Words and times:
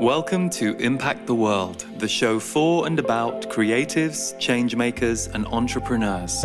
Welcome 0.00 0.48
to 0.50 0.76
Impact 0.76 1.26
the 1.26 1.34
World, 1.34 1.84
the 1.96 2.06
show 2.06 2.38
for 2.38 2.86
and 2.86 3.00
about 3.00 3.50
creatives, 3.50 4.32
changemakers, 4.38 5.28
and 5.34 5.44
entrepreneurs. 5.48 6.40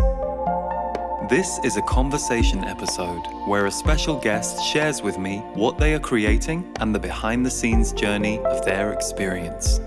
This 1.29 1.59
is 1.63 1.77
a 1.77 1.83
conversation 1.83 2.63
episode 2.63 3.21
where 3.45 3.67
a 3.67 3.71
special 3.71 4.19
guest 4.19 4.65
shares 4.65 5.03
with 5.03 5.19
me 5.19 5.37
what 5.53 5.77
they 5.77 5.93
are 5.93 5.99
creating 5.99 6.75
and 6.79 6.95
the 6.95 6.99
behind 6.99 7.45
the 7.45 7.51
scenes 7.51 7.93
journey 7.93 8.39
of 8.39 8.65
their 8.65 8.91
experience. 8.91 9.79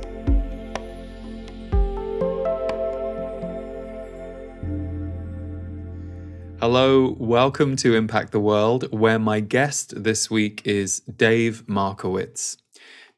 Hello, 6.61 7.17
welcome 7.19 7.75
to 7.75 7.97
Impact 7.97 8.31
the 8.31 8.39
World, 8.39 8.93
where 8.93 9.19
my 9.19 9.41
guest 9.41 10.05
this 10.05 10.31
week 10.31 10.63
is 10.65 11.01
Dave 11.01 11.69
Markowitz. 11.69 12.59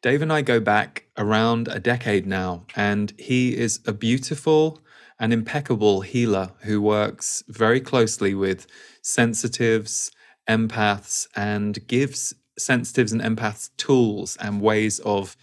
Dave 0.01 0.23
and 0.23 0.33
I 0.33 0.43
go 0.43 0.61
back 0.61 1.07
around 1.17 1.67
a 1.67 1.81
decade 1.81 2.25
now, 2.25 2.65
and 2.77 3.13
he 3.19 3.57
is 3.57 3.81
a 3.85 3.93
beautiful 3.93 4.81
and 5.19 5.33
impeccable 5.33 6.03
healer 6.03 6.53
who 6.63 6.81
works 6.81 7.43
very 7.49 7.81
closely 7.81 8.33
with 8.33 8.69
sensitives, 9.03 10.13
empaths, 10.49 11.27
and 11.35 11.85
gives 11.89 12.33
sensitives 12.57 13.11
and 13.11 13.21
empaths 13.21 13.71
tools 13.77 14.37
and 14.41 14.61
ways 14.61 15.01
of 15.01 15.37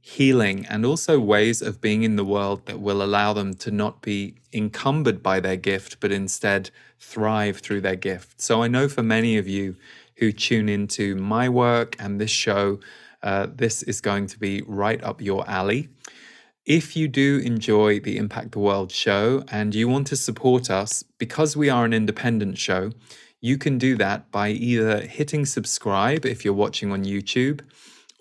healing 0.00 0.64
and 0.66 0.86
also 0.86 1.18
ways 1.18 1.60
of 1.60 1.80
being 1.80 2.04
in 2.04 2.14
the 2.14 2.24
world 2.24 2.64
that 2.66 2.78
will 2.78 3.02
allow 3.02 3.32
them 3.32 3.54
to 3.54 3.72
not 3.72 4.02
be 4.02 4.36
encumbered 4.52 5.20
by 5.20 5.40
their 5.40 5.56
gift, 5.56 5.98
but 5.98 6.12
instead 6.12 6.70
thrive 7.00 7.58
through 7.58 7.80
their 7.80 7.96
gift. 7.96 8.40
So 8.40 8.62
I 8.62 8.68
know 8.68 8.88
for 8.88 9.02
many 9.02 9.36
of 9.36 9.48
you 9.48 9.74
who 10.18 10.30
tune 10.30 10.68
into 10.68 11.16
my 11.16 11.48
work 11.48 11.96
and 11.98 12.20
this 12.20 12.30
show, 12.30 12.78
uh, 13.26 13.48
this 13.52 13.82
is 13.82 14.00
going 14.00 14.28
to 14.28 14.38
be 14.38 14.62
right 14.66 15.02
up 15.02 15.20
your 15.20 15.42
alley. 15.50 15.88
If 16.64 16.96
you 16.96 17.08
do 17.08 17.40
enjoy 17.44 17.98
the 17.98 18.16
Impact 18.16 18.52
the 18.52 18.60
World 18.60 18.92
show 18.92 19.42
and 19.50 19.74
you 19.74 19.88
want 19.88 20.06
to 20.08 20.16
support 20.16 20.70
us, 20.70 21.02
because 21.18 21.56
we 21.56 21.68
are 21.68 21.84
an 21.84 21.92
independent 21.92 22.56
show, 22.56 22.92
you 23.40 23.58
can 23.58 23.78
do 23.78 23.96
that 23.96 24.30
by 24.30 24.50
either 24.50 25.00
hitting 25.00 25.44
subscribe 25.44 26.24
if 26.24 26.44
you're 26.44 26.62
watching 26.64 26.92
on 26.92 27.04
YouTube, 27.04 27.62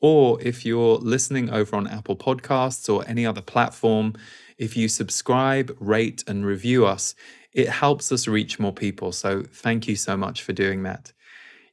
or 0.01 0.41
if 0.41 0.65
you're 0.65 0.97
listening 0.97 1.51
over 1.51 1.75
on 1.75 1.87
Apple 1.87 2.15
Podcasts 2.15 2.91
or 2.91 3.07
any 3.07 3.27
other 3.27 3.41
platform, 3.41 4.13
if 4.57 4.75
you 4.75 4.87
subscribe, 4.87 5.75
rate, 5.79 6.23
and 6.27 6.45
review 6.45 6.85
us, 6.85 7.13
it 7.53 7.69
helps 7.69 8.11
us 8.11 8.27
reach 8.27 8.59
more 8.59 8.73
people. 8.73 9.11
So 9.11 9.43
thank 9.43 9.87
you 9.87 9.95
so 9.95 10.17
much 10.17 10.41
for 10.41 10.53
doing 10.53 10.81
that. 10.83 11.13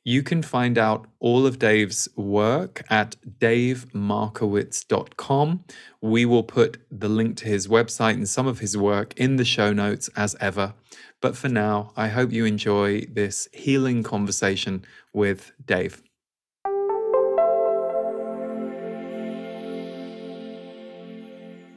You 0.04 0.24
can 0.24 0.42
find 0.42 0.78
out 0.78 1.06
all 1.20 1.46
of 1.46 1.60
Dave's 1.60 2.08
work 2.16 2.82
at 2.90 3.14
davemarkowitz.com. 3.38 5.64
We 6.00 6.24
will 6.24 6.42
put 6.42 6.78
the 6.90 7.08
link 7.08 7.36
to 7.36 7.44
his 7.44 7.68
website 7.68 8.14
and 8.14 8.28
some 8.28 8.48
of 8.48 8.58
his 8.58 8.76
work 8.76 9.14
in 9.16 9.36
the 9.36 9.44
show 9.44 9.72
notes 9.72 10.10
as 10.16 10.34
ever. 10.40 10.74
But 11.20 11.36
for 11.36 11.48
now, 11.48 11.92
I 11.96 12.08
hope 12.08 12.32
you 12.32 12.44
enjoy 12.44 13.02
this 13.02 13.46
healing 13.52 14.02
conversation 14.02 14.84
with 15.12 15.52
Dave. 15.64 16.02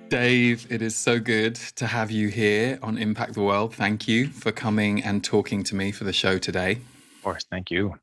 Dave, 0.10 0.66
it 0.72 0.82
is 0.82 0.96
so 0.96 1.20
good 1.20 1.54
to 1.76 1.86
have 1.86 2.10
you 2.10 2.30
here 2.30 2.80
on 2.82 2.98
Impact 2.98 3.34
the 3.34 3.44
World. 3.44 3.76
Thank 3.76 4.08
you 4.08 4.30
for 4.30 4.52
coming 4.52 5.04
and 5.04 5.24
talking 5.24 5.62
to 5.64 5.76
me 5.76 5.92
for 5.92 6.06
the 6.06 6.14
show 6.14 6.40
today. 6.40 6.80
Of 7.18 7.24
course, 7.24 7.46
thank 7.52 7.70
you. 7.70 8.00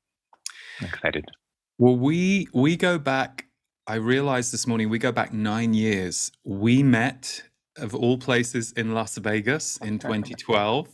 Excited. 0.80 1.24
Well, 1.78 1.96
we 1.96 2.48
we 2.52 2.76
go 2.76 2.98
back. 2.98 3.46
I 3.86 3.96
realized 3.96 4.52
this 4.52 4.66
morning 4.66 4.88
we 4.88 4.98
go 4.98 5.12
back 5.12 5.32
nine 5.32 5.74
years. 5.74 6.30
We 6.44 6.82
met, 6.82 7.42
of 7.76 7.94
all 7.94 8.18
places, 8.18 8.72
in 8.72 8.94
Las 8.94 9.16
Vegas 9.18 9.78
in 9.78 9.98
2012. 9.98 10.88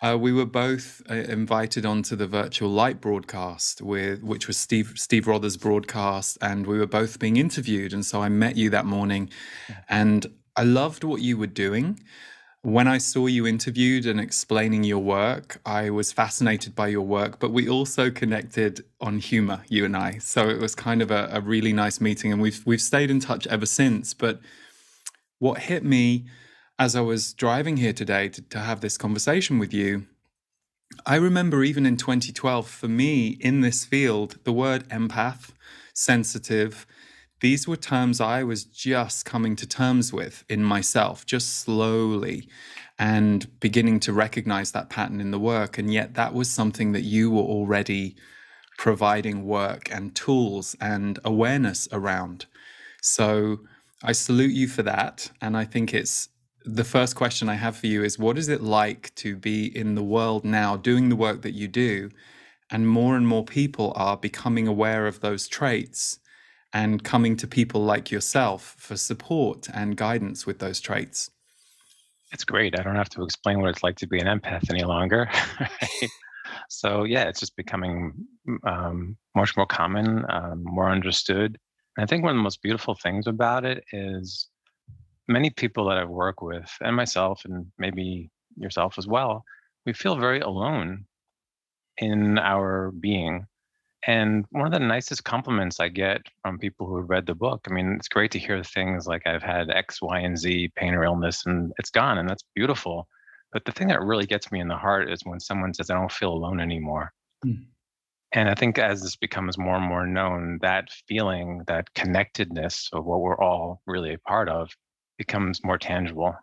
Uh, 0.00 0.16
we 0.16 0.32
were 0.32 0.46
both 0.46 1.02
uh, 1.10 1.14
invited 1.14 1.84
onto 1.84 2.14
the 2.14 2.26
virtual 2.26 2.70
light 2.70 3.00
broadcast, 3.00 3.82
with 3.82 4.22
which 4.22 4.46
was 4.46 4.56
Steve 4.56 4.92
Steve 4.94 5.26
Rother's 5.26 5.56
broadcast, 5.56 6.38
and 6.40 6.66
we 6.66 6.78
were 6.78 6.86
both 6.86 7.18
being 7.18 7.36
interviewed. 7.36 7.92
And 7.92 8.06
so 8.06 8.22
I 8.22 8.28
met 8.28 8.56
you 8.56 8.70
that 8.70 8.86
morning, 8.86 9.30
and 9.88 10.26
I 10.54 10.62
loved 10.62 11.02
what 11.02 11.20
you 11.20 11.36
were 11.36 11.48
doing. 11.48 11.98
When 12.62 12.88
I 12.88 12.98
saw 12.98 13.26
you 13.26 13.46
interviewed 13.46 14.04
and 14.04 14.18
explaining 14.18 14.82
your 14.82 14.98
work, 14.98 15.60
I 15.64 15.90
was 15.90 16.10
fascinated 16.10 16.74
by 16.74 16.88
your 16.88 17.06
work, 17.06 17.38
but 17.38 17.52
we 17.52 17.68
also 17.68 18.10
connected 18.10 18.84
on 19.00 19.20
humor, 19.20 19.62
you 19.68 19.84
and 19.84 19.96
I. 19.96 20.18
So 20.18 20.48
it 20.48 20.58
was 20.58 20.74
kind 20.74 21.00
of 21.00 21.12
a, 21.12 21.28
a 21.32 21.40
really 21.40 21.72
nice 21.72 22.00
meeting, 22.00 22.32
and 22.32 22.42
we've 22.42 22.60
we've 22.66 22.80
stayed 22.80 23.10
in 23.10 23.20
touch 23.20 23.46
ever 23.46 23.66
since. 23.66 24.12
But 24.12 24.40
what 25.38 25.60
hit 25.60 25.84
me 25.84 26.26
as 26.80 26.96
I 26.96 27.00
was 27.00 27.32
driving 27.32 27.76
here 27.76 27.92
today 27.92 28.28
to, 28.28 28.42
to 28.42 28.58
have 28.58 28.80
this 28.80 28.98
conversation 28.98 29.60
with 29.60 29.72
you, 29.72 30.06
I 31.06 31.14
remember 31.14 31.62
even 31.62 31.86
in 31.86 31.96
2012, 31.96 32.68
for 32.68 32.88
me 32.88 33.36
in 33.40 33.60
this 33.60 33.84
field, 33.84 34.38
the 34.42 34.52
word 34.52 34.88
empath, 34.88 35.50
sensitive, 35.94 36.86
these 37.40 37.68
were 37.68 37.76
terms 37.76 38.20
I 38.20 38.42
was 38.42 38.64
just 38.64 39.24
coming 39.24 39.54
to 39.56 39.66
terms 39.66 40.12
with 40.12 40.44
in 40.48 40.64
myself, 40.64 41.24
just 41.24 41.56
slowly 41.58 42.48
and 42.98 43.60
beginning 43.60 44.00
to 44.00 44.12
recognize 44.12 44.72
that 44.72 44.90
pattern 44.90 45.20
in 45.20 45.30
the 45.30 45.38
work. 45.38 45.78
And 45.78 45.92
yet, 45.92 46.14
that 46.14 46.34
was 46.34 46.50
something 46.50 46.92
that 46.92 47.02
you 47.02 47.30
were 47.30 47.42
already 47.42 48.16
providing 48.76 49.44
work 49.44 49.88
and 49.92 50.14
tools 50.14 50.76
and 50.80 51.18
awareness 51.24 51.88
around. 51.92 52.46
So, 53.00 53.60
I 54.02 54.12
salute 54.12 54.52
you 54.52 54.68
for 54.68 54.82
that. 54.82 55.30
And 55.40 55.56
I 55.56 55.64
think 55.64 55.94
it's 55.94 56.28
the 56.64 56.84
first 56.84 57.16
question 57.16 57.48
I 57.48 57.54
have 57.54 57.76
for 57.76 57.86
you 57.86 58.04
is 58.04 58.18
what 58.18 58.38
is 58.38 58.48
it 58.48 58.62
like 58.62 59.14
to 59.16 59.36
be 59.36 59.76
in 59.76 59.94
the 59.94 60.02
world 60.02 60.44
now 60.44 60.76
doing 60.76 61.08
the 61.08 61.16
work 61.16 61.42
that 61.42 61.54
you 61.54 61.68
do? 61.68 62.10
And 62.70 62.88
more 62.88 63.16
and 63.16 63.26
more 63.26 63.44
people 63.44 63.92
are 63.96 64.16
becoming 64.16 64.68
aware 64.68 65.06
of 65.06 65.20
those 65.20 65.48
traits 65.48 66.18
and 66.72 67.02
coming 67.02 67.36
to 67.36 67.46
people 67.46 67.82
like 67.82 68.10
yourself 68.10 68.74
for 68.78 68.96
support 68.96 69.68
and 69.72 69.96
guidance 69.96 70.46
with 70.46 70.58
those 70.58 70.80
traits. 70.80 71.30
It's 72.32 72.44
great. 72.44 72.78
I 72.78 72.82
don't 72.82 72.96
have 72.96 73.08
to 73.10 73.22
explain 73.22 73.60
what 73.60 73.70
it's 73.70 73.82
like 73.82 73.96
to 73.96 74.06
be 74.06 74.18
an 74.18 74.26
empath 74.26 74.68
any 74.70 74.84
longer. 74.84 75.30
so, 76.68 77.04
yeah, 77.04 77.24
it's 77.24 77.40
just 77.40 77.56
becoming 77.56 78.12
um, 78.64 79.16
much 79.34 79.56
more 79.56 79.66
common, 79.66 80.24
um, 80.28 80.62
more 80.62 80.90
understood. 80.90 81.56
And 81.96 82.04
I 82.04 82.06
think 82.06 82.22
one 82.22 82.32
of 82.32 82.36
the 82.36 82.42
most 82.42 82.60
beautiful 82.60 82.94
things 82.94 83.26
about 83.26 83.64
it 83.64 83.82
is 83.92 84.48
many 85.26 85.50
people 85.50 85.88
that 85.88 85.96
I 85.96 86.04
work 86.04 86.42
with, 86.42 86.70
and 86.80 86.94
myself, 86.94 87.42
and 87.46 87.66
maybe 87.78 88.30
yourself 88.56 88.98
as 88.98 89.06
well, 89.06 89.44
we 89.86 89.94
feel 89.94 90.16
very 90.16 90.40
alone 90.40 91.06
in 91.96 92.38
our 92.38 92.92
being 92.92 93.46
and 94.08 94.46
one 94.52 94.64
of 94.64 94.72
the 94.72 94.78
nicest 94.78 95.24
compliments 95.24 95.80
I 95.80 95.88
get 95.88 96.22
from 96.40 96.58
people 96.58 96.86
who 96.86 96.96
have 96.96 97.10
read 97.10 97.26
the 97.26 97.34
book, 97.34 97.66
I 97.68 97.74
mean, 97.74 97.92
it's 97.92 98.08
great 98.08 98.30
to 98.30 98.38
hear 98.38 98.64
things 98.64 99.06
like 99.06 99.26
I've 99.26 99.42
had 99.42 99.68
X, 99.68 100.00
Y, 100.00 100.18
and 100.20 100.36
Z 100.36 100.72
pain 100.76 100.94
or 100.94 101.04
illness 101.04 101.44
and 101.44 101.72
it's 101.78 101.90
gone, 101.90 102.16
and 102.16 102.26
that's 102.26 102.42
beautiful. 102.54 103.06
But 103.52 103.66
the 103.66 103.72
thing 103.72 103.88
that 103.88 104.00
really 104.00 104.24
gets 104.24 104.50
me 104.50 104.60
in 104.60 104.68
the 104.68 104.78
heart 104.78 105.12
is 105.12 105.20
when 105.24 105.40
someone 105.40 105.74
says, 105.74 105.90
I 105.90 105.94
don't 105.94 106.10
feel 106.10 106.32
alone 106.32 106.58
anymore. 106.58 107.12
Mm. 107.44 107.66
And 108.32 108.48
I 108.48 108.54
think 108.54 108.78
as 108.78 109.02
this 109.02 109.14
becomes 109.14 109.58
more 109.58 109.76
and 109.76 109.84
more 109.84 110.06
known, 110.06 110.58
that 110.62 110.88
feeling, 111.06 111.62
that 111.66 111.92
connectedness 111.92 112.88
of 112.94 113.04
what 113.04 113.20
we're 113.20 113.38
all 113.38 113.82
really 113.86 114.14
a 114.14 114.18
part 114.18 114.48
of 114.48 114.70
becomes 115.18 115.62
more 115.62 115.76
tangible. 115.76 116.34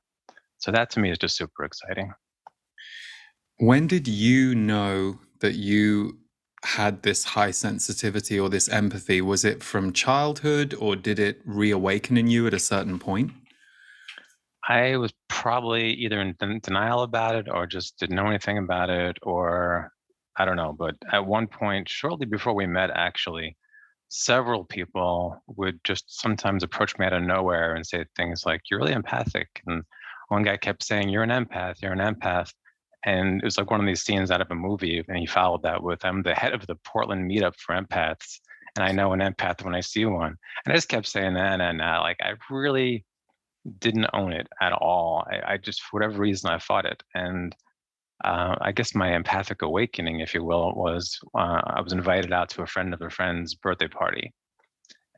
So 0.60 0.72
that 0.72 0.92
to 0.92 1.00
me 1.00 1.10
is 1.10 1.18
just 1.18 1.36
super 1.36 1.64
exciting. 1.64 2.14
When 3.58 3.88
did 3.88 4.08
you 4.08 4.54
know 4.54 5.20
that 5.40 5.56
you 5.56 6.20
had 6.66 7.04
this 7.04 7.24
high 7.24 7.52
sensitivity 7.52 8.40
or 8.40 8.50
this 8.50 8.68
empathy? 8.70 9.22
Was 9.22 9.46
it 9.46 9.64
from 9.64 9.94
childhood 9.94 10.74
or 10.80 10.96
did 10.96 11.20
it 11.20 11.42
reawaken 11.46 12.18
in 12.18 12.28
you 12.28 12.48
at 12.48 12.54
a 12.54 12.60
certain 12.60 13.00
point? 13.00 13.32
I 14.68 14.98
was 14.98 15.14
probably 15.28 15.92
either 15.94 16.20
in 16.22 16.36
denial 16.64 17.04
about 17.04 17.36
it 17.36 17.48
or 17.50 17.68
just 17.68 18.00
didn't 18.00 18.16
know 18.16 18.28
anything 18.28 18.58
about 18.58 18.90
it, 18.90 19.18
or 19.22 19.92
I 20.38 20.46
don't 20.46 20.56
know. 20.56 20.74
But 20.74 20.96
at 21.12 21.26
one 21.26 21.48
point, 21.48 21.88
shortly 21.88 22.26
before 22.26 22.56
we 22.56 22.66
met, 22.66 22.90
actually, 22.90 23.56
several 24.08 24.66
people 24.66 25.40
would 25.48 25.80
just 25.84 26.20
sometimes 26.20 26.64
approach 26.64 26.98
me 26.98 27.06
out 27.06 27.14
of 27.14 27.22
nowhere 27.22 27.76
and 27.76 27.86
say 27.86 28.06
things 28.16 28.44
like, 28.44 28.62
You're 28.70 28.80
really 28.80 28.94
empathic. 28.94 29.62
And 29.68 29.84
one 30.30 30.42
guy 30.42 30.58
kept 30.58 30.84
saying, 30.84 31.10
You're 31.10 31.24
an 31.24 31.30
empath, 31.30 31.82
you're 31.82 31.94
an 31.94 32.00
empath 32.00 32.52
and 33.06 33.40
it 33.42 33.46
was 33.46 33.58
like 33.58 33.72
one 33.72 33.80
of 33.80 33.86
these 33.86 34.04
scenes 34.04 34.32
out 34.32 34.42
of 34.42 34.52
a 34.52 34.56
movie 34.56 35.04
and 35.08 35.18
he 35.18 35.26
followed 35.26 35.64
that 35.64 35.82
with 35.82 36.04
i'm 36.06 36.22
the 36.24 36.34
head 36.34 36.54
of 36.54 36.66
the 36.68 36.76
portland 36.84 37.30
meetup 37.30 37.56
for 37.58 37.76
empaths 37.76 38.40
and 38.76 38.84
i 38.86 38.92
know 38.92 39.14
an 39.14 39.20
empath 39.20 39.64
when 39.64 39.76
i 39.76 39.80
see 39.80 40.06
one 40.06 40.36
and 40.66 40.72
i 40.72 40.76
just 40.76 40.90
kept 40.90 41.08
saying 41.08 41.34
that 41.34 41.62
and 41.62 41.82
uh, 41.82 42.00
like 42.02 42.18
i 42.22 42.34
really 42.50 43.06
didn't 43.80 44.08
own 44.14 44.32
it 44.34 44.48
at 44.62 44.74
all 44.74 45.26
I, 45.32 45.54
I, 45.54 45.58
just 45.58 45.82
for 45.82 46.00
whatever 46.00 46.20
reason 46.20 46.50
i 46.52 46.60
fought 46.60 46.86
it 46.86 47.02
and 47.16 47.56
uh, 48.24 48.56
i 48.62 48.72
guess 48.72 48.96
my 48.96 49.16
empathic 49.16 49.62
awakening 49.62 50.20
if 50.20 50.34
you 50.34 50.44
will 50.44 50.74
was 50.76 51.20
uh, 51.36 51.62
i 51.66 51.82
was 51.82 51.94
invited 51.94 52.32
out 52.34 52.50
to 52.50 52.62
a 52.64 52.68
friend 52.68 52.94
of 52.94 53.02
a 53.02 53.10
friend's 53.10 53.56
birthday 53.56 53.88
party 53.88 54.32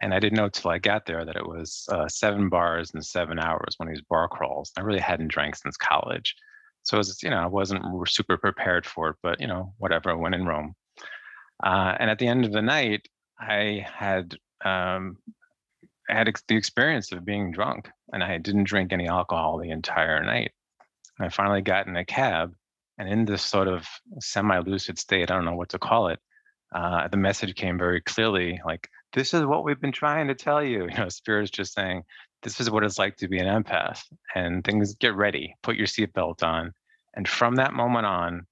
And 0.02 0.14
I 0.14 0.20
didn't 0.20 0.38
know 0.38 0.50
till 0.50 0.72
I 0.72 0.78
got 0.80 1.06
there 1.06 1.26
that 1.26 1.36
it 1.36 1.48
was 1.48 1.88
uh, 1.92 2.08
seven 2.08 2.50
bars 2.50 2.92
in 2.94 3.02
seven 3.02 3.40
hours, 3.40 3.76
one 3.78 3.90
of 3.90 3.96
these 3.96 4.04
bar 4.10 4.28
crawls. 4.30 4.72
I 4.78 4.82
really 4.82 5.00
hadn't 5.00 5.30
drank 5.30 5.56
since 5.56 5.76
college. 5.78 6.36
So 6.88 6.98
was, 6.98 7.22
you 7.22 7.30
know, 7.30 7.38
I 7.38 7.48
wasn't 7.48 7.84
super 8.08 8.38
prepared 8.38 8.86
for 8.86 9.10
it, 9.10 9.18
but 9.22 9.42
you 9.42 9.48
know, 9.48 9.74
whatever, 9.78 10.10
I 10.10 10.14
went 10.14 10.36
in 10.36 10.46
Rome. 10.46 10.74
Uh, 11.62 11.96
and 12.00 12.10
at 12.10 12.18
the 12.18 12.28
end 12.28 12.46
of 12.46 12.54
the 12.54 12.62
night, 12.62 13.10
I 13.38 13.86
had 13.94 14.38
um, 14.64 15.18
I 16.10 16.14
had 16.14 16.30
ex- 16.30 16.44
the 16.48 16.56
experience 16.56 17.12
of 17.12 17.26
being 17.26 17.52
drunk, 17.52 17.90
and 18.14 18.24
I 18.24 18.38
didn't 18.38 18.64
drink 18.64 18.94
any 18.94 19.06
alcohol 19.06 19.60
the 19.60 19.70
entire 19.70 20.24
night. 20.24 20.54
And 21.20 21.26
I 21.26 21.30
finally 21.30 21.62
got 21.62 21.88
in 21.88 21.98
a 21.98 22.06
cab, 22.06 22.54
and 22.98 23.10
in 23.10 23.26
this 23.26 23.44
sort 23.44 23.68
of 23.68 23.86
semi-lucid 24.20 24.98
state, 24.98 25.30
I 25.30 25.36
don't 25.36 25.46
know 25.46 25.58
what 25.58 25.70
to 25.70 25.80
call 25.80 26.08
it, 26.08 26.20
uh, 26.74 27.10
the 27.10 27.18
message 27.18 27.56
came 27.56 27.78
very 27.78 28.00
clearly, 28.00 28.62
like, 28.66 28.88
"This 29.12 29.34
is 29.34 29.44
what 29.44 29.66
we've 29.66 29.82
been 29.82 29.92
trying 29.92 30.30
to 30.30 30.36
tell 30.36 30.64
you." 30.64 30.88
You 30.92 30.98
know, 30.98 31.10
spirit's 31.10 31.52
just 31.52 31.74
saying, 31.74 32.04
"This 32.42 32.60
is 32.60 32.70
what 32.70 32.84
it's 32.84 33.00
like 33.00 33.18
to 33.18 33.28
be 33.28 33.40
an 33.40 33.48
empath," 33.48 34.04
and 34.36 34.64
things 34.64 34.96
get 34.96 35.16
ready. 35.16 35.56
Put 35.64 35.76
your 35.76 35.88
seatbelt 35.88 36.44
on, 36.44 36.74
and 37.16 37.28
from 37.28 37.56
that 37.56 37.74
moment 37.74 38.06
on, 38.06 38.48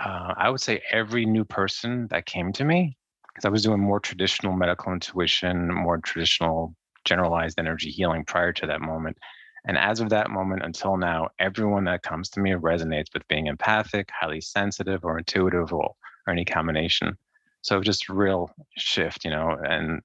uh, 0.00 0.34
I 0.36 0.50
would 0.50 0.60
say 0.60 0.82
every 0.90 1.24
new 1.26 1.44
person 1.44 2.08
that 2.08 2.26
came 2.26 2.52
to 2.54 2.64
me 2.64 2.96
because 3.28 3.44
I 3.44 3.50
was 3.50 3.62
doing 3.62 3.80
more 3.80 4.00
traditional 4.00 4.52
medical 4.52 4.92
intuition, 4.92 5.72
more 5.72 5.98
traditional 5.98 6.74
generalized 7.04 7.58
energy 7.58 7.90
healing 7.90 8.24
prior 8.24 8.52
to 8.52 8.66
that 8.66 8.80
moment. 8.80 9.18
And 9.64 9.78
as 9.78 10.00
of 10.00 10.10
that 10.10 10.30
moment 10.30 10.62
until 10.64 10.96
now, 10.96 11.28
everyone 11.38 11.84
that 11.84 12.02
comes 12.02 12.28
to 12.30 12.40
me 12.40 12.50
resonates 12.52 13.14
with 13.14 13.26
being 13.28 13.46
empathic, 13.46 14.10
highly 14.12 14.40
sensitive, 14.40 15.04
or 15.04 15.18
intuitive, 15.18 15.72
or, 15.72 15.94
or 16.26 16.32
any 16.32 16.44
combination. 16.44 17.16
So 17.62 17.80
just 17.80 18.08
real 18.08 18.50
shift, 18.76 19.24
you 19.24 19.30
know. 19.30 19.56
And 19.64 20.02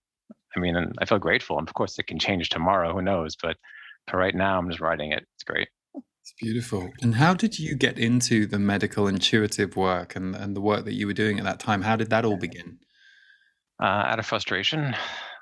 I 0.57 0.59
mean, 0.59 0.75
and 0.75 0.94
I 1.00 1.06
feel 1.06 1.19
grateful. 1.19 1.57
And 1.59 1.68
of 1.68 1.74
course, 1.74 1.98
it 2.00 2.07
can 2.07 2.19
change 2.19 2.50
tomorrow. 2.50 2.94
Who 2.94 3.01
knows? 3.01 3.38
But 3.42 3.56
for 4.09 4.18
right 4.18 4.36
now, 4.36 4.57
I'm 4.57 4.69
just 4.69 4.81
writing 4.81 5.13
it. 5.13 5.25
It's 5.36 5.44
great. 5.45 5.69
It's 5.95 6.33
beautiful. 6.42 6.89
And 7.01 7.15
how 7.15 7.33
did 7.33 7.57
you 7.57 7.75
get 7.75 7.98
into 7.98 8.45
the 8.45 8.59
medical 8.59 9.07
intuitive 9.07 9.77
work 9.77 10.15
and, 10.15 10.36
and 10.36 10.56
the 10.56 10.62
work 10.62 10.83
that 10.86 10.95
you 10.95 11.07
were 11.07 11.13
doing 11.13 11.38
at 11.38 11.45
that 11.45 11.59
time? 11.59 11.83
How 11.83 11.95
did 11.95 12.09
that 12.09 12.25
all 12.25 12.38
begin? 12.38 12.80
uh, 13.81 13.86
out 13.86 14.19
of 14.19 14.25
frustration, 14.25 14.95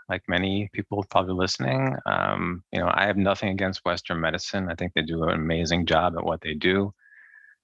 like 0.09 0.23
many 0.27 0.69
people 0.73 1.05
probably 1.09 1.33
listening. 1.33 1.95
Um, 2.05 2.63
you 2.71 2.79
know, 2.79 2.89
I 2.93 3.05
have 3.07 3.17
nothing 3.17 3.49
against 3.49 3.85
Western 3.85 4.19
medicine. 4.19 4.67
I 4.69 4.75
think 4.75 4.93
they 4.93 5.01
do 5.01 5.23
an 5.23 5.29
amazing 5.29 5.85
job 5.85 6.15
at 6.17 6.25
what 6.25 6.41
they 6.41 6.53
do. 6.53 6.93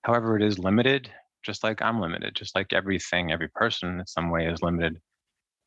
However, 0.04 0.38
it 0.38 0.44
is 0.44 0.58
limited, 0.58 1.12
just 1.44 1.64
like 1.64 1.82
I'm 1.82 2.00
limited, 2.00 2.36
just 2.36 2.56
like 2.56 2.74
everything, 2.74 3.32
every 3.32 3.50
person 3.50 4.00
in 4.00 4.08
some 4.08 4.30
way 4.30 4.48
is 4.48 4.62
limited. 4.62 5.00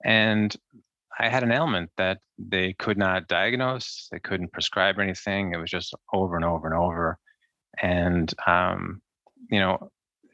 And 0.04 0.54
I 1.18 1.28
had 1.28 1.42
an 1.42 1.52
ailment 1.52 1.90
that 1.96 2.18
they 2.38 2.72
could 2.74 2.98
not 2.98 3.28
diagnose, 3.28 4.08
they 4.10 4.18
couldn't 4.18 4.52
prescribe 4.52 4.98
anything. 4.98 5.52
It 5.52 5.58
was 5.58 5.70
just 5.70 5.94
over 6.12 6.36
and 6.36 6.44
over 6.44 6.66
and 6.66 6.76
over. 6.76 7.18
And, 7.82 8.32
um, 8.46 9.00
you 9.50 9.60
know, 9.60 9.90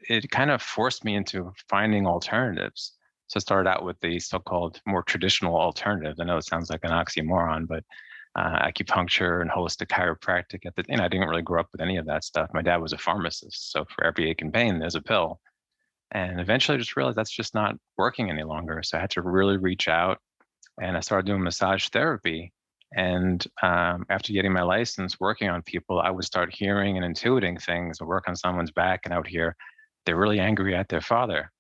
it 0.09 0.31
kind 0.31 0.51
of 0.51 0.63
forced 0.63 1.05
me 1.05 1.15
into 1.15 1.53
finding 1.69 2.07
alternatives. 2.07 2.93
So 3.27 3.39
I 3.39 3.41
started 3.41 3.69
out 3.69 3.85
with 3.85 4.01
the 4.01 4.19
so-called 4.19 4.81
more 4.87 5.03
traditional 5.03 5.57
alternatives. 5.57 6.19
I 6.21 6.25
know 6.25 6.39
it 6.39 6.45
sounds 6.47 6.71
like 6.71 6.85
an 6.85 6.91
oxymoron, 6.91 7.69
but 7.69 7.85
uh, 8.37 8.67
acupuncture 8.67 9.43
and 9.43 9.51
holistic 9.51 9.89
chiropractic. 9.89 10.67
At 10.67 10.75
the, 10.77 10.85
know, 10.97 11.05
I 11.05 11.09
didn't 11.09 11.29
really 11.29 11.43
grow 11.43 11.61
up 11.61 11.69
with 11.73 11.81
any 11.81 11.97
of 11.97 12.07
that 12.07 12.25
stuff. 12.25 12.51
My 12.55 12.63
dad 12.63 12.79
was 12.79 12.93
a 12.93 12.99
pharmacist, 12.99 13.73
so 13.73 13.85
for 13.95 14.05
every 14.05 14.31
ache 14.31 14.43
and 14.43 14.53
pain, 14.53 14.79
there's 14.79 14.95
a 14.95 15.03
pill. 15.03 15.41
And 16.13 16.41
eventually, 16.41 16.77
I 16.77 16.79
just 16.79 16.97
realized 16.97 17.17
that's 17.17 17.31
just 17.31 17.55
not 17.55 17.77
working 17.97 18.31
any 18.31 18.43
longer. 18.43 18.83
So 18.83 18.99
I 18.99 19.01
had 19.01 19.11
to 19.11 19.23
really 19.23 19.57
reach 19.57 19.87
out, 19.89 20.19
and 20.81 20.97
I 20.97 21.01
started 21.01 21.27
doing 21.27 21.43
massage 21.43 21.89
therapy. 21.89 22.53
And 22.97 23.47
um, 23.63 24.05
after 24.11 24.33
getting 24.33 24.53
my 24.53 24.63
license, 24.63 25.21
working 25.21 25.49
on 25.49 25.63
people, 25.63 26.01
I 26.01 26.11
would 26.11 26.25
start 26.25 26.53
hearing 26.53 26.97
and 26.97 27.07
intuiting 27.07 27.63
things. 27.63 27.99
I 28.01 28.05
work 28.05 28.25
on 28.27 28.35
someone's 28.35 28.73
back, 28.73 29.03
and 29.05 29.15
I 29.15 29.19
would 29.19 29.29
hear 29.29 29.55
they're 30.05 30.17
really 30.17 30.41
angry 30.41 30.75
at 30.75 30.89
their 30.89 31.01
father 31.01 31.51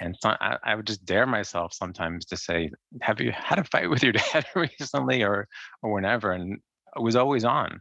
and 0.00 0.16
so 0.20 0.30
I, 0.40 0.56
I, 0.64 0.74
would 0.74 0.86
just 0.86 1.04
dare 1.04 1.26
myself 1.26 1.72
sometimes 1.72 2.24
to 2.26 2.36
say, 2.36 2.70
"Have 3.02 3.20
you 3.20 3.32
had 3.32 3.58
a 3.58 3.64
fight 3.64 3.90
with 3.90 4.02
your 4.02 4.12
dad 4.32 4.46
recently, 4.54 5.22
or 5.22 5.48
or 5.82 5.92
whenever?" 5.92 6.32
And 6.32 6.58
it 6.96 7.02
was 7.02 7.16
always 7.16 7.44
on, 7.44 7.80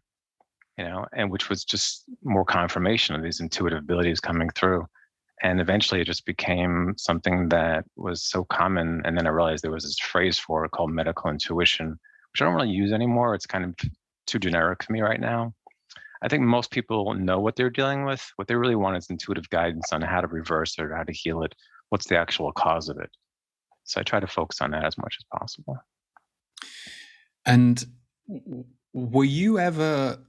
you 0.78 0.86
know, 0.86 1.06
and 1.14 1.32
which 1.32 1.50
was 1.50 1.64
just 1.64 2.06
more 2.24 2.46
confirmation 2.46 3.16
of 3.16 3.24
these 3.24 3.40
intuitive 3.40 3.80
abilities 3.80 4.20
coming 4.20 4.50
through. 4.50 4.86
And 5.44 5.60
eventually, 5.60 6.02
it 6.02 6.06
just 6.06 6.26
became 6.26 6.94
something 6.98 7.50
that 7.50 7.86
was 7.96 8.24
so 8.24 8.46
common. 8.46 9.02
And 9.06 9.18
then 9.18 9.28
I 9.28 9.32
realized 9.32 9.64
there 9.64 9.72
was 9.72 9.84
this 9.84 10.00
phrase 10.00 10.40
for 10.40 10.66
it 10.66 10.72
called 10.72 10.92
medical 10.92 11.30
intuition, 11.30 12.00
which 12.32 12.42
I 12.42 12.46
don't 12.46 12.56
really 12.56 12.70
use 12.70 12.94
anymore. 12.94 13.36
It's 13.36 13.46
kind 13.46 13.66
of 13.66 13.76
too 14.28 14.40
generic 14.40 14.84
for 14.84 14.94
me 14.94 15.02
right 15.02 15.20
now. 15.20 15.54
I 16.22 16.30
think 16.30 16.44
most 16.44 16.72
people 16.72 17.14
know 17.14 17.40
what 17.40 17.56
they're 17.56 17.70
dealing 17.70 18.06
with. 18.06 18.26
What 18.38 18.48
they 18.48 18.56
really 18.56 18.76
want 18.76 18.98
is 18.98 19.10
intuitive 19.10 19.50
guidance 19.50 19.92
on 19.92 20.02
how 20.02 20.22
to 20.22 20.28
reverse 20.28 20.78
it 20.78 20.84
or 20.84 20.96
how 20.96 21.04
to 21.04 21.12
heal 21.12 21.44
it 21.44 21.54
what's 21.90 22.08
the 22.08 22.18
actual 22.18 22.52
cause 22.52 22.90
of 22.90 22.98
it. 22.98 23.10
So 23.84 24.00
I 24.00 24.04
try 24.04 24.20
to 24.20 24.28
focus 24.28 24.62
on 24.62 24.72
that 24.72 24.84
as 24.84 24.98
much 24.98 25.18
as 25.20 25.40
possible. 25.40 25.78
And 27.46 27.86
were 28.94 29.24
you 29.24 29.60
ever 29.60 30.20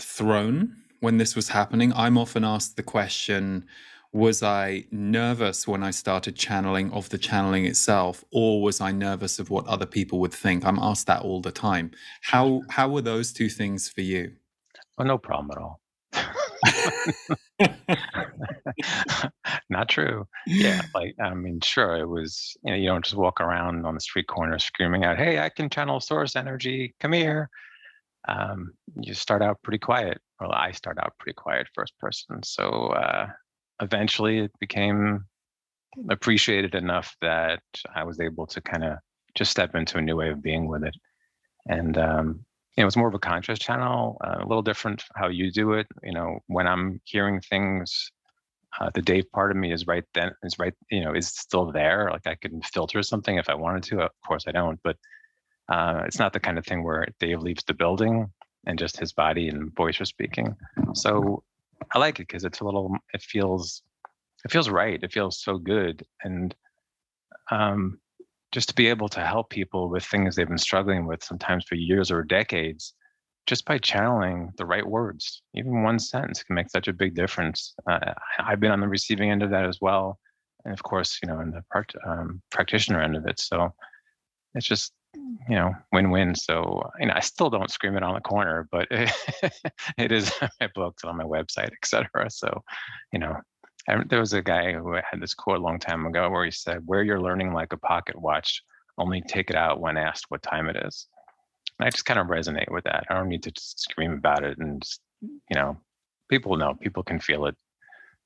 thrown 0.00 0.76
when 1.00 1.16
this 1.16 1.34
was 1.34 1.48
happening? 1.48 1.92
I'm 1.94 2.18
often 2.18 2.44
asked 2.44 2.76
the 2.76 2.82
question 2.82 3.66
was 4.12 4.42
I 4.42 4.84
nervous 4.90 5.68
when 5.68 5.82
I 5.82 5.90
started 5.90 6.36
channeling 6.36 6.90
of 6.92 7.10
the 7.10 7.18
channeling 7.18 7.66
itself, 7.66 8.24
or 8.32 8.62
was 8.62 8.80
I 8.80 8.90
nervous 8.90 9.38
of 9.38 9.50
what 9.50 9.66
other 9.66 9.86
people 9.86 10.18
would 10.20 10.32
think? 10.32 10.64
I'm 10.64 10.78
asked 10.78 11.06
that 11.08 11.22
all 11.22 11.40
the 11.40 11.52
time. 11.52 11.90
How 12.22 12.62
how 12.70 12.88
were 12.88 13.02
those 13.02 13.32
two 13.32 13.48
things 13.48 13.88
for 13.88 14.00
you? 14.00 14.32
Oh, 14.98 15.04
no 15.04 15.18
problem 15.18 15.50
at 15.52 15.58
all. 15.58 15.80
Not 19.70 19.88
true. 19.88 20.26
Yeah, 20.46 20.82
like 20.94 21.14
I 21.22 21.34
mean, 21.34 21.60
sure, 21.60 21.96
it 21.96 22.08
was. 22.08 22.56
You 22.62 22.72
know, 22.72 22.76
you 22.76 22.88
don't 22.88 23.04
just 23.04 23.16
walk 23.16 23.40
around 23.40 23.86
on 23.86 23.94
the 23.94 24.00
street 24.00 24.26
corner 24.26 24.58
screaming 24.58 25.04
out, 25.04 25.18
"Hey, 25.18 25.38
I 25.38 25.50
can 25.50 25.70
channel 25.70 26.00
source 26.00 26.36
energy. 26.36 26.94
Come 27.00 27.12
here." 27.12 27.48
Um, 28.26 28.72
you 29.00 29.14
start 29.14 29.42
out 29.42 29.62
pretty 29.62 29.78
quiet. 29.78 30.20
Well, 30.40 30.52
I 30.52 30.72
start 30.72 30.98
out 30.98 31.14
pretty 31.18 31.34
quiet, 31.34 31.68
first 31.74 31.96
person. 31.98 32.42
So 32.42 32.88
uh, 32.88 33.28
eventually, 33.80 34.40
it 34.40 34.52
became 34.60 35.24
appreciated 36.10 36.74
enough 36.74 37.16
that 37.20 37.62
I 37.94 38.04
was 38.04 38.20
able 38.20 38.46
to 38.48 38.60
kind 38.60 38.84
of 38.84 38.98
just 39.34 39.50
step 39.50 39.74
into 39.74 39.98
a 39.98 40.02
new 40.02 40.16
way 40.16 40.30
of 40.30 40.42
being 40.42 40.68
with 40.68 40.84
it. 40.84 40.94
And 41.68 41.98
um, 41.98 42.44
you 42.76 42.84
know, 42.84 42.90
more 42.96 43.08
of 43.08 43.14
a 43.14 43.18
conscious 43.18 43.58
channel, 43.58 44.16
uh, 44.24 44.36
a 44.38 44.46
little 44.46 44.62
different 44.62 45.04
how 45.16 45.28
you 45.28 45.50
do 45.50 45.72
it. 45.72 45.86
You 46.02 46.12
know, 46.12 46.38
when 46.46 46.66
I'm 46.66 47.00
hearing 47.04 47.40
things, 47.40 48.10
uh, 48.80 48.90
the 48.94 49.02
Dave 49.02 49.30
part 49.32 49.50
of 49.50 49.56
me 49.56 49.72
is 49.72 49.86
right 49.86 50.04
then 50.14 50.30
is 50.42 50.58
right, 50.58 50.74
you 50.90 51.04
know, 51.04 51.14
is 51.14 51.28
still 51.28 51.72
there. 51.72 52.08
Like 52.12 52.26
I 52.26 52.36
can 52.36 52.62
filter 52.62 53.02
something 53.02 53.36
if 53.36 53.48
I 53.48 53.54
wanted 53.54 53.82
to. 53.84 54.02
Of 54.02 54.10
course, 54.26 54.44
I 54.46 54.52
don't, 54.52 54.78
but 54.84 54.96
uh, 55.68 56.02
it's 56.06 56.18
not 56.18 56.32
the 56.32 56.40
kind 56.40 56.58
of 56.58 56.64
thing 56.64 56.82
where 56.84 57.06
Dave 57.18 57.40
leaves 57.40 57.64
the 57.64 57.74
building 57.74 58.30
and 58.66 58.78
just 58.78 58.98
his 58.98 59.12
body 59.12 59.48
and 59.48 59.74
voice 59.74 60.00
are 60.00 60.04
speaking. 60.04 60.54
So 60.94 61.42
I 61.92 61.98
like 61.98 62.20
it 62.20 62.28
because 62.28 62.44
it's 62.44 62.60
a 62.60 62.64
little. 62.64 62.94
It 63.14 63.22
feels, 63.22 63.82
it 64.44 64.50
feels 64.50 64.68
right. 64.68 65.02
It 65.02 65.12
feels 65.12 65.42
so 65.42 65.58
good, 65.58 66.04
and 66.22 66.54
um, 67.50 67.98
just 68.52 68.68
to 68.68 68.74
be 68.74 68.86
able 68.86 69.08
to 69.10 69.20
help 69.20 69.50
people 69.50 69.88
with 69.88 70.04
things 70.04 70.34
they've 70.34 70.48
been 70.48 70.58
struggling 70.58 71.06
with 71.06 71.22
sometimes 71.22 71.64
for 71.64 71.74
years 71.74 72.10
or 72.10 72.22
decades 72.22 72.94
just 73.46 73.64
by 73.64 73.78
channeling 73.78 74.52
the 74.56 74.66
right 74.66 74.86
words 74.86 75.42
even 75.54 75.82
one 75.82 75.98
sentence 75.98 76.42
can 76.42 76.54
make 76.54 76.70
such 76.70 76.88
a 76.88 76.92
big 76.92 77.14
difference 77.14 77.74
uh, 77.90 78.12
i've 78.40 78.60
been 78.60 78.70
on 78.70 78.80
the 78.80 78.88
receiving 78.88 79.30
end 79.30 79.42
of 79.42 79.50
that 79.50 79.64
as 79.64 79.78
well 79.80 80.18
and 80.64 80.74
of 80.74 80.82
course 80.82 81.18
you 81.22 81.28
know 81.28 81.40
in 81.40 81.50
the 81.50 81.62
part, 81.72 81.92
um, 82.06 82.42
practitioner 82.50 83.00
end 83.00 83.16
of 83.16 83.26
it 83.26 83.38
so 83.38 83.72
it's 84.54 84.66
just 84.66 84.92
you 85.48 85.56
know 85.56 85.72
win-win 85.92 86.34
so 86.34 86.82
you 87.00 87.06
know 87.06 87.14
i 87.14 87.20
still 87.20 87.50
don't 87.50 87.70
scream 87.70 87.96
it 87.96 88.02
on 88.02 88.14
the 88.14 88.20
corner 88.20 88.68
but 88.70 88.86
it, 88.90 89.10
it 89.98 90.12
is 90.12 90.32
my 90.60 90.68
books 90.74 91.04
on 91.04 91.16
my 91.16 91.24
website 91.24 91.70
etc 91.82 92.28
so 92.30 92.62
you 93.12 93.18
know 93.18 93.36
there 94.08 94.20
was 94.20 94.32
a 94.32 94.42
guy 94.42 94.72
who 94.72 94.92
had 94.92 95.20
this 95.20 95.34
quote 95.34 95.58
a 95.58 95.62
long 95.62 95.78
time 95.78 96.06
ago 96.06 96.28
where 96.28 96.44
he 96.44 96.50
said, 96.50 96.82
where 96.84 97.02
you're 97.02 97.20
learning 97.20 97.52
like 97.52 97.72
a 97.72 97.78
pocket 97.78 98.20
watch. 98.20 98.62
Only 98.98 99.22
take 99.22 99.48
it 99.50 99.56
out 99.56 99.80
when 99.80 99.96
asked 99.96 100.26
what 100.28 100.42
time 100.42 100.68
it 100.68 100.76
is." 100.84 101.06
And 101.78 101.86
I 101.86 101.90
just 101.90 102.04
kind 102.04 102.18
of 102.18 102.26
resonate 102.26 102.70
with 102.70 102.84
that. 102.84 103.04
I 103.08 103.14
don't 103.14 103.28
need 103.28 103.44
to 103.44 103.52
scream 103.56 104.12
about 104.12 104.44
it, 104.44 104.58
and 104.58 104.82
just, 104.82 105.00
you 105.22 105.54
know, 105.54 105.78
people 106.28 106.56
know. 106.56 106.74
People 106.74 107.02
can 107.02 107.20
feel 107.20 107.46
it. 107.46 107.56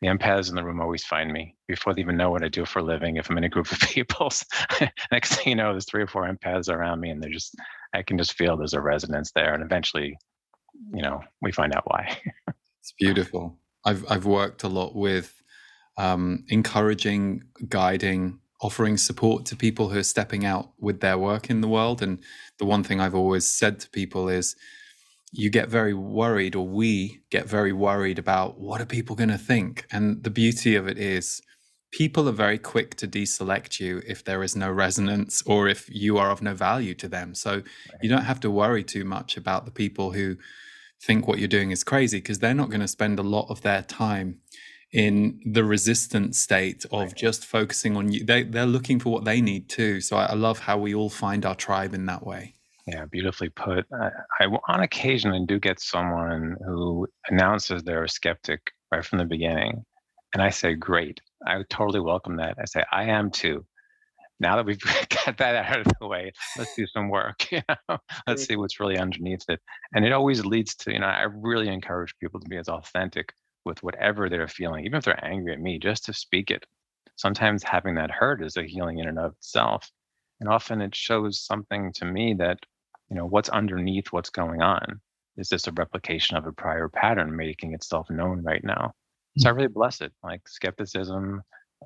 The 0.03 0.09
empaths 0.09 0.49
in 0.49 0.57
the 0.57 0.65
room 0.65 0.81
always 0.81 1.05
find 1.05 1.33
me 1.33 1.55
before 1.69 1.95
they 1.95 2.01
even 2.01 2.17
know 2.17 2.31
what 2.31 2.43
I 2.43 2.49
do 2.49 2.67
for 2.67 2.81
a 2.81 2.83
living. 2.83 3.17
If 3.17 3.31
I'm 3.31 3.39
in 3.39 3.45
a 3.45 3.49
group 3.49 3.71
of 3.71 3.79
people, 3.89 4.31
next 5.13 5.37
thing 5.37 5.51
you 5.51 5.55
know, 5.55 5.71
there's 5.71 5.87
three 5.87 6.03
or 6.03 6.09
four 6.09 6.29
empaths 6.29 6.69
around 6.69 7.01
me, 7.01 7.11
and 7.11 7.23
they're 7.23 7.31
just 7.31 7.55
I 7.95 8.03
can 8.03 8.19
just 8.19 8.35
feel 8.35 8.57
there's 8.57 8.75
a 8.75 8.81
resonance 8.81 9.31
there, 9.33 9.55
and 9.55 9.63
eventually, 9.63 10.19
you 10.93 11.03
know, 11.03 11.21
we 11.41 11.53
find 11.53 11.75
out 11.75 11.85
why. 11.87 12.19
it's 12.81 12.93
beautiful. 12.99 13.57
I've 13.85 14.05
I've 14.11 14.27
worked 14.27 14.65
a 14.65 14.69
lot 14.69 14.97
with 14.97 15.41
um, 15.97 16.45
encouraging, 16.49 17.45
guiding, 17.69 18.41
offering 18.61 18.97
support 18.97 19.47
to 19.47 19.57
people 19.57 19.89
who 19.89 19.99
are 19.99 20.05
stepping 20.05 20.45
out 20.45 20.73
with 20.79 21.01
their 21.01 21.19
work 21.19 21.49
in 21.49 21.61
the 21.61 21.69
world. 21.69 22.03
And 22.03 22.19
the 22.59 22.65
one 22.65 22.83
thing 22.83 23.01
I've 23.01 23.15
always 23.15 23.45
said 23.45 23.81
to 23.81 23.91
people 23.91 24.29
is 24.29 24.57
you 25.33 25.51
get 25.51 25.69
very 25.69 25.95
worried, 25.95 26.55
or 26.55 26.67
we 26.67 27.23
get 27.31 27.49
very 27.49 27.73
worried 27.73 28.19
about 28.19 28.61
what 28.61 28.81
are 28.81 28.87
people 28.87 29.17
going 29.17 29.31
to 29.31 29.39
think. 29.39 29.87
And 29.91 30.23
the 30.23 30.31
beauty 30.31 30.77
of 30.77 30.87
it 30.87 30.99
is, 30.99 31.41
people 31.93 32.29
are 32.29 32.33
very 32.33 32.59
quick 32.59 32.97
to 32.97 33.07
deselect 33.07 33.79
you 33.79 34.03
if 34.07 34.25
there 34.25 34.43
is 34.43 34.57
no 34.57 34.71
resonance 34.71 35.43
or 35.47 35.69
if 35.69 35.89
you 35.91 36.19
are 36.19 36.31
of 36.31 36.43
no 36.43 36.55
value 36.55 36.95
to 36.95 37.07
them. 37.07 37.35
So 37.35 37.51
right. 37.53 37.65
you 38.03 38.09
don't 38.09 38.25
have 38.25 38.41
to 38.41 38.51
worry 38.51 38.83
too 38.83 39.05
much 39.05 39.37
about 39.37 39.67
the 39.67 39.71
people 39.71 40.13
who 40.13 40.37
think 41.03 41.29
what 41.29 41.39
you're 41.39 41.49
doing 41.49 41.71
is 41.71 41.85
crazy 41.85 42.19
because 42.19 42.39
they're 42.39 42.55
not 42.55 42.71
going 42.71 42.81
to 42.81 42.89
spend 42.89 43.19
a 43.19 43.23
lot 43.23 43.47
of 43.51 43.61
their 43.63 43.83
time 43.83 44.39
in 44.93 45.41
the 45.45 45.65
resistant 45.65 46.35
state 46.35 46.85
of 46.93 47.09
right. 47.09 47.17
just 47.17 47.45
focusing 47.45 47.97
on 47.97 48.13
you. 48.13 48.25
They, 48.25 48.43
they're 48.43 48.67
looking 48.67 48.99
for 48.99 49.11
what 49.11 49.25
they 49.25 49.41
need 49.41 49.69
too. 49.69 50.01
So 50.01 50.17
I, 50.17 50.27
I 50.27 50.35
love 50.35 50.61
how 50.61 50.79
we 50.79 50.95
all 50.95 51.11
find 51.11 51.45
our 51.45 51.55
tribe 51.55 51.95
in 51.95 52.07
that 52.07 52.27
way. 52.27 52.55
Yeah, 52.93 53.07
beautifully 53.07 53.49
put. 53.49 53.87
Uh, 53.91 54.11
I, 54.39 54.45
I, 54.45 54.59
on 54.69 54.81
occasion, 54.81 55.33
I 55.33 55.41
do 55.47 55.59
get 55.59 55.81
someone 55.81 56.57
who 56.67 57.07
announces 57.29 57.83
they're 57.83 58.05
a 58.05 58.09
skeptic 58.09 58.61
right 58.91 59.05
from 59.05 59.19
the 59.19 59.25
beginning. 59.25 59.85
And 60.35 60.43
I 60.43 60.51
say, 60.51 60.75
great. 60.75 61.21
I 61.47 61.63
totally 61.71 62.01
welcome 62.01 62.37
that. 62.37 62.57
I 62.61 62.67
say, 62.67 62.85
I 62.93 63.05
am 63.05 63.31
too. 63.31 63.65
Now 64.41 64.57
that 64.57 64.67
we've 64.67 64.81
got 65.25 65.39
that 65.39 65.55
out 65.55 65.81
of 65.81 65.93
the 66.01 66.07
way, 66.07 66.33
let's 66.59 66.75
do 66.77 66.87
some 66.87 67.09
work. 67.09 67.47
You 67.53 67.63
know, 67.69 67.99
let's 68.27 68.45
see 68.45 68.57
what's 68.57 68.79
really 68.79 68.99
underneath 68.99 69.45
it. 69.49 69.61
And 69.95 70.05
it 70.05 70.13
always 70.13 70.45
leads 70.45 70.75
to, 70.77 70.93
you 70.93 70.99
know, 70.99 71.07
I 71.07 71.23
really 71.23 71.69
encourage 71.69 72.15
people 72.19 72.41
to 72.41 72.49
be 72.49 72.59
as 72.59 72.69
authentic 72.69 73.33
with 73.65 73.83
whatever 73.83 74.29
they're 74.29 74.49
feeling, 74.49 74.85
even 74.85 74.99
if 74.99 75.05
they're 75.05 75.25
angry 75.25 75.55
at 75.55 75.61
me, 75.61 75.79
just 75.79 76.05
to 76.07 76.13
speak 76.13 76.51
it. 76.51 76.67
Sometimes 77.17 77.63
having 77.63 77.95
that 77.95 78.11
hurt 78.11 78.43
is 78.43 78.57
a 78.57 78.65
healing 78.65 78.99
in 78.99 79.09
and 79.09 79.19
of 79.19 79.33
itself. 79.33 79.91
And 80.41 80.49
often 80.49 80.83
it 80.83 80.95
shows 80.95 81.41
something 81.41 81.93
to 81.95 82.05
me 82.05 82.35
that, 82.35 82.59
you 83.13 83.19
know, 83.19 83.27
what's 83.27 83.51
underneath 83.51 84.07
what's 84.11 84.31
going 84.31 84.63
on. 84.63 84.99
Is 85.37 85.51
this 85.51 85.67
a 85.67 85.73
replication 85.73 86.39
of 86.39 86.47
a 86.47 86.53
prior 86.53 86.89
pattern 86.89 87.37
making 87.37 87.75
itself 87.75 88.09
known 88.09 88.43
right 88.43 88.65
now? 88.65 88.95
So 89.37 89.51
I 89.51 89.53
mm. 89.53 89.57
really 89.57 89.69
bless 89.69 90.01
it. 90.01 90.13
Like 90.25 90.49
skepticism, 90.49 91.43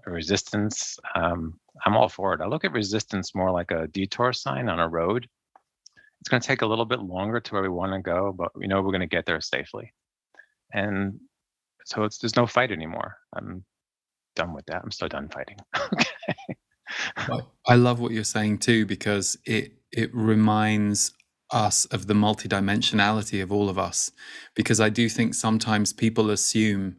resistance. 0.06 0.98
Um, 1.16 1.58
I'm 1.84 1.96
all 1.96 2.08
for 2.08 2.32
it. 2.32 2.40
I 2.40 2.46
look 2.46 2.64
at 2.64 2.70
resistance 2.70 3.34
more 3.34 3.50
like 3.50 3.72
a 3.72 3.88
detour 3.88 4.32
sign 4.32 4.68
on 4.68 4.78
a 4.78 4.88
road. 4.88 5.26
It's 6.20 6.28
going 6.28 6.40
to 6.40 6.46
take 6.46 6.62
a 6.62 6.66
little 6.66 6.84
bit 6.84 7.00
longer 7.00 7.40
to 7.40 7.52
where 7.52 7.62
we 7.62 7.68
want 7.68 7.92
to 7.92 8.00
go, 8.00 8.32
but 8.32 8.56
we 8.56 8.68
know 8.68 8.80
we're 8.80 8.92
going 8.92 9.00
to 9.00 9.06
get 9.06 9.26
there 9.26 9.40
safely. 9.40 9.92
And 10.72 11.18
so 11.86 12.04
it's 12.04 12.18
there's 12.18 12.36
no 12.36 12.46
fight 12.46 12.70
anymore. 12.70 13.16
I'm 13.34 13.64
done 14.36 14.54
with 14.54 14.66
that. 14.66 14.82
I'm 14.84 14.92
still 14.92 15.08
done 15.08 15.28
fighting. 15.28 15.56
okay. 17.28 17.44
I 17.66 17.74
love 17.74 17.98
what 17.98 18.12
you're 18.12 18.22
saying 18.22 18.58
too 18.58 18.86
because 18.86 19.36
it 19.44 19.72
it 19.90 20.14
reminds 20.14 21.12
us 21.50 21.84
of 21.86 22.06
the 22.06 22.14
multidimensionality 22.14 23.42
of 23.42 23.52
all 23.52 23.68
of 23.68 23.78
us 23.78 24.10
because 24.54 24.80
I 24.80 24.88
do 24.88 25.08
think 25.08 25.34
sometimes 25.34 25.92
people 25.92 26.30
assume 26.30 26.96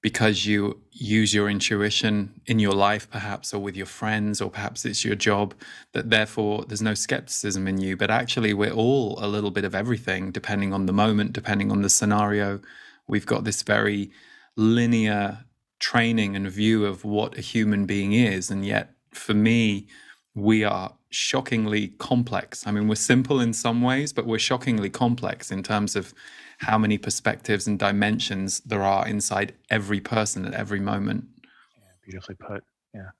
because 0.00 0.46
you 0.46 0.80
use 0.92 1.34
your 1.34 1.48
intuition 1.48 2.40
in 2.46 2.58
your 2.58 2.72
life, 2.72 3.10
perhaps, 3.10 3.52
or 3.52 3.60
with 3.60 3.76
your 3.76 3.86
friends, 3.86 4.40
or 4.40 4.48
perhaps 4.48 4.84
it's 4.84 5.04
your 5.04 5.16
job, 5.16 5.54
that 5.92 6.10
therefore 6.10 6.64
there's 6.68 6.82
no 6.82 6.94
skepticism 6.94 7.66
in 7.66 7.78
you. 7.78 7.96
But 7.96 8.10
actually, 8.10 8.54
we're 8.54 8.70
all 8.70 9.18
a 9.20 9.26
little 9.26 9.50
bit 9.50 9.64
of 9.64 9.74
everything, 9.74 10.30
depending 10.30 10.72
on 10.72 10.86
the 10.86 10.92
moment, 10.92 11.32
depending 11.32 11.72
on 11.72 11.82
the 11.82 11.90
scenario. 11.90 12.60
We've 13.08 13.26
got 13.26 13.42
this 13.44 13.62
very 13.62 14.12
linear 14.56 15.44
training 15.80 16.36
and 16.36 16.48
view 16.48 16.84
of 16.86 17.04
what 17.04 17.36
a 17.36 17.40
human 17.40 17.84
being 17.84 18.12
is. 18.12 18.50
And 18.50 18.64
yet, 18.64 18.94
for 19.12 19.34
me, 19.34 19.88
we 20.34 20.62
are 20.62 20.94
shockingly 21.10 21.88
complex. 21.98 22.66
I 22.66 22.70
mean, 22.70 22.88
we're 22.88 22.94
simple 22.94 23.40
in 23.40 23.52
some 23.52 23.82
ways, 23.82 24.12
but 24.12 24.26
we're 24.26 24.38
shockingly 24.38 24.90
complex 24.90 25.50
in 25.50 25.62
terms 25.62 25.96
of 25.96 26.14
how 26.58 26.76
many 26.76 26.98
perspectives 26.98 27.66
and 27.66 27.78
dimensions 27.78 28.60
there 28.60 28.82
are 28.82 29.06
inside 29.06 29.54
every 29.70 30.00
person 30.00 30.44
at 30.44 30.54
every 30.54 30.80
moment. 30.80 31.26
Yeah, 31.42 31.90
beautifully 32.04 32.34
put. 32.34 32.64
Yeah. 32.92 33.10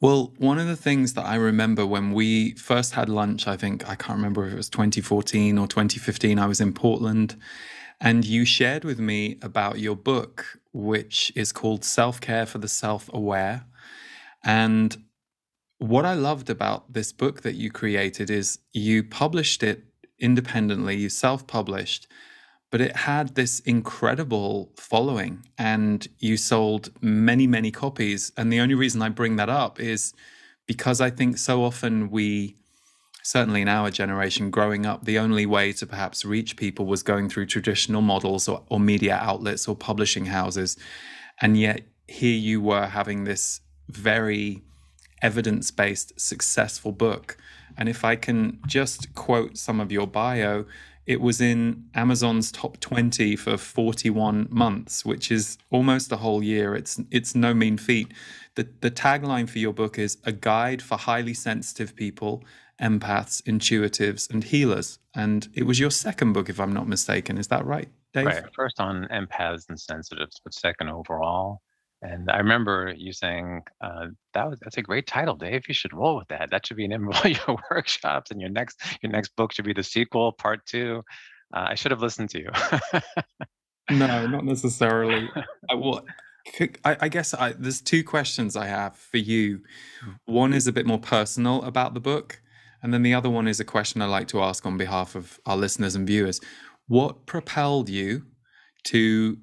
Well, 0.00 0.32
one 0.38 0.58
of 0.58 0.66
the 0.66 0.76
things 0.76 1.12
that 1.14 1.26
I 1.26 1.34
remember 1.34 1.84
when 1.84 2.12
we 2.12 2.52
first 2.54 2.94
had 2.94 3.10
lunch, 3.10 3.46
I 3.46 3.56
think, 3.56 3.86
I 3.88 3.94
can't 3.94 4.16
remember 4.16 4.46
if 4.46 4.54
it 4.54 4.56
was 4.56 4.70
2014 4.70 5.58
or 5.58 5.66
2015, 5.66 6.38
I 6.38 6.46
was 6.46 6.60
in 6.60 6.72
Portland, 6.72 7.36
and 8.00 8.24
you 8.24 8.46
shared 8.46 8.82
with 8.82 8.98
me 8.98 9.38
about 9.42 9.78
your 9.78 9.96
book, 9.96 10.58
which 10.72 11.30
is 11.36 11.52
called 11.52 11.84
Self 11.84 12.18
Care 12.18 12.46
for 12.46 12.56
the 12.56 12.68
Self 12.68 13.10
Aware. 13.12 13.66
And 14.42 14.96
what 15.80 16.04
I 16.04 16.12
loved 16.12 16.50
about 16.50 16.92
this 16.92 17.10
book 17.10 17.40
that 17.40 17.54
you 17.54 17.70
created 17.70 18.30
is 18.30 18.58
you 18.72 19.02
published 19.02 19.62
it 19.62 19.84
independently, 20.18 20.96
you 20.96 21.08
self 21.08 21.46
published, 21.46 22.06
but 22.70 22.82
it 22.82 22.94
had 22.94 23.34
this 23.34 23.60
incredible 23.60 24.72
following 24.76 25.42
and 25.56 26.06
you 26.18 26.36
sold 26.36 26.90
many, 27.00 27.46
many 27.46 27.70
copies. 27.70 28.30
And 28.36 28.52
the 28.52 28.60
only 28.60 28.74
reason 28.74 29.00
I 29.00 29.08
bring 29.08 29.36
that 29.36 29.48
up 29.48 29.80
is 29.80 30.12
because 30.66 31.00
I 31.00 31.08
think 31.08 31.38
so 31.38 31.64
often 31.64 32.10
we, 32.10 32.56
certainly 33.22 33.62
in 33.62 33.68
our 33.68 33.90
generation 33.90 34.50
growing 34.50 34.84
up, 34.84 35.06
the 35.06 35.18
only 35.18 35.46
way 35.46 35.72
to 35.72 35.86
perhaps 35.86 36.26
reach 36.26 36.58
people 36.58 36.84
was 36.84 37.02
going 37.02 37.30
through 37.30 37.46
traditional 37.46 38.02
models 38.02 38.48
or, 38.48 38.62
or 38.68 38.78
media 38.78 39.16
outlets 39.16 39.66
or 39.66 39.74
publishing 39.74 40.26
houses. 40.26 40.76
And 41.40 41.58
yet 41.58 41.80
here 42.06 42.36
you 42.36 42.60
were 42.60 42.86
having 42.86 43.24
this 43.24 43.62
very 43.88 44.62
evidence 45.22 45.70
based 45.70 46.18
successful 46.20 46.92
book 46.92 47.36
and 47.76 47.88
if 47.88 48.04
I 48.04 48.16
can 48.16 48.58
just 48.66 49.14
quote 49.14 49.56
some 49.56 49.80
of 49.80 49.92
your 49.92 50.06
bio, 50.06 50.66
it 51.06 51.20
was 51.20 51.40
in 51.40 51.84
Amazon's 51.94 52.52
top 52.52 52.78
20 52.80 53.36
for 53.36 53.56
41 53.56 54.48
months, 54.50 55.04
which 55.04 55.30
is 55.32 55.58
almost 55.70 56.12
a 56.12 56.16
whole 56.16 56.42
year. 56.42 56.74
It's 56.74 57.00
it's 57.10 57.34
no 57.34 57.54
mean 57.54 57.78
feat. 57.78 58.12
The 58.54 58.68
the 58.80 58.90
tagline 58.90 59.48
for 59.48 59.58
your 59.58 59.72
book 59.72 59.98
is 59.98 60.18
a 60.24 60.32
guide 60.32 60.82
for 60.82 60.98
highly 60.98 61.34
sensitive 61.34 61.96
people, 61.96 62.44
empaths, 62.80 63.42
intuitives, 63.42 64.30
and 64.30 64.44
healers. 64.44 64.98
And 65.14 65.48
it 65.54 65.64
was 65.64 65.80
your 65.80 65.90
second 65.90 66.32
book, 66.34 66.48
if 66.48 66.60
I'm 66.60 66.72
not 66.72 66.86
mistaken. 66.86 67.38
Is 67.38 67.48
that 67.48 67.64
right, 67.64 67.88
Dave? 68.12 68.26
Right. 68.26 68.44
First 68.54 68.78
on 68.78 69.08
empaths 69.10 69.68
and 69.68 69.80
sensitives, 69.80 70.40
but 70.44 70.54
second 70.54 70.90
overall. 70.90 71.62
And 72.02 72.30
I 72.30 72.38
remember 72.38 72.94
you 72.96 73.12
saying, 73.12 73.62
uh, 73.82 74.06
"That 74.32 74.48
was 74.48 74.58
that's 74.60 74.78
a 74.78 74.82
great 74.82 75.06
title, 75.06 75.36
Dave. 75.36 75.68
You 75.68 75.74
should 75.74 75.92
roll 75.92 76.16
with 76.16 76.28
that. 76.28 76.50
That 76.50 76.66
should 76.66 76.78
be 76.78 76.86
an 76.86 76.92
in 76.92 77.06
all 77.06 77.26
your 77.26 77.58
workshops, 77.70 78.30
and 78.30 78.40
your 78.40 78.50
next 78.50 78.80
your 79.02 79.12
next 79.12 79.36
book 79.36 79.52
should 79.52 79.66
be 79.66 79.74
the 79.74 79.82
sequel, 79.82 80.32
part 80.32 80.64
two. 80.64 81.02
Uh, 81.54 81.66
I 81.70 81.74
should 81.74 81.90
have 81.90 82.00
listened 82.00 82.30
to 82.30 82.38
you. 82.38 82.50
no, 83.90 84.26
not 84.26 84.44
necessarily. 84.44 85.28
I, 85.70 85.74
well, 85.74 86.04
I, 86.84 86.96
I 87.02 87.08
guess 87.08 87.34
I, 87.34 87.52
there's 87.52 87.80
two 87.80 88.02
questions 88.02 88.56
I 88.56 88.66
have 88.66 88.96
for 88.96 89.18
you. 89.18 89.62
One 90.24 90.54
is 90.54 90.66
a 90.66 90.72
bit 90.72 90.86
more 90.86 90.98
personal 90.98 91.62
about 91.64 91.92
the 91.94 92.00
book, 92.00 92.40
and 92.82 92.94
then 92.94 93.02
the 93.02 93.14
other 93.14 93.28
one 93.28 93.46
is 93.46 93.60
a 93.60 93.64
question 93.64 94.00
I 94.00 94.06
like 94.06 94.28
to 94.28 94.40
ask 94.40 94.64
on 94.64 94.78
behalf 94.78 95.14
of 95.14 95.38
our 95.44 95.56
listeners 95.56 95.94
and 95.94 96.06
viewers. 96.06 96.40
What 96.86 97.26
propelled 97.26 97.88
you 97.88 98.24
to 98.84 99.36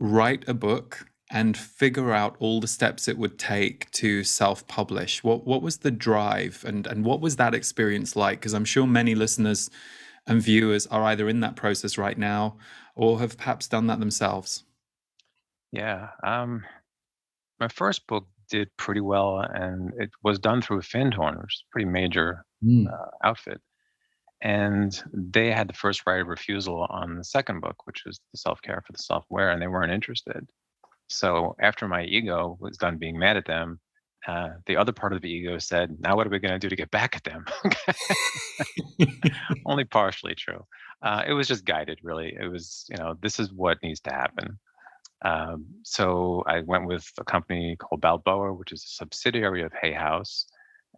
write 0.00 0.48
a 0.48 0.54
book 0.54 1.07
and 1.30 1.56
figure 1.56 2.12
out 2.12 2.36
all 2.38 2.60
the 2.60 2.66
steps 2.66 3.06
it 3.06 3.18
would 3.18 3.38
take 3.38 3.90
to 3.90 4.24
self-publish. 4.24 5.22
What 5.22 5.46
what 5.46 5.62
was 5.62 5.78
the 5.78 5.90
drive 5.90 6.64
and 6.66 6.86
and 6.86 7.04
what 7.04 7.20
was 7.20 7.36
that 7.36 7.54
experience 7.54 8.16
like? 8.16 8.40
Because 8.40 8.54
I'm 8.54 8.64
sure 8.64 8.86
many 8.86 9.14
listeners 9.14 9.70
and 10.26 10.42
viewers 10.42 10.86
are 10.86 11.04
either 11.04 11.28
in 11.28 11.40
that 11.40 11.56
process 11.56 11.98
right 11.98 12.18
now 12.18 12.56
or 12.94 13.20
have 13.20 13.36
perhaps 13.36 13.68
done 13.68 13.86
that 13.86 14.00
themselves. 14.00 14.64
Yeah, 15.72 16.08
um, 16.22 16.64
my 17.60 17.68
first 17.68 18.06
book 18.06 18.26
did 18.50 18.68
pretty 18.76 19.00
well, 19.00 19.40
and 19.40 19.92
it 19.98 20.10
was 20.22 20.38
done 20.38 20.62
through 20.62 20.80
Findhorn, 20.80 21.40
which 21.40 21.54
is 21.54 21.64
a 21.68 21.70
pretty 21.70 21.88
major 21.88 22.44
mm. 22.64 22.86
uh, 22.90 23.10
outfit. 23.22 23.60
And 24.40 24.98
they 25.12 25.50
had 25.50 25.68
the 25.68 25.74
first 25.74 26.02
right 26.06 26.20
of 26.20 26.28
refusal 26.28 26.86
on 26.88 27.16
the 27.16 27.24
second 27.24 27.60
book, 27.60 27.86
which 27.86 28.04
was 28.06 28.20
the 28.32 28.38
self 28.38 28.62
care 28.62 28.82
for 28.86 28.92
the 28.92 29.02
self 29.02 29.24
aware, 29.30 29.50
and 29.50 29.60
they 29.60 29.66
weren't 29.66 29.92
interested. 29.92 30.48
So 31.08 31.56
after 31.60 31.88
my 31.88 32.04
ego 32.04 32.56
was 32.60 32.76
done 32.76 32.98
being 32.98 33.18
mad 33.18 33.36
at 33.36 33.46
them, 33.46 33.80
uh, 34.26 34.50
the 34.66 34.76
other 34.76 34.92
part 34.92 35.12
of 35.12 35.22
the 35.22 35.30
ego 35.30 35.58
said, 35.58 35.96
"Now 36.00 36.16
what 36.16 36.26
are 36.26 36.30
we 36.30 36.38
going 36.38 36.52
to 36.52 36.58
do 36.58 36.68
to 36.68 36.76
get 36.76 36.90
back 36.90 37.16
at 37.16 37.24
them?" 37.24 37.46
Only 39.66 39.84
partially 39.84 40.34
true. 40.34 40.64
Uh, 41.02 41.22
it 41.26 41.32
was 41.32 41.48
just 41.48 41.64
guided, 41.64 42.00
really. 42.02 42.36
It 42.38 42.48
was, 42.48 42.84
you 42.90 42.96
know, 42.96 43.14
this 43.22 43.38
is 43.40 43.52
what 43.52 43.82
needs 43.82 44.00
to 44.00 44.10
happen. 44.10 44.58
Um, 45.22 45.66
so 45.82 46.44
I 46.46 46.60
went 46.60 46.86
with 46.86 47.10
a 47.18 47.24
company 47.24 47.76
called 47.76 48.00
Balboa, 48.00 48.52
which 48.54 48.72
is 48.72 48.84
a 48.84 48.88
subsidiary 48.88 49.62
of 49.62 49.72
Hay 49.80 49.92
House, 49.92 50.46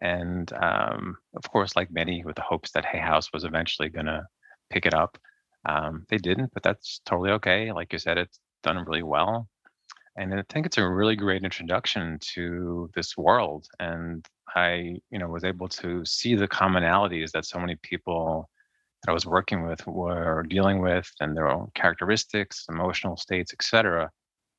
and 0.01 0.51
um, 0.53 1.17
of 1.35 1.43
course, 1.51 1.75
like 1.75 1.91
many, 1.91 2.23
with 2.23 2.35
the 2.35 2.41
hopes 2.41 2.71
that 2.71 2.85
Hay 2.85 2.99
House 2.99 3.31
was 3.33 3.43
eventually 3.43 3.89
going 3.89 4.07
to 4.07 4.25
pick 4.69 4.85
it 4.85 4.93
up. 4.93 5.17
Um, 5.65 6.05
they 6.09 6.17
didn't, 6.17 6.51
but 6.53 6.63
that's 6.63 7.01
totally 7.05 7.31
okay. 7.31 7.71
Like 7.71 7.93
you 7.93 7.99
said, 7.99 8.17
it's 8.17 8.39
done 8.63 8.83
really 8.85 9.03
well. 9.03 9.47
And 10.17 10.33
I 10.33 10.43
think 10.49 10.65
it's 10.65 10.77
a 10.77 10.87
really 10.87 11.15
great 11.15 11.43
introduction 11.43 12.19
to 12.33 12.89
this 12.95 13.17
world. 13.17 13.67
And 13.79 14.25
I, 14.55 14.97
you 15.09 15.19
know, 15.19 15.27
was 15.27 15.43
able 15.43 15.69
to 15.69 16.03
see 16.05 16.35
the 16.35 16.47
commonalities 16.47 17.31
that 17.31 17.45
so 17.45 17.59
many 17.59 17.75
people 17.81 18.49
that 19.03 19.11
I 19.11 19.13
was 19.13 19.25
working 19.25 19.65
with 19.65 19.85
were 19.87 20.43
dealing 20.43 20.81
with 20.81 21.09
and 21.19 21.35
their 21.35 21.49
own 21.49 21.71
characteristics, 21.75 22.65
emotional 22.69 23.15
states, 23.17 23.53
etc. 23.53 24.11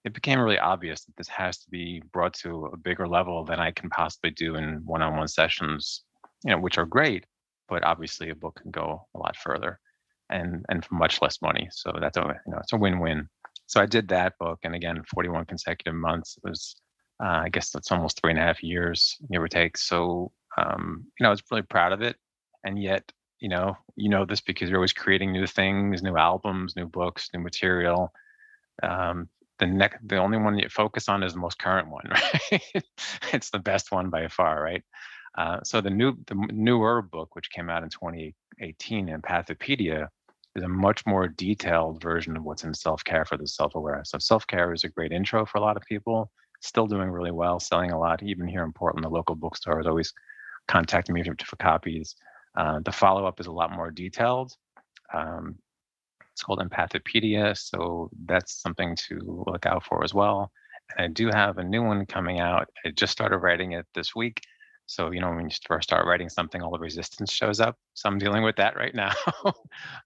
It 0.04 0.14
became 0.14 0.40
really 0.40 0.58
obvious 0.58 1.04
that 1.04 1.16
this 1.16 1.28
has 1.28 1.58
to 1.58 1.70
be 1.70 2.02
brought 2.12 2.34
to 2.34 2.66
a 2.66 2.76
bigger 2.76 3.06
level 3.06 3.44
than 3.44 3.60
I 3.60 3.70
can 3.70 3.90
possibly 3.90 4.30
do 4.30 4.56
in 4.56 4.82
one-on-one 4.84 5.28
sessions, 5.28 6.02
you 6.44 6.50
know, 6.50 6.58
which 6.58 6.78
are 6.78 6.86
great, 6.86 7.26
but 7.68 7.84
obviously 7.84 8.30
a 8.30 8.34
book 8.34 8.58
can 8.60 8.70
go 8.70 9.06
a 9.14 9.18
lot 9.18 9.36
further 9.36 9.78
and 10.30 10.64
and 10.70 10.84
for 10.84 10.94
much 10.94 11.20
less 11.22 11.40
money. 11.42 11.68
So 11.70 11.92
that's 12.00 12.16
a 12.16 12.40
you 12.46 12.52
know 12.52 12.58
it's 12.58 12.72
a 12.72 12.78
win-win 12.78 13.28
so 13.66 13.80
I 13.80 13.86
did 13.86 14.08
that 14.08 14.38
book, 14.38 14.60
and 14.64 14.74
again, 14.74 15.02
41 15.14 15.46
consecutive 15.46 15.94
months. 15.94 16.36
It 16.36 16.48
was, 16.48 16.76
uh, 17.22 17.42
I 17.44 17.48
guess 17.48 17.70
that's 17.70 17.92
almost 17.92 18.20
three 18.20 18.30
and 18.30 18.38
a 18.38 18.42
half 18.42 18.62
years, 18.62 19.16
give 19.30 19.42
or 19.42 19.48
take. 19.48 19.76
So, 19.78 20.32
um, 20.58 21.04
you 21.18 21.24
know, 21.24 21.28
I 21.28 21.30
was 21.30 21.42
really 21.50 21.62
proud 21.62 21.92
of 21.92 22.02
it, 22.02 22.16
and 22.64 22.82
yet, 22.82 23.10
you 23.40 23.48
know, 23.48 23.76
you 23.96 24.08
know 24.08 24.24
this 24.24 24.40
because 24.40 24.68
you're 24.68 24.78
always 24.78 24.92
creating 24.92 25.32
new 25.32 25.46
things, 25.46 26.02
new 26.02 26.16
albums, 26.16 26.76
new 26.76 26.86
books, 26.86 27.28
new 27.34 27.40
material. 27.40 28.12
Um, 28.82 29.28
the 29.58 29.66
next, 29.66 30.06
the 30.06 30.16
only 30.16 30.38
one 30.38 30.58
you 30.58 30.68
focus 30.68 31.08
on 31.08 31.22
is 31.22 31.34
the 31.34 31.40
most 31.40 31.58
current 31.58 31.88
one, 31.88 32.04
right? 32.10 32.84
it's 33.32 33.50
the 33.50 33.58
best 33.58 33.92
one 33.92 34.10
by 34.10 34.28
far, 34.28 34.62
right? 34.62 34.82
Uh, 35.36 35.58
so 35.64 35.80
the 35.80 35.90
new, 35.90 36.16
the 36.26 36.34
newer 36.52 37.00
book, 37.00 37.34
which 37.34 37.50
came 37.50 37.70
out 37.70 37.82
in 37.82 37.88
2018, 37.88 39.08
Empathopedia, 39.08 40.08
is 40.54 40.62
a 40.62 40.68
much 40.68 41.04
more 41.06 41.28
detailed 41.28 42.02
version 42.02 42.36
of 42.36 42.44
what's 42.44 42.64
in 42.64 42.74
self-care 42.74 43.24
for 43.24 43.36
the 43.36 43.46
self-aware. 43.46 44.02
So 44.04 44.18
self-care 44.18 44.72
is 44.72 44.84
a 44.84 44.88
great 44.88 45.12
intro 45.12 45.46
for 45.46 45.58
a 45.58 45.60
lot 45.62 45.76
of 45.76 45.82
people. 45.88 46.30
Still 46.60 46.86
doing 46.86 47.10
really 47.10 47.30
well, 47.30 47.58
selling 47.58 47.90
a 47.90 47.98
lot. 47.98 48.22
Even 48.22 48.46
here 48.46 48.62
in 48.62 48.72
Portland, 48.72 49.04
the 49.04 49.08
local 49.08 49.34
bookstore 49.34 49.80
is 49.80 49.86
always 49.86 50.12
contacting 50.68 51.14
me 51.14 51.24
for, 51.24 51.56
copies. 51.56 52.14
Uh, 52.56 52.80
the 52.84 52.92
follow-up 52.92 53.40
is 53.40 53.46
a 53.46 53.52
lot 53.52 53.72
more 53.72 53.90
detailed. 53.90 54.52
Um, 55.12 55.56
it's 56.32 56.42
called 56.42 56.60
Empathopedia, 56.60 57.56
so 57.56 58.10
that's 58.26 58.62
something 58.62 58.96
to 59.08 59.44
look 59.46 59.66
out 59.66 59.84
for 59.84 60.04
as 60.04 60.14
well. 60.14 60.50
And 60.96 61.04
I 61.04 61.08
do 61.08 61.28
have 61.28 61.58
a 61.58 61.64
new 61.64 61.82
one 61.82 62.06
coming 62.06 62.40
out. 62.40 62.68
I 62.84 62.90
just 62.90 63.12
started 63.12 63.38
writing 63.38 63.72
it 63.72 63.86
this 63.94 64.14
week. 64.14 64.40
So, 64.92 65.10
you 65.10 65.20
know, 65.20 65.30
when 65.30 65.48
you 65.48 65.56
first 65.66 65.88
start 65.88 66.06
writing 66.06 66.28
something, 66.28 66.60
all 66.60 66.70
the 66.70 66.78
resistance 66.78 67.32
shows 67.32 67.60
up. 67.60 67.78
So 67.94 68.10
I'm 68.10 68.18
dealing 68.18 68.42
with 68.42 68.56
that 68.56 68.76
right 68.76 68.94
now. 69.04 69.12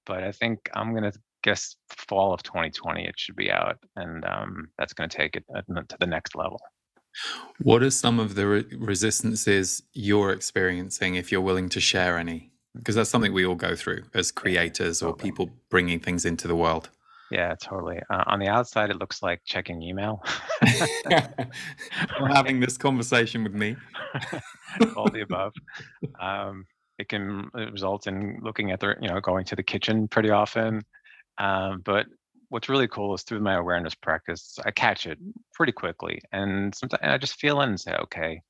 but 0.07 0.23
I 0.23 0.31
think 0.31 0.71
I'm 0.75 0.93
going 0.93 1.11
to 1.11 1.19
guess 1.43 1.75
fall 1.89 2.33
of 2.33 2.45
2020, 2.45 3.05
it 3.05 3.15
should 3.19 3.35
be 3.35 3.51
out. 3.51 3.79
And 3.97 4.25
um, 4.25 4.69
that's 4.79 4.93
going 4.93 5.11
to 5.11 5.17
take 5.17 5.35
it 5.35 5.45
uh, 5.55 5.63
to 5.63 5.97
the 5.99 6.07
next 6.07 6.37
level. 6.37 6.61
What 7.61 7.83
are 7.83 7.91
some 7.91 8.21
of 8.21 8.37
the 8.37 8.47
re- 8.47 8.65
resistances 8.79 9.83
you're 9.93 10.31
experiencing, 10.31 11.17
if 11.17 11.33
you're 11.33 11.41
willing 11.41 11.69
to 11.71 11.81
share 11.81 12.17
any? 12.17 12.53
Because 12.77 12.95
that's 12.95 13.11
something 13.11 13.33
we 13.33 13.45
all 13.45 13.55
go 13.57 13.75
through 13.75 14.05
as 14.15 14.31
creators 14.31 15.03
or 15.03 15.17
people 15.17 15.51
bringing 15.69 15.99
things 15.99 16.25
into 16.25 16.47
the 16.47 16.55
world. 16.55 16.91
Yeah, 17.31 17.55
totally. 17.61 18.01
Uh, 18.09 18.23
on 18.27 18.39
the 18.39 18.47
outside, 18.49 18.91
it 18.91 18.99
looks 18.99 19.23
like 19.23 19.41
checking 19.45 19.83
email. 19.83 20.23
having 22.29 22.61
this 22.61 22.79
conversation 22.79 23.43
with 23.43 23.55
me. 23.55 23.77
All 24.97 25.11
the 25.11 25.23
above. 25.23 25.53
Um, 26.21 26.67
it 26.99 27.09
can 27.09 27.51
result 27.55 28.07
in 28.07 28.39
looking 28.43 28.71
at 28.71 28.81
the, 28.81 28.95
you 29.01 29.09
know, 29.09 29.21
going 29.21 29.45
to 29.47 29.57
the 29.57 29.63
kitchen 29.63 30.09
pretty 30.09 30.31
often. 30.31 30.83
Um, 31.39 31.83
but 31.85 32.07
what's 32.49 32.69
really 32.69 32.89
cool 32.89 33.15
is 33.15 33.23
through 33.23 33.41
my 33.41 33.55
awareness 33.55 33.95
practice, 33.95 34.59
I 34.65 34.71
catch 34.71 35.07
it 35.07 35.19
pretty 35.53 35.73
quickly. 35.73 36.21
And 36.33 36.75
sometimes 36.75 37.03
I 37.03 37.19
just 37.19 37.41
feel 37.41 37.61
in 37.63 37.71
and 37.71 37.81
say, 37.81 37.95
okay, 38.03 38.41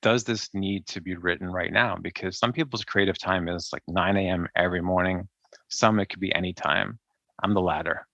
does 0.00 0.24
this 0.24 0.48
need 0.54 0.86
to 0.86 1.00
be 1.00 1.16
written 1.16 1.48
right 1.50 1.72
now? 1.72 1.96
Because 2.00 2.38
some 2.38 2.52
people's 2.52 2.84
creative 2.84 3.18
time 3.18 3.48
is 3.48 3.68
like 3.72 3.82
9 3.88 4.16
a.m. 4.16 4.48
every 4.56 4.80
morning. 4.80 5.28
Some 5.68 6.00
it 6.00 6.08
could 6.08 6.20
be 6.20 6.34
any 6.34 6.52
time 6.52 6.98
I'm 7.42 7.54
the 7.54 7.60
latter. 7.60 8.06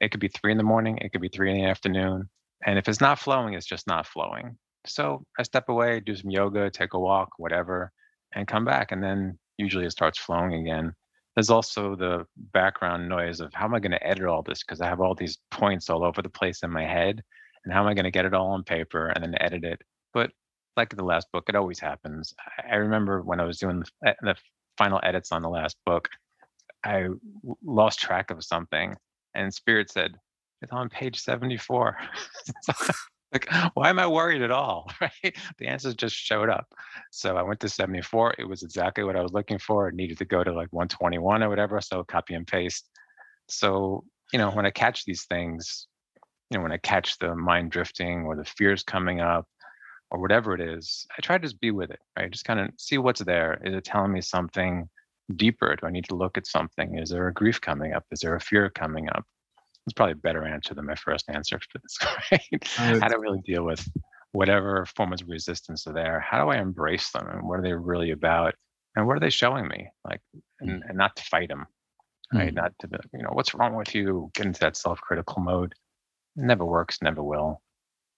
It 0.00 0.10
could 0.10 0.20
be 0.20 0.28
three 0.28 0.52
in 0.52 0.58
the 0.58 0.64
morning, 0.64 0.98
it 0.98 1.12
could 1.12 1.20
be 1.20 1.28
three 1.28 1.50
in 1.50 1.56
the 1.56 1.68
afternoon. 1.68 2.28
And 2.64 2.78
if 2.78 2.88
it's 2.88 3.00
not 3.00 3.18
flowing, 3.18 3.54
it's 3.54 3.66
just 3.66 3.86
not 3.86 4.06
flowing. 4.06 4.56
So 4.86 5.24
I 5.38 5.42
step 5.42 5.68
away, 5.68 6.00
do 6.00 6.14
some 6.16 6.30
yoga, 6.30 6.70
take 6.70 6.94
a 6.94 6.98
walk, 6.98 7.30
whatever, 7.38 7.92
and 8.34 8.46
come 8.46 8.64
back. 8.64 8.92
And 8.92 9.02
then 9.02 9.38
usually 9.58 9.86
it 9.86 9.92
starts 9.92 10.18
flowing 10.18 10.54
again. 10.54 10.92
There's 11.34 11.50
also 11.50 11.96
the 11.96 12.26
background 12.52 13.08
noise 13.08 13.40
of 13.40 13.52
how 13.54 13.64
am 13.64 13.74
I 13.74 13.80
going 13.80 13.92
to 13.92 14.06
edit 14.06 14.24
all 14.24 14.42
this? 14.42 14.62
Because 14.62 14.80
I 14.80 14.86
have 14.86 15.00
all 15.00 15.14
these 15.14 15.38
points 15.50 15.88
all 15.88 16.04
over 16.04 16.20
the 16.20 16.28
place 16.28 16.62
in 16.62 16.70
my 16.70 16.84
head. 16.84 17.22
And 17.64 17.72
how 17.72 17.80
am 17.80 17.88
I 17.88 17.94
going 17.94 18.04
to 18.04 18.10
get 18.10 18.26
it 18.26 18.34
all 18.34 18.48
on 18.48 18.64
paper 18.64 19.08
and 19.08 19.24
then 19.24 19.34
edit 19.40 19.64
it? 19.64 19.80
But 20.12 20.30
like 20.76 20.94
the 20.94 21.04
last 21.04 21.28
book, 21.32 21.44
it 21.48 21.56
always 21.56 21.78
happens. 21.78 22.34
I 22.70 22.76
remember 22.76 23.22
when 23.22 23.40
I 23.40 23.44
was 23.44 23.58
doing 23.58 23.80
the, 23.80 24.08
eh, 24.10 24.14
the 24.22 24.34
final 24.76 25.00
edits 25.02 25.32
on 25.32 25.42
the 25.42 25.48
last 25.48 25.76
book, 25.86 26.08
I 26.84 27.08
lost 27.64 28.00
track 28.00 28.30
of 28.30 28.44
something, 28.44 28.96
and 29.34 29.52
Spirit 29.52 29.90
said, 29.90 30.16
"It's 30.60 30.72
on 30.72 30.88
page 30.88 31.20
74." 31.20 31.96
like, 33.32 33.48
why 33.74 33.88
am 33.88 33.98
I 33.98 34.06
worried 34.06 34.42
at 34.42 34.50
all? 34.50 34.90
Right? 35.00 35.36
The 35.58 35.66
answers 35.66 35.94
just 35.94 36.14
showed 36.14 36.48
up. 36.48 36.66
So 37.10 37.36
I 37.36 37.42
went 37.42 37.60
to 37.60 37.68
74. 37.68 38.34
It 38.38 38.44
was 38.48 38.62
exactly 38.62 39.04
what 39.04 39.16
I 39.16 39.22
was 39.22 39.32
looking 39.32 39.58
for. 39.58 39.88
It 39.88 39.94
needed 39.94 40.18
to 40.18 40.24
go 40.24 40.44
to 40.44 40.52
like 40.52 40.72
121 40.72 41.42
or 41.42 41.48
whatever. 41.48 41.80
So 41.80 42.04
copy 42.04 42.34
and 42.34 42.46
paste. 42.46 42.88
So 43.48 44.04
you 44.32 44.38
know, 44.38 44.50
when 44.50 44.66
I 44.66 44.70
catch 44.70 45.04
these 45.04 45.24
things, 45.24 45.86
you 46.50 46.58
know, 46.58 46.62
when 46.62 46.72
I 46.72 46.78
catch 46.78 47.18
the 47.18 47.34
mind 47.34 47.70
drifting 47.70 48.24
or 48.24 48.34
the 48.34 48.44
fears 48.44 48.82
coming 48.82 49.20
up 49.20 49.46
or 50.10 50.20
whatever 50.20 50.54
it 50.54 50.60
is, 50.60 51.06
I 51.16 51.20
try 51.20 51.38
to 51.38 51.42
just 51.42 51.60
be 51.60 51.70
with 51.70 51.90
it, 51.90 52.00
right? 52.18 52.30
Just 52.30 52.44
kind 52.44 52.60
of 52.60 52.70
see 52.78 52.98
what's 52.98 53.22
there. 53.22 53.60
Is 53.64 53.74
it 53.74 53.84
telling 53.84 54.12
me 54.12 54.20
something 54.20 54.88
deeper? 55.36 55.74
Do 55.76 55.86
I 55.86 55.90
need 55.90 56.06
to 56.06 56.14
look 56.14 56.36
at 56.38 56.46
something? 56.46 56.98
Is 56.98 57.10
there 57.10 57.28
a 57.28 57.32
grief 57.32 57.60
coming 57.60 57.92
up? 57.92 58.04
Is 58.10 58.20
there 58.20 58.34
a 58.34 58.40
fear 58.40 58.70
coming 58.70 59.08
up? 59.08 59.24
It's 59.86 59.94
probably 59.94 60.12
a 60.12 60.16
better 60.16 60.44
answer 60.44 60.74
than 60.74 60.86
my 60.86 60.94
first 60.94 61.24
answer 61.28 61.58
for 61.58 61.78
this. 61.78 61.98
Right? 62.30 63.00
How 63.00 63.08
to 63.08 63.18
really 63.18 63.40
deal 63.44 63.64
with 63.64 63.86
whatever 64.32 64.86
forms 64.86 65.22
of 65.22 65.28
resistance 65.28 65.86
are 65.86 65.92
there. 65.92 66.20
How 66.20 66.42
do 66.42 66.50
I 66.50 66.58
embrace 66.58 67.10
them, 67.10 67.28
and 67.28 67.42
what 67.42 67.58
are 67.58 67.62
they 67.62 67.72
really 67.72 68.12
about? 68.12 68.54
And 68.94 69.06
what 69.06 69.16
are 69.16 69.20
they 69.20 69.30
showing 69.30 69.68
me? 69.68 69.88
Like, 70.04 70.20
and, 70.60 70.82
and 70.86 70.96
not 70.96 71.16
to 71.16 71.22
fight 71.24 71.48
them, 71.48 71.66
right? 72.32 72.52
Mm. 72.52 72.56
Not 72.56 72.72
to, 72.80 72.88
you 73.12 73.22
know, 73.22 73.30
what's 73.32 73.54
wrong 73.54 73.74
with 73.74 73.94
you? 73.94 74.30
Get 74.34 74.46
into 74.46 74.60
that 74.60 74.76
self-critical 74.76 75.42
mode. 75.42 75.74
It 76.36 76.44
never 76.44 76.64
works, 76.64 77.02
never 77.02 77.22
will. 77.22 77.60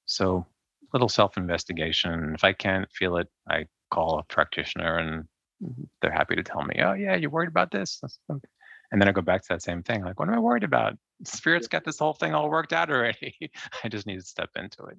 So, 0.06 0.46
little 0.92 1.08
self-investigation. 1.08 2.34
If 2.34 2.44
I 2.44 2.52
can't 2.52 2.90
feel 2.92 3.16
it, 3.16 3.28
I 3.48 3.66
call 3.90 4.18
a 4.18 4.32
practitioner 4.32 4.98
and 4.98 5.24
Mm-hmm. 5.62 5.84
they're 6.02 6.12
happy 6.12 6.34
to 6.34 6.42
tell 6.42 6.64
me, 6.64 6.76
"Oh 6.82 6.94
yeah, 6.94 7.14
you're 7.14 7.30
worried 7.30 7.48
about 7.48 7.70
this," 7.70 8.00
and 8.28 9.00
then 9.00 9.08
I 9.08 9.12
go 9.12 9.22
back 9.22 9.42
to 9.42 9.48
that 9.50 9.62
same 9.62 9.82
thing, 9.82 10.04
like, 10.04 10.18
"What 10.18 10.28
am 10.28 10.34
I 10.34 10.40
worried 10.40 10.64
about? 10.64 10.98
Spirit's 11.24 11.68
got 11.68 11.84
this 11.84 11.98
whole 11.98 12.12
thing 12.12 12.34
all 12.34 12.50
worked 12.50 12.72
out 12.72 12.90
already. 12.90 13.50
I 13.84 13.88
just 13.88 14.06
need 14.06 14.16
to 14.16 14.26
step 14.26 14.50
into 14.56 14.84
it." 14.84 14.98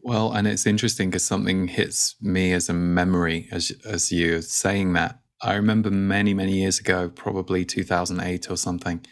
Well, 0.00 0.32
and 0.32 0.46
it's 0.46 0.66
interesting 0.66 1.10
because 1.10 1.24
something 1.24 1.68
hits 1.68 2.16
me 2.20 2.52
as 2.52 2.68
a 2.68 2.74
memory 2.74 3.48
as 3.52 3.72
as 3.86 4.10
you're 4.10 4.42
saying 4.42 4.94
that. 4.94 5.20
I 5.40 5.54
remember 5.54 5.90
many 5.90 6.34
many 6.34 6.60
years 6.60 6.80
ago, 6.80 7.08
probably 7.08 7.64
2008 7.64 8.50
or 8.50 8.56
something, 8.56 9.04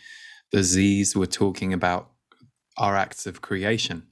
the 0.50 0.64
Z's 0.64 1.14
were 1.14 1.26
talking 1.26 1.72
about 1.72 2.10
our 2.76 2.96
acts 2.96 3.26
of 3.26 3.42
creation 3.42 4.08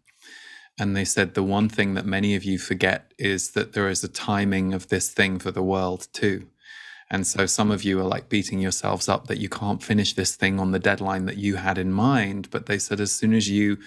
and 0.79 0.97
they 0.97 1.05
said 1.05 1.35
the 1.35 1.43
one 1.43 1.69
thing 1.69 1.95
that 1.95 2.07
many 2.07 2.35
of 2.35 2.45
you 2.45 2.59
forget 2.59 3.13
is 3.19 3.53
that 3.53 3.73
there 3.73 3.89
is 3.89 4.03
a 4.03 4.09
timing 4.09 4.75
of 4.75 4.89
this 4.89 5.09
thing 5.11 5.39
for 5.39 5.51
the 5.51 5.63
world 5.63 6.09
too. 6.13 6.47
And 7.11 7.27
so 7.27 7.47
some 7.47 7.71
of 7.71 7.85
you 7.85 8.01
are 8.01 8.05
like 8.05 8.29
beating 8.29 8.59
yourselves 8.59 9.09
up 9.09 9.29
that 9.29 9.39
you 9.39 9.49
can't 9.49 9.83
finish 9.83 10.15
this 10.15 10.35
thing 10.35 10.59
on 10.59 10.73
the 10.73 10.79
deadline 10.79 11.27
that 11.27 11.37
you 11.37 11.57
had 11.57 11.79
in 11.79 11.93
mind. 11.93 12.51
But 12.51 12.67
they 12.67 12.79
said 12.79 12.99
as 12.99 13.13
soon 13.13 13.35
as 13.35 13.49
you 13.49 13.79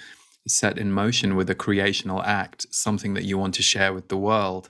set 0.47 0.77
in 0.77 0.93
motion 0.93 1.35
with 1.35 1.49
a 1.49 1.55
creational 1.55 2.23
act, 2.23 2.67
something 2.71 3.15
that 3.15 3.25
you 3.25 3.37
want 3.37 3.55
to 3.55 3.63
share 3.63 3.91
with 3.91 4.07
the 4.07 4.17
world, 4.17 4.69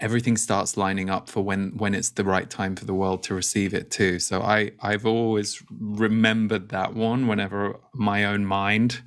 everything 0.00 0.36
starts 0.36 0.76
lining 0.76 1.08
up 1.08 1.30
for 1.30 1.42
when 1.42 1.70
when 1.78 1.94
it's 1.94 2.10
the 2.10 2.24
right 2.24 2.50
time 2.50 2.76
for 2.76 2.84
the 2.84 2.92
world 2.92 3.22
to 3.22 3.34
receive 3.34 3.72
it 3.72 3.90
too. 3.90 4.18
So 4.18 4.42
I 4.42 4.72
I've 4.82 5.06
always 5.06 5.62
remembered 5.70 6.68
that 6.70 6.94
one 6.94 7.26
whenever 7.26 7.78
my 7.94 8.24
own 8.24 8.44
mind 8.44 9.00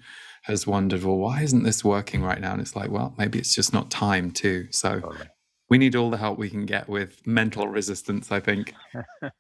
has 0.46 0.68
wondered, 0.68 1.04
well, 1.04 1.18
why 1.18 1.42
isn't 1.42 1.64
this 1.64 1.84
working 1.84 2.22
right 2.22 2.40
now? 2.40 2.54
And 2.54 2.62
it's 2.62 2.76
like, 2.76 2.92
well, 2.92 3.16
maybe 3.18 3.40
it's 3.40 3.56
just 3.56 3.74
not 3.74 3.90
time 3.90 4.30
too. 4.30 4.68
So 4.70 5.00
totally. 5.00 5.30
we 5.70 5.80
need 5.80 5.96
all 5.96 6.12
the 6.12 6.18
help 6.18 6.38
we 6.38 6.52
can 6.52 6.68
get 6.68 6.88
with 6.88 7.26
mental 7.26 7.68
resistance, 7.68 8.32
I 8.32 8.40
think. 8.40 8.76
but 9.22 9.32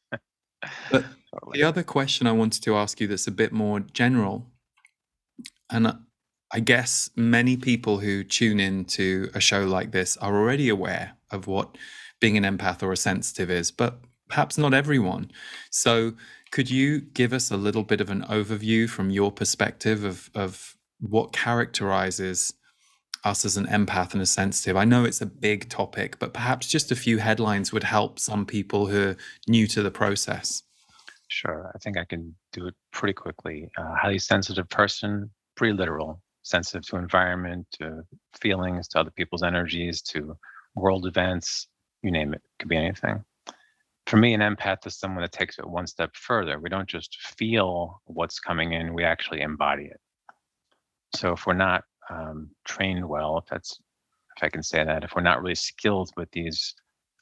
totally. 0.91 1.53
the 1.53 1.63
other 1.63 1.83
question 1.83 2.25
I 2.25 2.31
wanted 2.31 2.63
to 2.63 2.75
ask 2.75 2.99
you 2.99 3.05
that's 3.05 3.27
a 3.27 3.31
bit 3.31 3.51
more 3.51 3.81
general, 3.81 4.47
and 5.69 5.85
uh, 5.85 5.93
I 6.51 6.59
guess 6.59 7.11
many 7.15 7.55
people 7.55 7.99
who 7.99 8.23
tune 8.23 8.59
in 8.59 8.85
to 8.85 9.29
a 9.35 9.39
show 9.39 9.63
like 9.63 9.91
this 9.91 10.17
are 10.17 10.35
already 10.35 10.69
aware 10.69 11.17
of 11.29 11.45
what 11.45 11.77
being 12.19 12.35
an 12.35 12.43
empath 12.43 12.81
or 12.81 12.91
a 12.91 12.97
sensitive 12.97 13.51
is, 13.51 13.69
but 13.69 13.99
perhaps 14.27 14.57
not 14.57 14.73
everyone. 14.73 15.31
So 15.69 16.13
could 16.49 16.71
you 16.71 17.01
give 17.01 17.31
us 17.31 17.51
a 17.51 17.57
little 17.57 17.83
bit 17.83 18.01
of 18.01 18.09
an 18.09 18.23
overview 18.23 18.89
from 18.89 19.11
your 19.11 19.31
perspective 19.31 20.03
of, 20.03 20.31
of 20.33 20.74
what 20.99 21.33
characterizes 21.33 22.53
us 23.23 23.43
as 23.43 23.57
an 23.57 23.65
empath 23.67 24.13
and 24.13 24.21
a 24.21 24.25
sensitive? 24.25 24.77
I 24.77 24.85
know 24.85 25.03
it's 25.03 25.21
a 25.21 25.25
big 25.25 25.69
topic, 25.69 26.19
but 26.19 26.33
perhaps 26.33 26.67
just 26.67 26.91
a 26.91 26.95
few 26.95 27.17
headlines 27.17 27.73
would 27.73 27.83
help 27.83 28.19
some 28.19 28.45
people 28.45 28.87
who 28.87 29.09
are 29.09 29.17
new 29.47 29.67
to 29.67 29.81
the 29.81 29.91
process. 29.91 30.63
Sure. 31.27 31.71
I 31.73 31.79
think 31.79 31.97
I 31.97 32.05
can 32.05 32.35
do 32.53 32.67
it 32.67 32.75
pretty 32.93 33.13
quickly. 33.13 33.69
Uh, 33.77 33.95
highly 33.95 34.19
sensitive 34.19 34.69
person, 34.69 35.29
pretty 35.55 35.73
literal, 35.73 36.21
sensitive 36.43 36.85
to 36.87 36.97
environment, 36.97 37.65
to 37.79 38.03
feelings, 38.39 38.87
to 38.89 38.99
other 38.99 39.11
people's 39.11 39.43
energies, 39.43 40.01
to 40.03 40.37
world 40.75 41.07
events, 41.07 41.67
you 42.03 42.11
name 42.11 42.33
it. 42.33 42.41
It 42.43 42.59
could 42.59 42.69
be 42.69 42.77
anything. 42.77 43.23
For 44.05 44.17
me, 44.17 44.35
an 44.35 44.41
empath 44.41 44.85
is 44.85 44.95
someone 44.97 45.23
that 45.23 45.31
takes 45.31 45.57
it 45.57 45.67
one 45.67 45.87
step 45.87 46.11
further. 46.15 46.59
We 46.59 46.69
don't 46.69 46.87
just 46.87 47.17
feel 47.19 48.01
what's 48.05 48.39
coming 48.39 48.73
in, 48.73 48.93
we 48.93 49.03
actually 49.03 49.41
embody 49.41 49.85
it. 49.85 49.99
So 51.15 51.33
if 51.33 51.45
we're 51.45 51.53
not 51.53 51.83
um, 52.09 52.49
trained 52.65 53.07
well, 53.07 53.37
if 53.37 53.45
that's 53.47 53.79
if 54.37 54.43
I 54.43 54.49
can 54.49 54.63
say 54.63 54.83
that, 54.83 55.03
if 55.03 55.15
we're 55.15 55.21
not 55.21 55.41
really 55.41 55.55
skilled 55.55 56.11
with 56.17 56.29
these 56.31 56.75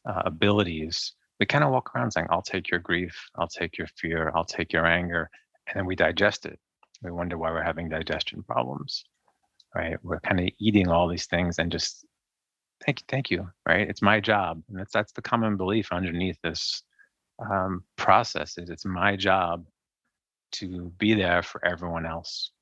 uh, 0.09 0.23
abilities, 0.25 1.13
we 1.39 1.45
kind 1.45 1.63
of 1.63 1.71
walk 1.71 1.95
around 1.95 2.11
saying, 2.11 2.27
"I'll 2.29 2.41
take 2.41 2.69
your 2.69 2.79
grief, 2.79 3.15
I'll 3.35 3.47
take 3.47 3.77
your 3.77 3.87
fear, 3.97 4.31
I'll 4.35 4.45
take 4.45 4.73
your 4.73 4.85
anger," 4.85 5.29
and 5.67 5.75
then 5.77 5.85
we 5.85 5.95
digest 5.95 6.45
it. 6.45 6.59
We 7.03 7.11
wonder 7.11 7.37
why 7.37 7.51
we're 7.51 7.63
having 7.63 7.89
digestion 7.89 8.43
problems, 8.43 9.03
right? 9.75 9.97
We're 10.03 10.19
kind 10.21 10.39
of 10.39 10.49
eating 10.59 10.87
all 10.89 11.07
these 11.07 11.27
things 11.27 11.59
and 11.59 11.71
just 11.71 12.05
thank 12.85 13.01
you, 13.01 13.05
thank 13.09 13.29
you, 13.31 13.49
right? 13.67 13.87
It's 13.89 14.01
my 14.01 14.19
job, 14.19 14.63
and 14.69 14.79
that's 14.79 14.93
that's 14.93 15.13
the 15.13 15.21
common 15.21 15.57
belief 15.57 15.91
underneath 15.91 16.39
this 16.43 16.83
um, 17.39 17.83
process. 17.97 18.57
Is 18.57 18.69
it's 18.69 18.85
my 18.85 19.15
job 19.15 19.65
to 20.53 20.91
be 20.97 21.13
there 21.13 21.43
for 21.43 21.65
everyone 21.65 22.05
else 22.05 22.52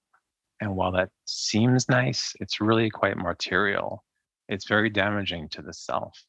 and 0.62 0.76
while 0.76 0.92
that 0.92 1.10
seems 1.26 1.90
nice, 1.90 2.34
it's 2.40 2.62
really 2.62 2.90
quite 2.90 3.18
material. 3.18 4.04
It's 4.48 4.68
very 4.68 4.92
damaging 4.92 5.50
to 5.50 5.64
the 5.64 5.74
self. 5.74 6.24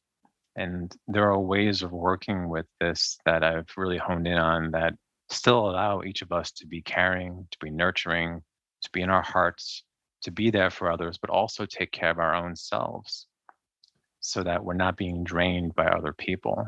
And 0.55 0.93
there 1.07 1.31
are 1.31 1.39
ways 1.39 1.83
of 1.83 1.91
working 1.91 2.49
with 2.49 2.65
this 2.79 3.17
that 3.25 3.43
I've 3.43 3.69
really 3.77 3.97
honed 3.97 4.27
in 4.27 4.37
on 4.37 4.71
that 4.71 4.95
still 5.29 5.69
allow 5.69 6.01
each 6.01 6.21
of 6.23 6.31
us 6.31 6.51
to 6.53 6.67
be 6.67 6.81
caring, 6.81 7.47
to 7.51 7.57
be 7.59 7.69
nurturing, 7.69 8.41
to 8.81 8.89
be 8.91 9.01
in 9.01 9.09
our 9.09 9.21
hearts, 9.21 9.83
to 10.23 10.31
be 10.31 10.49
there 10.49 10.69
for 10.69 10.91
others, 10.91 11.17
but 11.17 11.29
also 11.29 11.65
take 11.65 11.91
care 11.91 12.09
of 12.09 12.19
our 12.19 12.35
own 12.35 12.55
selves 12.55 13.27
so 14.19 14.41
that 14.41 14.63
we're 14.63 14.73
not 14.73 14.97
being 14.97 15.23
drained 15.23 15.75
by 15.75 15.85
other 15.85 16.13
people. 16.13 16.65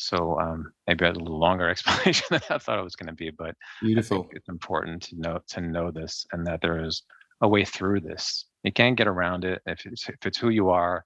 So 0.00 0.40
um, 0.40 0.72
maybe 0.86 1.04
a 1.04 1.12
little 1.12 1.38
longer 1.38 1.68
explanation 1.70 2.26
than 2.30 2.40
I 2.48 2.58
thought 2.58 2.78
it 2.78 2.84
was 2.84 2.96
going 2.96 3.08
to 3.08 3.12
be, 3.12 3.30
but 3.30 3.54
beautiful. 3.82 4.28
it's 4.32 4.48
important 4.48 5.02
to 5.04 5.16
know 5.16 5.40
to 5.48 5.60
know 5.60 5.90
this 5.90 6.26
and 6.32 6.46
that 6.46 6.62
there 6.62 6.82
is 6.82 7.02
a 7.42 7.48
way 7.48 7.64
through 7.64 8.00
this. 8.00 8.46
You 8.64 8.72
can't 8.72 8.96
get 8.96 9.06
around 9.06 9.44
it. 9.44 9.60
If 9.66 9.84
it's 9.84 10.08
if 10.08 10.24
it's 10.24 10.38
who 10.38 10.48
you 10.48 10.70
are, 10.70 11.04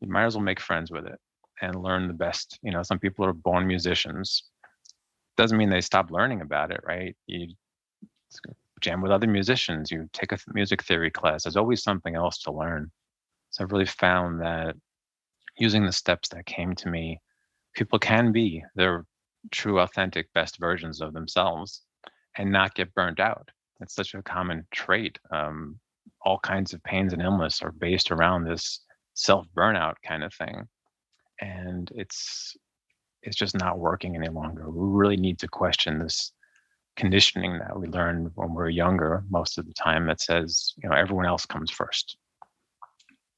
you 0.00 0.08
might 0.08 0.26
as 0.26 0.36
well 0.36 0.44
make 0.44 0.60
friends 0.60 0.90
with 0.90 1.06
it 1.06 1.18
and 1.62 1.82
learn 1.82 2.08
the 2.08 2.14
best. 2.14 2.58
You 2.62 2.72
know, 2.72 2.82
some 2.82 2.98
people 2.98 3.24
are 3.24 3.32
born 3.32 3.66
musicians. 3.66 4.44
Doesn't 5.38 5.56
mean 5.56 5.70
they 5.70 5.80
stop 5.80 6.10
learning 6.10 6.42
about 6.42 6.70
it, 6.70 6.80
right? 6.84 7.16
You 7.26 7.54
jam 8.82 9.00
with 9.00 9.12
other 9.12 9.26
musicians. 9.26 9.90
You 9.90 10.10
take 10.12 10.32
a 10.32 10.38
music 10.52 10.82
theory 10.82 11.10
class. 11.10 11.44
There's 11.44 11.56
always 11.56 11.82
something 11.82 12.16
else 12.16 12.38
to 12.42 12.52
learn. 12.52 12.90
So 13.48 13.64
I've 13.64 13.72
really 13.72 13.86
found 13.86 14.40
that 14.42 14.76
using 15.56 15.86
the 15.86 15.92
steps 15.92 16.28
that 16.30 16.44
came 16.44 16.74
to 16.76 16.88
me 16.88 17.18
people 17.80 17.98
can 17.98 18.30
be 18.30 18.62
their 18.74 19.06
true, 19.50 19.80
authentic, 19.80 20.30
best 20.34 20.58
versions 20.58 21.00
of 21.00 21.14
themselves 21.14 21.80
and 22.36 22.52
not 22.52 22.74
get 22.74 22.92
burnt 22.92 23.18
out. 23.18 23.48
It's 23.80 23.94
such 23.94 24.12
a 24.12 24.22
common 24.22 24.66
trait. 24.70 25.18
Um, 25.32 25.80
all 26.20 26.38
kinds 26.40 26.74
of 26.74 26.82
pains 26.82 27.14
and 27.14 27.22
illness 27.22 27.62
are 27.62 27.72
based 27.72 28.10
around 28.10 28.44
this 28.44 28.80
self 29.14 29.46
burnout 29.56 29.94
kind 30.06 30.22
of 30.22 30.34
thing, 30.34 30.68
and 31.40 31.90
it's 31.94 32.54
it's 33.22 33.36
just 33.36 33.58
not 33.58 33.78
working 33.78 34.14
any 34.14 34.28
longer. 34.28 34.68
We 34.68 34.98
really 34.98 35.16
need 35.16 35.38
to 35.38 35.48
question 35.48 36.00
this 36.00 36.32
conditioning 36.96 37.58
that 37.60 37.80
we 37.80 37.86
learned 37.86 38.30
when 38.34 38.54
we 38.54 38.62
are 38.62 38.68
younger, 38.68 39.24
most 39.30 39.56
of 39.56 39.66
the 39.66 39.72
time, 39.72 40.06
that 40.08 40.20
says 40.20 40.74
you 40.82 40.86
know 40.86 40.94
everyone 40.94 41.24
else 41.24 41.46
comes 41.46 41.70
first. 41.70 42.18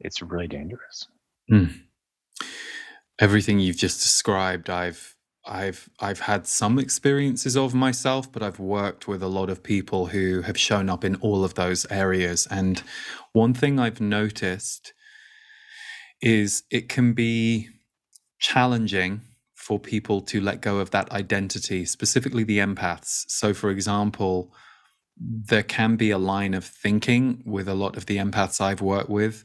It's 0.00 0.20
really 0.20 0.48
dangerous. 0.48 1.06
Mm 1.48 1.82
everything 3.18 3.60
you've 3.60 3.76
just 3.76 4.02
described, 4.02 4.70
I've 4.70 5.16
I've 5.44 5.88
I've 5.98 6.20
had 6.20 6.46
some 6.46 6.78
experiences 6.78 7.56
of 7.56 7.74
myself, 7.74 8.30
but 8.30 8.42
I've 8.42 8.60
worked 8.60 9.08
with 9.08 9.22
a 9.22 9.28
lot 9.28 9.50
of 9.50 9.62
people 9.62 10.06
who 10.06 10.42
have 10.42 10.58
shown 10.58 10.88
up 10.88 11.04
in 11.04 11.16
all 11.16 11.44
of 11.44 11.54
those 11.54 11.84
areas. 11.90 12.46
And 12.50 12.82
one 13.32 13.54
thing 13.54 13.78
I've 13.78 14.00
noticed 14.00 14.92
is 16.20 16.62
it 16.70 16.88
can 16.88 17.12
be 17.12 17.68
challenging 18.38 19.22
for 19.54 19.78
people 19.78 20.20
to 20.20 20.40
let 20.40 20.60
go 20.60 20.78
of 20.78 20.90
that 20.90 21.10
identity, 21.12 21.84
specifically 21.84 22.44
the 22.44 22.58
empaths. 22.58 23.24
So, 23.28 23.54
for 23.54 23.70
example, 23.70 24.52
there 25.16 25.62
can 25.62 25.96
be 25.96 26.10
a 26.10 26.18
line 26.18 26.54
of 26.54 26.64
thinking 26.64 27.42
with 27.44 27.68
a 27.68 27.74
lot 27.74 27.96
of 27.96 28.06
the 28.06 28.16
empaths 28.16 28.60
I've 28.60 28.80
worked 28.80 29.10
with. 29.10 29.44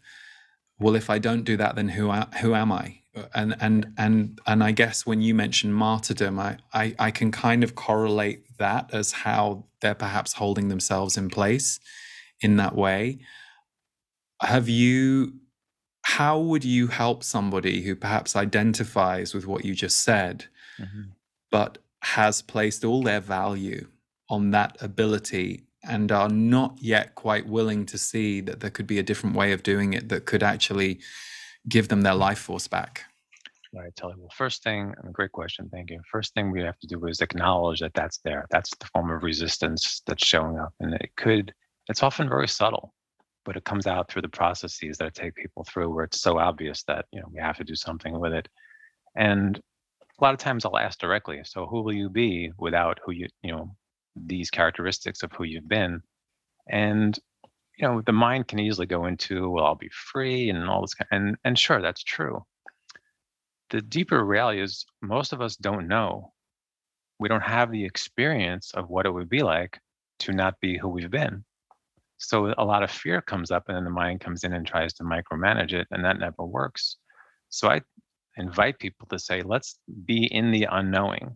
Well, 0.79 0.95
if 0.95 1.09
I 1.09 1.19
don't 1.19 1.43
do 1.43 1.57
that, 1.57 1.75
then 1.75 1.89
who 1.89 2.11
who 2.11 2.53
am 2.53 2.71
I? 2.71 3.01
And 3.33 3.55
and 3.59 3.93
and 3.97 4.39
and 4.45 4.63
I 4.63 4.71
guess 4.71 5.05
when 5.05 5.21
you 5.21 5.33
mention 5.33 5.71
martyrdom, 5.71 6.39
I, 6.39 6.57
I 6.73 6.95
I 6.99 7.11
can 7.11 7.31
kind 7.31 7.63
of 7.63 7.75
correlate 7.75 8.57
that 8.57 8.93
as 8.93 9.11
how 9.11 9.65
they're 9.81 9.95
perhaps 9.95 10.33
holding 10.33 10.67
themselves 10.67 11.17
in 11.17 11.29
place 11.29 11.79
in 12.41 12.57
that 12.57 12.75
way. 12.75 13.19
Have 14.41 14.69
you? 14.69 15.33
How 16.03 16.39
would 16.39 16.63
you 16.63 16.87
help 16.87 17.21
somebody 17.23 17.81
who 17.81 17.93
perhaps 17.93 18.35
identifies 18.35 19.33
with 19.33 19.45
what 19.45 19.65
you 19.65 19.75
just 19.75 19.99
said, 19.99 20.45
mm-hmm. 20.79 21.09
but 21.51 21.79
has 22.01 22.41
placed 22.41 22.85
all 22.85 23.03
their 23.03 23.19
value 23.19 23.87
on 24.29 24.51
that 24.51 24.77
ability 24.81 25.63
and 25.83 26.11
are 26.11 26.29
not 26.29 26.77
yet 26.81 27.15
quite 27.15 27.47
willing 27.47 27.85
to 27.87 27.97
see 27.97 28.41
that 28.41 28.61
there 28.61 28.69
could 28.69 28.87
be 28.87 28.99
a 28.99 29.03
different 29.03 29.35
way 29.35 29.51
of 29.51 29.63
doing 29.63 29.93
it 29.93 30.07
that 30.09 30.25
could 30.25 30.43
actually 30.43 30.99
give 31.67 31.87
them 31.87 32.01
their 32.01 32.15
life 32.15 32.39
force 32.39 32.67
back? 32.67 33.05
All 33.75 33.81
right, 33.81 33.95
Telly. 33.95 34.15
Well, 34.17 34.29
first 34.33 34.63
thing, 34.63 34.93
great 35.11 35.31
question. 35.33 35.69
Thank 35.69 35.89
you. 35.89 35.99
First 36.09 36.33
thing 36.33 36.51
we 36.51 36.61
have 36.61 36.79
to 36.79 36.87
do 36.87 37.05
is 37.05 37.21
acknowledge 37.21 37.81
that 37.81 37.93
that's 37.93 38.19
there. 38.19 38.45
That's 38.49 38.71
the 38.77 38.87
form 38.93 39.11
of 39.11 39.23
resistance 39.23 40.01
that's 40.07 40.25
showing 40.25 40.57
up. 40.57 40.73
And 40.79 40.93
it 40.93 41.11
could, 41.17 41.53
it's 41.89 42.01
often 42.01 42.29
very 42.29 42.47
subtle, 42.47 42.93
but 43.45 43.57
it 43.57 43.65
comes 43.65 43.85
out 43.85 44.09
through 44.09 44.21
the 44.21 44.29
processes 44.29 44.97
that 44.97 45.05
I 45.05 45.09
take 45.09 45.35
people 45.35 45.65
through 45.65 45.93
where 45.93 46.05
it's 46.05 46.21
so 46.21 46.39
obvious 46.39 46.83
that, 46.83 47.05
you 47.11 47.19
know, 47.19 47.27
we 47.31 47.39
have 47.41 47.57
to 47.57 47.65
do 47.65 47.75
something 47.75 48.17
with 48.17 48.31
it. 48.31 48.47
And 49.17 49.57
a 49.57 50.23
lot 50.23 50.33
of 50.33 50.39
times 50.39 50.63
I'll 50.63 50.77
ask 50.77 50.97
directly, 50.99 51.41
so 51.43 51.65
who 51.65 51.81
will 51.81 51.93
you 51.93 52.09
be 52.09 52.51
without 52.57 52.99
who 53.05 53.11
you, 53.11 53.27
you 53.43 53.51
know, 53.51 53.75
these 54.15 54.49
characteristics 54.49 55.23
of 55.23 55.31
who 55.33 55.43
you've 55.43 55.67
been? 55.67 56.01
And 56.69 57.17
you 57.77 57.87
know 57.87 58.01
the 58.05 58.11
mind 58.11 58.47
can 58.47 58.59
easily 58.59 58.87
go 58.87 59.05
into 59.05 59.49
well 59.49 59.65
i'll 59.65 59.75
be 59.75 59.89
free 59.89 60.49
and 60.49 60.67
all 60.67 60.81
this 60.81 60.95
kind 60.95 61.07
and 61.11 61.37
and 61.43 61.59
sure 61.59 61.79
that's 61.79 62.03
true 62.03 62.43
the 63.69 63.81
deeper 63.81 64.23
reality 64.23 64.61
is 64.61 64.85
most 65.01 65.33
of 65.33 65.41
us 65.41 65.55
don't 65.55 65.87
know. 65.87 66.33
We 67.19 67.29
don't 67.29 67.41
have 67.41 67.71
the 67.71 67.85
experience 67.85 68.71
of 68.73 68.89
what 68.89 69.05
it 69.05 69.11
would 69.11 69.29
be 69.29 69.43
like 69.43 69.79
to 70.19 70.31
not 70.31 70.59
be 70.61 70.77
who 70.77 70.89
we've 70.89 71.11
been. 71.11 71.43
So 72.17 72.53
a 72.57 72.65
lot 72.65 72.83
of 72.83 72.91
fear 72.91 73.21
comes 73.21 73.51
up 73.51 73.63
and 73.67 73.77
then 73.77 73.83
the 73.83 73.89
mind 73.89 74.21
comes 74.21 74.43
in 74.43 74.53
and 74.53 74.65
tries 74.65 74.93
to 74.95 75.03
micromanage 75.03 75.73
it 75.73 75.87
and 75.91 76.03
that 76.05 76.19
never 76.19 76.45
works. 76.45 76.97
So 77.49 77.69
i 77.69 77.81
invite 78.39 78.77
people 78.77 79.07
to 79.09 79.17
say 79.17 79.41
let's 79.41 79.79
be 80.05 80.25
in 80.25 80.51
the 80.51 80.67
unknowing. 80.71 81.35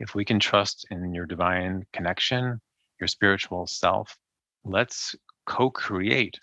If 0.00 0.14
we 0.14 0.24
can 0.24 0.40
trust 0.40 0.86
in 0.90 1.12
your 1.14 1.26
divine 1.26 1.84
connection 1.92 2.60
your 3.00 3.08
spiritual 3.08 3.66
self 3.66 4.16
let's 4.64 5.14
co-create 5.46 6.34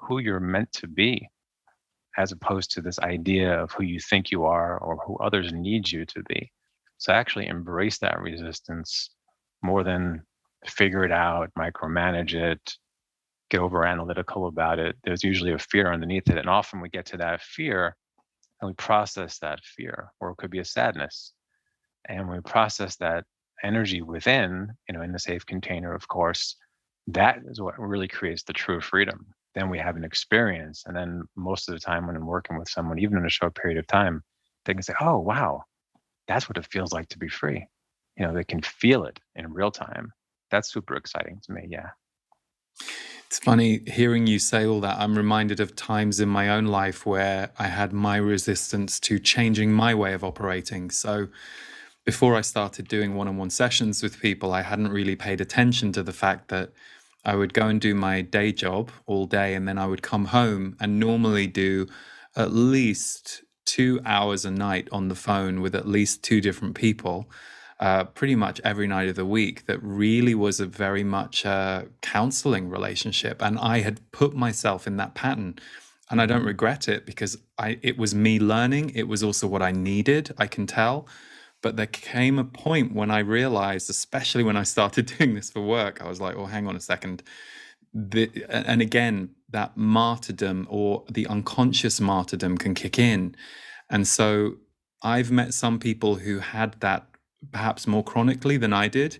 who 0.00 0.18
you're 0.18 0.40
meant 0.40 0.70
to 0.72 0.86
be 0.86 1.28
as 2.16 2.32
opposed 2.32 2.70
to 2.70 2.80
this 2.80 2.98
idea 3.00 3.60
of 3.62 3.72
who 3.72 3.84
you 3.84 4.00
think 4.00 4.30
you 4.30 4.44
are 4.44 4.78
or 4.78 4.96
who 5.06 5.16
others 5.18 5.52
need 5.52 5.90
you 5.90 6.04
to 6.06 6.22
be. 6.24 6.50
So 6.98 7.12
actually 7.12 7.48
embrace 7.48 7.98
that 7.98 8.20
resistance 8.20 9.10
more 9.62 9.84
than 9.84 10.22
figure 10.66 11.04
it 11.04 11.12
out 11.12 11.50
micromanage 11.58 12.34
it 12.34 12.76
get 13.48 13.60
over 13.60 13.84
analytical 13.84 14.48
about 14.48 14.78
it. 14.80 14.96
There's 15.04 15.22
usually 15.22 15.52
a 15.52 15.58
fear 15.58 15.92
underneath 15.92 16.28
it 16.28 16.38
and 16.38 16.48
often 16.48 16.80
we 16.80 16.88
get 16.88 17.06
to 17.06 17.16
that 17.18 17.42
fear 17.42 17.96
and 18.60 18.68
we 18.68 18.74
process 18.74 19.38
that 19.38 19.60
fear 19.62 20.12
or 20.20 20.30
it 20.30 20.36
could 20.38 20.50
be 20.50 20.58
a 20.58 20.64
sadness. 20.64 21.32
And 22.08 22.28
we 22.28 22.40
process 22.40 22.96
that 22.96 23.24
energy 23.62 24.02
within 24.02 24.68
you 24.88 24.94
know 24.94 25.02
in 25.02 25.12
the 25.12 25.18
safe 25.18 25.46
container 25.46 25.94
of 25.94 26.06
course 26.08 26.56
that 27.08 27.38
is 27.48 27.60
what 27.60 27.78
really 27.78 28.08
creates 28.08 28.42
the 28.42 28.52
true 28.52 28.80
freedom. 28.80 29.26
Then 29.56 29.70
we 29.70 29.78
have 29.78 29.96
an 29.96 30.04
experience. 30.04 30.84
And 30.86 30.94
then 30.94 31.22
most 31.34 31.68
of 31.68 31.74
the 31.74 31.80
time 31.80 32.06
when 32.06 32.14
I'm 32.14 32.26
working 32.26 32.58
with 32.58 32.68
someone, 32.68 32.98
even 32.98 33.16
in 33.18 33.24
a 33.24 33.30
short 33.30 33.54
period 33.56 33.78
of 33.78 33.86
time, 33.86 34.22
they 34.66 34.74
can 34.74 34.82
say, 34.82 34.92
oh, 35.00 35.18
wow, 35.18 35.62
that's 36.28 36.48
what 36.48 36.58
it 36.58 36.66
feels 36.66 36.92
like 36.92 37.08
to 37.08 37.18
be 37.18 37.28
free. 37.28 37.66
You 38.18 38.26
know, 38.26 38.34
they 38.34 38.44
can 38.44 38.60
feel 38.60 39.04
it 39.04 39.18
in 39.34 39.52
real 39.52 39.70
time. 39.70 40.12
That's 40.50 40.70
super 40.70 40.94
exciting 40.94 41.40
to 41.46 41.52
me. 41.52 41.66
Yeah. 41.70 41.88
It's 43.26 43.38
funny 43.38 43.80
hearing 43.86 44.26
you 44.26 44.38
say 44.38 44.66
all 44.66 44.80
that. 44.82 44.98
I'm 44.98 45.16
reminded 45.16 45.58
of 45.58 45.74
times 45.74 46.20
in 46.20 46.28
my 46.28 46.50
own 46.50 46.66
life 46.66 47.06
where 47.06 47.50
I 47.58 47.68
had 47.68 47.92
my 47.92 48.16
resistance 48.16 49.00
to 49.00 49.18
changing 49.18 49.72
my 49.72 49.94
way 49.94 50.12
of 50.12 50.22
operating. 50.22 50.90
So, 50.90 51.28
before 52.04 52.36
I 52.36 52.42
started 52.42 52.86
doing 52.86 53.16
one 53.16 53.26
on 53.26 53.36
one 53.36 53.50
sessions 53.50 54.00
with 54.00 54.20
people, 54.20 54.52
I 54.52 54.62
hadn't 54.62 54.92
really 54.92 55.16
paid 55.16 55.40
attention 55.40 55.90
to 55.92 56.04
the 56.04 56.12
fact 56.12 56.48
that 56.48 56.70
I 57.26 57.34
would 57.34 57.52
go 57.52 57.66
and 57.66 57.80
do 57.80 57.94
my 57.94 58.22
day 58.22 58.52
job 58.52 58.92
all 59.04 59.26
day 59.26 59.54
and 59.54 59.66
then 59.66 59.78
I 59.78 59.86
would 59.86 60.00
come 60.00 60.26
home 60.26 60.76
and 60.78 61.00
normally 61.00 61.48
do 61.48 61.88
at 62.36 62.52
least 62.52 63.42
two 63.64 64.00
hours 64.06 64.44
a 64.44 64.50
night 64.50 64.88
on 64.92 65.08
the 65.08 65.16
phone 65.16 65.60
with 65.60 65.74
at 65.74 65.88
least 65.88 66.22
two 66.22 66.40
different 66.40 66.76
people. 66.76 67.28
Uh, 67.80 68.04
pretty 68.04 68.36
much 68.36 68.60
every 68.64 68.86
night 68.86 69.08
of 69.08 69.16
the 69.16 69.26
week 69.26 69.66
that 69.66 69.82
really 69.82 70.34
was 70.34 70.60
a 70.60 70.66
very 70.66 71.02
much 71.02 71.44
a 71.44 71.88
counseling 72.00 72.70
relationship. 72.70 73.42
And 73.42 73.58
i 73.58 73.80
had 73.80 74.00
put 74.12 74.34
myself 74.34 74.86
in 74.86 74.96
that 74.96 75.14
pattern 75.14 75.56
and 76.08 76.22
i 76.22 76.26
don't 76.26 76.44
regret 76.44 76.88
it 76.88 77.04
because 77.04 77.36
i 77.58 77.78
it 77.82 77.98
was 77.98 78.14
me 78.14 78.38
learning. 78.38 78.92
It 78.94 79.08
was 79.08 79.22
also 79.22 79.46
what 79.46 79.62
i 79.62 79.72
needed 79.72 80.32
i 80.38 80.46
can 80.46 80.66
tell 80.66 81.06
but 81.66 81.74
there 81.74 81.86
came 81.86 82.38
a 82.38 82.44
point 82.44 82.94
when 82.94 83.10
I 83.10 83.18
realized, 83.18 83.90
especially 83.90 84.44
when 84.44 84.56
I 84.56 84.62
started 84.62 85.06
doing 85.18 85.34
this 85.34 85.50
for 85.50 85.60
work, 85.60 86.00
I 86.00 86.08
was 86.08 86.20
like, 86.20 86.36
oh, 86.36 86.46
hang 86.46 86.68
on 86.68 86.76
a 86.76 86.80
second. 86.80 87.24
The, 87.92 88.30
and 88.48 88.80
again, 88.80 89.30
that 89.50 89.76
martyrdom 89.76 90.68
or 90.70 91.02
the 91.10 91.26
unconscious 91.26 92.00
martyrdom 92.00 92.56
can 92.56 92.74
kick 92.74 93.00
in. 93.00 93.34
And 93.90 94.06
so 94.06 94.58
I've 95.02 95.32
met 95.32 95.54
some 95.54 95.80
people 95.80 96.14
who 96.14 96.38
had 96.38 96.80
that 96.82 97.08
perhaps 97.50 97.88
more 97.88 98.04
chronically 98.04 98.58
than 98.58 98.72
I 98.72 98.86
did, 98.86 99.18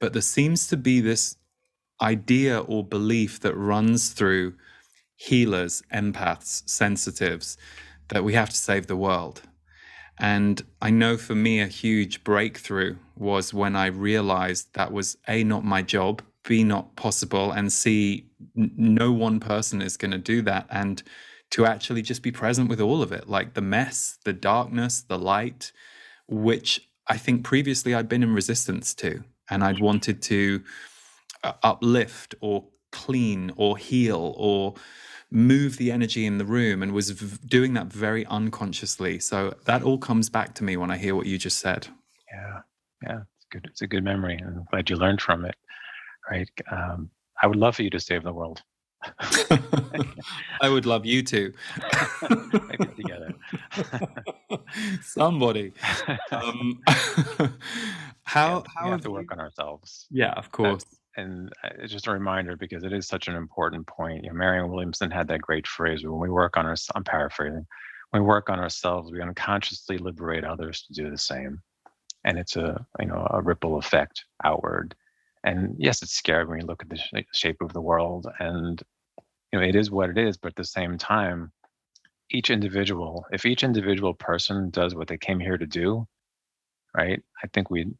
but 0.00 0.14
there 0.14 0.20
seems 0.20 0.66
to 0.66 0.76
be 0.76 1.00
this 1.00 1.36
idea 2.02 2.58
or 2.58 2.82
belief 2.82 3.38
that 3.38 3.54
runs 3.54 4.08
through 4.08 4.54
healers, 5.14 5.80
empaths, 5.94 6.68
sensitives, 6.68 7.56
that 8.08 8.24
we 8.24 8.32
have 8.32 8.50
to 8.50 8.56
save 8.56 8.88
the 8.88 8.96
world. 8.96 9.42
And 10.18 10.62
I 10.80 10.90
know 10.90 11.16
for 11.16 11.34
me, 11.34 11.60
a 11.60 11.66
huge 11.66 12.24
breakthrough 12.24 12.96
was 13.16 13.52
when 13.52 13.74
I 13.76 13.86
realized 13.86 14.74
that 14.74 14.92
was 14.92 15.16
A, 15.28 15.44
not 15.44 15.64
my 15.64 15.82
job, 15.82 16.22
B, 16.44 16.62
not 16.62 16.94
possible, 16.96 17.50
and 17.50 17.72
C, 17.72 18.26
n- 18.56 18.72
no 18.76 19.12
one 19.12 19.40
person 19.40 19.82
is 19.82 19.96
going 19.96 20.12
to 20.12 20.18
do 20.18 20.42
that. 20.42 20.66
And 20.70 21.02
to 21.50 21.66
actually 21.66 22.02
just 22.02 22.22
be 22.22 22.32
present 22.32 22.68
with 22.68 22.80
all 22.80 23.02
of 23.02 23.12
it, 23.12 23.28
like 23.28 23.54
the 23.54 23.60
mess, 23.60 24.18
the 24.24 24.32
darkness, 24.32 25.02
the 25.02 25.18
light, 25.18 25.72
which 26.28 26.88
I 27.06 27.16
think 27.16 27.44
previously 27.44 27.94
I'd 27.94 28.08
been 28.08 28.22
in 28.22 28.34
resistance 28.34 28.94
to. 28.96 29.24
And 29.50 29.62
I'd 29.62 29.80
wanted 29.80 30.22
to 30.22 30.62
uh, 31.42 31.52
uplift 31.62 32.34
or 32.40 32.64
clean 32.92 33.52
or 33.56 33.76
heal 33.76 34.34
or 34.36 34.74
move 35.34 35.76
the 35.76 35.90
energy 35.90 36.24
in 36.24 36.38
the 36.38 36.44
room 36.44 36.82
and 36.82 36.92
was 36.92 37.10
v- 37.10 37.38
doing 37.46 37.74
that 37.74 37.88
very 37.88 38.24
unconsciously. 38.26 39.18
So 39.18 39.54
that 39.64 39.82
all 39.82 39.98
comes 39.98 40.30
back 40.30 40.54
to 40.54 40.64
me 40.64 40.76
when 40.76 40.90
I 40.90 40.96
hear 40.96 41.14
what 41.16 41.26
you 41.26 41.36
just 41.36 41.58
said. 41.58 41.88
Yeah, 42.32 42.60
yeah, 43.02 43.18
it's 43.36 43.46
good. 43.50 43.66
It's 43.68 43.82
a 43.82 43.86
good 43.86 44.04
memory, 44.04 44.36
and 44.36 44.58
I'm 44.58 44.64
glad 44.70 44.88
you 44.88 44.96
learned 44.96 45.20
from 45.20 45.44
it. 45.44 45.56
Right. 46.30 46.48
Um, 46.70 47.10
I 47.42 47.46
would 47.48 47.56
love 47.56 47.76
for 47.76 47.82
you 47.82 47.90
to 47.90 48.00
save 48.00 48.22
the 48.22 48.32
world. 48.32 48.62
I 50.62 50.68
would 50.68 50.86
love 50.86 51.04
you 51.04 51.22
to. 51.24 51.52
Maybe 52.68 52.86
together. 52.96 53.34
Somebody. 55.02 55.72
Um, 56.30 56.80
how 58.22 58.58
yeah, 58.58 58.62
how 58.74 58.84
we 58.84 58.90
have 58.92 59.00
to 59.02 59.08
you? 59.08 59.12
work 59.12 59.32
on 59.32 59.40
ourselves. 59.40 60.06
Yeah, 60.10 60.32
of 60.32 60.50
course. 60.52 60.84
And 61.16 61.52
uh, 61.62 61.70
it's 61.78 61.92
just 61.92 62.06
a 62.06 62.12
reminder 62.12 62.56
because 62.56 62.84
it 62.84 62.92
is 62.92 63.06
such 63.06 63.28
an 63.28 63.36
important 63.36 63.86
point. 63.86 64.24
You 64.24 64.30
know, 64.30 64.36
Marianne 64.36 64.70
Williamson 64.70 65.10
had 65.10 65.28
that 65.28 65.40
great 65.40 65.66
phrase: 65.66 66.04
"When 66.04 66.18
we 66.18 66.30
work 66.30 66.56
on 66.56 66.66
our, 66.66 66.76
I'm 66.94 67.04
paraphrasing, 67.04 67.66
when 68.10 68.22
we 68.22 68.28
work 68.28 68.50
on 68.50 68.58
ourselves, 68.60 69.12
we 69.12 69.22
unconsciously 69.22 69.98
liberate 69.98 70.44
others 70.44 70.82
to 70.82 70.92
do 70.92 71.10
the 71.10 71.18
same." 71.18 71.60
And 72.24 72.38
it's 72.38 72.56
a 72.56 72.84
you 73.00 73.06
know 73.06 73.26
a 73.30 73.42
ripple 73.42 73.76
effect 73.78 74.24
outward. 74.44 74.94
And 75.44 75.76
yes, 75.78 76.02
it's 76.02 76.14
scary 76.14 76.46
when 76.46 76.60
you 76.60 76.66
look 76.66 76.82
at 76.82 76.88
the 76.88 76.96
sh- 76.96 77.24
shape 77.32 77.60
of 77.60 77.72
the 77.72 77.82
world, 77.82 78.26
and 78.38 78.82
you 79.52 79.60
know 79.60 79.64
it 79.64 79.76
is 79.76 79.90
what 79.90 80.10
it 80.10 80.18
is. 80.18 80.36
But 80.36 80.50
at 80.52 80.56
the 80.56 80.64
same 80.64 80.98
time, 80.98 81.52
each 82.30 82.50
individual, 82.50 83.26
if 83.32 83.46
each 83.46 83.62
individual 83.62 84.14
person 84.14 84.70
does 84.70 84.94
what 84.94 85.08
they 85.08 85.18
came 85.18 85.40
here 85.40 85.58
to 85.58 85.66
do, 85.66 86.06
right? 86.96 87.22
I 87.42 87.46
think 87.48 87.70
we'd 87.70 87.94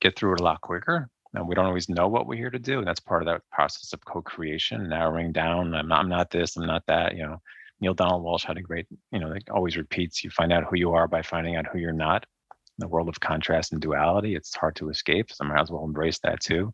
get 0.00 0.16
through 0.16 0.34
it 0.34 0.40
a 0.40 0.44
lot 0.44 0.60
quicker. 0.60 1.08
And 1.34 1.46
we 1.46 1.54
don't 1.54 1.66
always 1.66 1.88
know 1.88 2.08
what 2.08 2.26
we're 2.26 2.36
here 2.38 2.50
to 2.50 2.58
do. 2.58 2.78
And 2.78 2.86
that's 2.86 3.00
part 3.00 3.22
of 3.22 3.26
that 3.26 3.42
process 3.52 3.92
of 3.92 4.04
co-creation, 4.04 4.88
narrowing 4.88 5.32
down. 5.32 5.74
I'm 5.74 5.88
not, 5.88 6.00
I'm 6.00 6.08
not 6.08 6.30
this, 6.30 6.56
I'm 6.56 6.66
not 6.66 6.86
that. 6.86 7.16
You 7.16 7.24
know, 7.24 7.42
Neale 7.80 7.94
Donald 7.94 8.24
Walsch 8.24 8.44
had 8.44 8.56
a 8.56 8.62
great, 8.62 8.86
you 9.12 9.18
know, 9.18 9.28
like 9.28 9.44
always 9.50 9.76
repeats, 9.76 10.24
you 10.24 10.30
find 10.30 10.52
out 10.52 10.64
who 10.64 10.76
you 10.76 10.92
are 10.92 11.06
by 11.06 11.22
finding 11.22 11.56
out 11.56 11.66
who 11.66 11.78
you're 11.78 11.92
not. 11.92 12.24
In 12.50 12.82
the 12.84 12.88
world 12.88 13.08
of 13.08 13.20
contrast 13.20 13.72
and 13.72 13.80
duality, 13.80 14.36
it's 14.36 14.54
hard 14.54 14.76
to 14.76 14.88
escape. 14.88 15.30
So 15.32 15.44
I 15.44 15.48
might 15.48 15.60
as 15.60 15.70
well 15.70 15.84
embrace 15.84 16.18
that 16.20 16.40
too. 16.40 16.72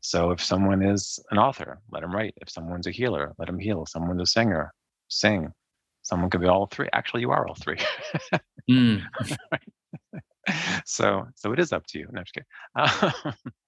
So 0.00 0.32
if 0.32 0.42
someone 0.42 0.82
is 0.82 1.20
an 1.30 1.38
author, 1.38 1.80
let 1.92 2.00
them 2.00 2.14
write. 2.14 2.34
If 2.40 2.50
someone's 2.50 2.88
a 2.88 2.90
healer, 2.90 3.32
let 3.38 3.46
them 3.46 3.58
heal. 3.58 3.82
If 3.82 3.90
someone's 3.90 4.20
a 4.20 4.26
singer, 4.26 4.72
sing. 5.08 5.52
Someone 6.02 6.28
could 6.30 6.40
be 6.40 6.48
all 6.48 6.66
three. 6.66 6.88
Actually, 6.92 7.20
you 7.20 7.30
are 7.30 7.46
all 7.46 7.54
three. 7.54 7.78
Mm. 8.70 9.02
so 10.84 11.26
so 11.34 11.52
it 11.52 11.58
is 11.58 11.72
up 11.72 11.84
to 11.88 11.98
you. 11.98 12.08
No, 12.12 12.20
I'm 12.20 12.24
just 12.24 12.34
kidding. 12.34 13.24
Um, 13.26 13.34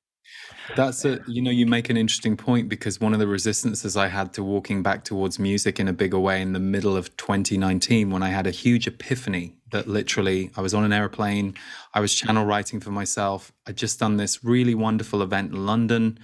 That's 0.77 1.05
a, 1.05 1.21
you 1.27 1.43
know, 1.43 1.51
you 1.51 1.67
make 1.67 1.91
an 1.91 1.97
interesting 1.97 2.37
point 2.37 2.69
because 2.69 3.01
one 3.01 3.13
of 3.13 3.19
the 3.19 3.27
resistances 3.27 3.97
I 3.97 4.09
had 4.09 4.33
to 4.35 4.43
walking 4.43 4.83
back 4.83 5.05
towards 5.05 5.39
music 5.39 5.79
in 5.79 5.89
a 5.89 5.93
bigger 5.93 6.19
way 6.19 6.41
in 6.41 6.53
the 6.53 6.61
middle 6.61 6.97
of 6.97 7.15
2019, 7.17 8.11
when 8.11 8.23
I 8.23 8.31
had 8.31 8.47
a 8.47 8.51
huge 8.51 8.87
epiphany 8.87 9.55
that 9.71 9.87
literally 9.87 10.51
I 10.57 10.63
was 10.63 10.73
on 10.75 10.85
an 10.85 10.93
airplane, 10.93 11.55
I 11.93 12.01
was 12.01 12.15
channel 12.15 12.45
writing 12.45 12.81
for 12.81 12.91
myself. 12.91 13.53
I'd 13.67 13.77
just 13.77 14.01
done 14.01 14.17
this 14.17 14.43
really 14.43 14.75
wonderful 14.75 15.23
event 15.23 15.53
in 15.53 15.67
London, 15.67 16.19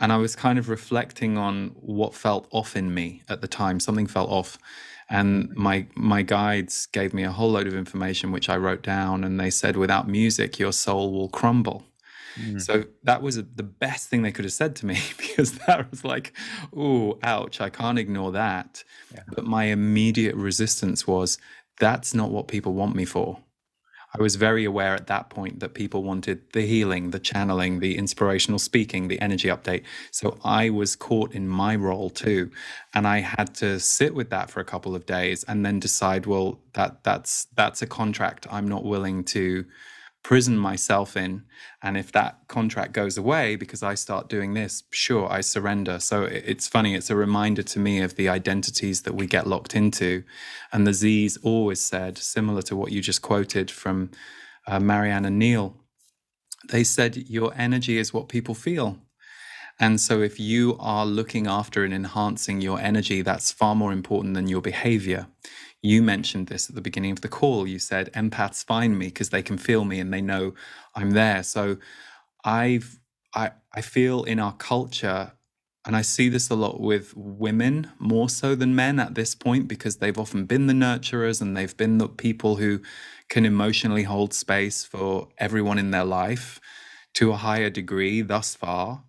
and 0.00 0.12
I 0.12 0.18
was 0.18 0.36
kind 0.36 0.58
of 0.58 0.68
reflecting 0.68 1.38
on 1.38 1.68
what 1.74 2.14
felt 2.14 2.46
off 2.50 2.76
in 2.76 2.94
me 2.94 3.22
at 3.28 3.40
the 3.40 3.48
time. 3.48 3.80
Something 3.80 4.06
felt 4.06 4.30
off. 4.30 4.58
And 5.10 5.48
my 5.56 5.86
my 5.94 6.22
guides 6.22 6.86
gave 6.86 7.14
me 7.14 7.24
a 7.24 7.32
whole 7.32 7.52
load 7.52 7.66
of 7.66 7.74
information 7.74 8.30
which 8.30 8.48
I 8.48 8.58
wrote 8.58 8.82
down, 8.82 9.24
and 9.24 9.40
they 9.40 9.50
said, 9.50 9.76
without 9.76 10.06
music, 10.06 10.58
your 10.58 10.72
soul 10.72 11.12
will 11.12 11.30
crumble. 11.30 11.87
Mm, 12.38 12.60
So 12.60 12.84
that 13.04 13.22
was 13.22 13.36
the 13.36 13.62
best 13.62 14.08
thing 14.08 14.22
they 14.22 14.32
could 14.32 14.44
have 14.44 14.52
said 14.52 14.76
to 14.76 14.86
me 14.86 14.98
because 15.16 15.52
that 15.66 15.90
was 15.90 16.04
like, 16.04 16.32
oh, 16.76 17.18
ouch, 17.22 17.60
I 17.60 17.70
can't 17.70 17.98
ignore 17.98 18.32
that. 18.32 18.84
yeah. 19.12 19.22
But 19.34 19.44
my 19.44 19.64
immediate 19.64 20.34
resistance 20.36 21.06
was 21.06 21.38
that's 21.80 22.14
not 22.14 22.30
what 22.30 22.48
people 22.48 22.74
want 22.74 22.94
me 22.96 23.04
for. 23.04 23.38
I 24.18 24.22
was 24.22 24.36
very 24.36 24.64
aware 24.64 24.94
at 24.94 25.06
that 25.08 25.28
point 25.28 25.60
that 25.60 25.74
people 25.74 26.02
wanted 26.02 26.40
the 26.52 26.62
healing, 26.66 27.10
the 27.10 27.18
channeling, 27.18 27.80
the 27.80 27.96
inspirational 27.98 28.58
speaking, 28.58 29.08
the 29.08 29.20
energy 29.20 29.48
update. 29.48 29.84
So 30.12 30.38
I 30.44 30.70
was 30.70 30.96
caught 30.96 31.32
in 31.34 31.46
my 31.46 31.76
role 31.76 32.08
too. 32.08 32.50
And 32.94 33.06
I 33.06 33.20
had 33.20 33.54
to 33.56 33.78
sit 33.78 34.14
with 34.14 34.30
that 34.30 34.50
for 34.50 34.60
a 34.60 34.64
couple 34.64 34.94
of 34.96 35.04
days 35.04 35.44
and 35.44 35.64
then 35.64 35.78
decide, 35.78 36.24
well, 36.24 36.58
that 36.72 37.04
that's 37.04 37.46
that's 37.54 37.82
a 37.82 37.86
contract 37.86 38.46
I'm 38.50 38.66
not 38.66 38.84
willing 38.84 39.24
to 39.24 39.66
prison 40.28 40.58
myself 40.58 41.16
in. 41.16 41.42
And 41.82 41.96
if 41.96 42.12
that 42.12 42.36
contract 42.48 42.92
goes 42.92 43.16
away 43.16 43.56
because 43.56 43.82
I 43.82 43.94
start 43.94 44.28
doing 44.28 44.52
this, 44.52 44.82
sure, 44.90 45.26
I 45.32 45.40
surrender. 45.40 45.98
So 46.00 46.24
it's 46.24 46.68
funny, 46.68 46.94
it's 46.94 47.08
a 47.08 47.16
reminder 47.16 47.62
to 47.62 47.78
me 47.78 48.02
of 48.02 48.14
the 48.16 48.28
identities 48.28 49.00
that 49.04 49.14
we 49.14 49.26
get 49.26 49.46
locked 49.46 49.74
into. 49.74 50.24
And 50.70 50.86
the 50.86 50.92
Z's 50.92 51.38
always 51.38 51.80
said, 51.80 52.18
similar 52.18 52.60
to 52.64 52.76
what 52.76 52.92
you 52.92 53.00
just 53.00 53.22
quoted 53.22 53.70
from 53.70 54.10
uh, 54.66 54.78
Marianne 54.78 55.38
Neil, 55.38 55.74
they 56.68 56.84
said, 56.84 57.16
Your 57.16 57.54
energy 57.56 57.96
is 57.96 58.12
what 58.12 58.28
people 58.28 58.54
feel. 58.54 58.98
And 59.80 59.98
so, 59.98 60.20
if 60.20 60.38
you 60.38 60.76
are 60.78 61.06
looking 61.06 61.46
after 61.46 61.84
and 61.84 61.94
enhancing 61.94 62.60
your 62.60 62.78
energy, 62.80 63.22
that's 63.22 63.50
far 63.50 63.74
more 63.74 63.92
important 63.92 64.34
than 64.34 64.48
your 64.48 64.60
behavior. 64.60 65.28
You 65.82 66.02
mentioned 66.02 66.48
this 66.48 66.68
at 66.68 66.74
the 66.74 66.80
beginning 66.80 67.12
of 67.12 67.20
the 67.20 67.28
call. 67.28 67.66
You 67.66 67.78
said 67.78 68.12
empaths 68.12 68.64
find 68.64 68.98
me 68.98 69.06
because 69.06 69.30
they 69.30 69.42
can 69.42 69.58
feel 69.58 69.84
me 69.84 70.00
and 70.00 70.12
they 70.12 70.20
know 70.20 70.54
I'm 70.94 71.12
there. 71.12 71.42
So, 71.42 71.78
I've 72.44 72.98
I 73.34 73.52
I 73.72 73.80
feel 73.82 74.24
in 74.24 74.40
our 74.40 74.54
culture, 74.54 75.32
and 75.86 75.96
I 75.96 76.02
see 76.02 76.28
this 76.28 76.50
a 76.50 76.54
lot 76.54 76.80
with 76.80 77.14
women 77.16 77.90
more 77.98 78.28
so 78.28 78.54
than 78.54 78.74
men 78.74 78.98
at 79.00 79.14
this 79.14 79.34
point 79.34 79.68
because 79.68 79.96
they've 79.96 80.18
often 80.18 80.46
been 80.46 80.66
the 80.66 80.72
nurturers 80.74 81.40
and 81.40 81.56
they've 81.56 81.76
been 81.76 81.98
the 81.98 82.08
people 82.08 82.56
who 82.56 82.80
can 83.28 83.44
emotionally 83.46 84.04
hold 84.04 84.34
space 84.34 84.84
for 84.84 85.28
everyone 85.38 85.78
in 85.78 85.90
their 85.90 86.04
life 86.04 86.60
to 87.14 87.32
a 87.32 87.36
higher 87.36 87.70
degree 87.70 88.22
thus 88.22 88.54
far 88.54 89.04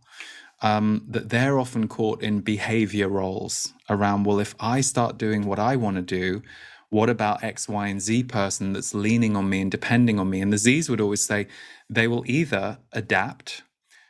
um, 0.62 1.06
that 1.08 1.30
they're 1.30 1.60
often 1.60 1.88
caught 1.88 2.22
in 2.22 2.41
behavior 2.41 3.08
roles 3.08 3.74
around, 3.89 4.26
well, 4.26 4.39
if 4.39 4.56
I 4.60 4.82
start 4.82 5.17
doing 5.17 5.45
what 5.45 5.60
I 5.60 5.76
want 5.76 5.95
to 5.98 6.02
do, 6.02 6.41
what 6.89 7.10
about 7.10 7.43
X, 7.43 7.69
Y, 7.69 7.88
and 7.88 8.02
Z 8.02 8.24
person 8.24 8.74
that's 8.74 8.93
leaning 8.93 9.36
on 9.36 9.50
me 9.50 9.62
and 9.62 9.72
depending 9.72 10.19
on 10.19 10.30
me? 10.30 10.41
And 10.41 10.52
the 10.52 10.58
Z's 10.58 10.89
would 10.89 11.02
always 11.02 11.26
say 11.26 11.48
they 11.89 12.08
will 12.08 12.24
either 12.28 12.80
adapt. 12.91 13.63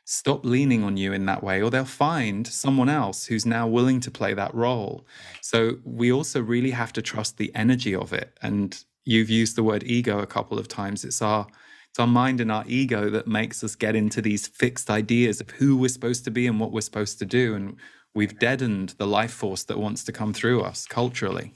stop 0.09 0.43
leaning 0.43 0.83
on 0.83 0.97
you 0.97 1.13
in 1.13 1.27
that 1.27 1.43
way, 1.43 1.61
or 1.61 1.69
they'll 1.69 1.85
find 1.85 2.47
someone 2.47 2.89
else 2.89 3.27
who's 3.27 3.45
now 3.45 3.67
willing 3.67 3.99
to 3.99 4.09
play 4.09 4.33
that 4.33 4.53
role. 4.55 5.05
So 5.41 5.77
we 5.83 6.11
also 6.11 6.41
really 6.41 6.71
have 6.71 6.91
to 6.93 7.01
trust 7.01 7.37
the 7.37 7.53
energy 7.53 7.93
of 7.93 8.11
it. 8.11 8.35
And 8.41 8.83
you've 9.05 9.29
used 9.29 9.55
the 9.55 9.61
word 9.61 9.83
ego 9.83 10.17
a 10.17 10.25
couple 10.25 10.57
of 10.57 10.67
times. 10.67 11.05
It's 11.05 11.21
our 11.21 11.45
it's 11.89 11.99
our 11.99 12.07
mind 12.07 12.39
and 12.39 12.51
our 12.51 12.63
ego 12.67 13.09
that 13.09 13.27
makes 13.27 13.63
us 13.63 13.75
get 13.75 13.95
into 13.95 14.21
these 14.21 14.47
fixed 14.47 14.89
ideas 14.89 15.41
of 15.41 15.49
who 15.49 15.75
we're 15.75 15.89
supposed 15.89 16.23
to 16.25 16.31
be 16.31 16.45
and 16.45 16.59
what 16.59 16.71
we're 16.71 16.81
supposed 16.81 17.17
to 17.19 17.25
do. 17.25 17.55
And 17.55 17.77
we've 18.13 18.37
deadened 18.37 18.89
the 18.97 19.07
life 19.07 19.33
force 19.33 19.63
that 19.65 19.79
wants 19.79 20.03
to 20.03 20.11
come 20.11 20.33
through 20.33 20.61
us 20.61 20.85
culturally. 20.85 21.53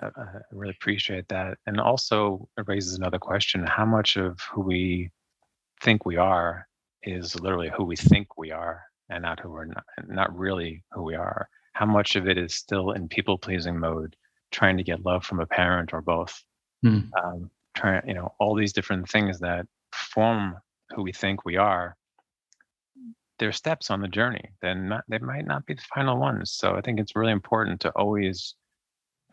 I 0.00 0.10
really 0.52 0.74
appreciate 0.78 1.28
that. 1.28 1.56
And 1.66 1.80
also, 1.80 2.48
it 2.58 2.68
raises 2.68 2.98
another 2.98 3.18
question 3.18 3.66
how 3.66 3.86
much 3.86 4.16
of 4.16 4.38
who 4.52 4.60
we 4.60 5.10
think 5.80 6.04
we 6.04 6.16
are 6.16 6.68
is 7.02 7.38
literally 7.40 7.70
who 7.74 7.84
we 7.84 7.96
think 7.96 8.36
we 8.36 8.50
are 8.50 8.82
and 9.08 9.22
not 9.22 9.40
who 9.40 9.50
we're 9.50 9.64
not, 9.64 9.84
not 10.06 10.36
really 10.36 10.84
who 10.92 11.02
we 11.02 11.14
are? 11.14 11.48
How 11.72 11.86
much 11.86 12.16
of 12.16 12.28
it 12.28 12.36
is 12.36 12.54
still 12.54 12.90
in 12.90 13.08
people 13.08 13.38
pleasing 13.38 13.78
mode, 13.78 14.16
trying 14.50 14.76
to 14.76 14.82
get 14.82 15.04
love 15.04 15.24
from 15.24 15.40
a 15.40 15.46
parent 15.46 15.94
or 15.94 16.02
both? 16.02 16.42
Mm. 16.84 17.08
Um, 17.22 17.50
you 18.06 18.14
know, 18.14 18.32
all 18.38 18.54
these 18.54 18.72
different 18.72 19.08
things 19.08 19.38
that 19.40 19.66
form 19.92 20.56
who 20.94 21.02
we 21.02 21.12
think 21.12 21.44
we 21.44 21.56
are 21.56 21.96
they're 23.38 23.52
steps 23.52 23.90
on 23.90 24.00
the 24.00 24.08
journey. 24.08 24.48
Then 24.62 24.90
they 25.08 25.18
might 25.18 25.46
not 25.46 25.66
be 25.66 25.74
the 25.74 25.82
final 25.94 26.18
ones. 26.18 26.52
So 26.52 26.74
I 26.74 26.80
think 26.80 26.98
it's 26.98 27.14
really 27.14 27.32
important 27.32 27.80
to 27.82 27.90
always 27.90 28.54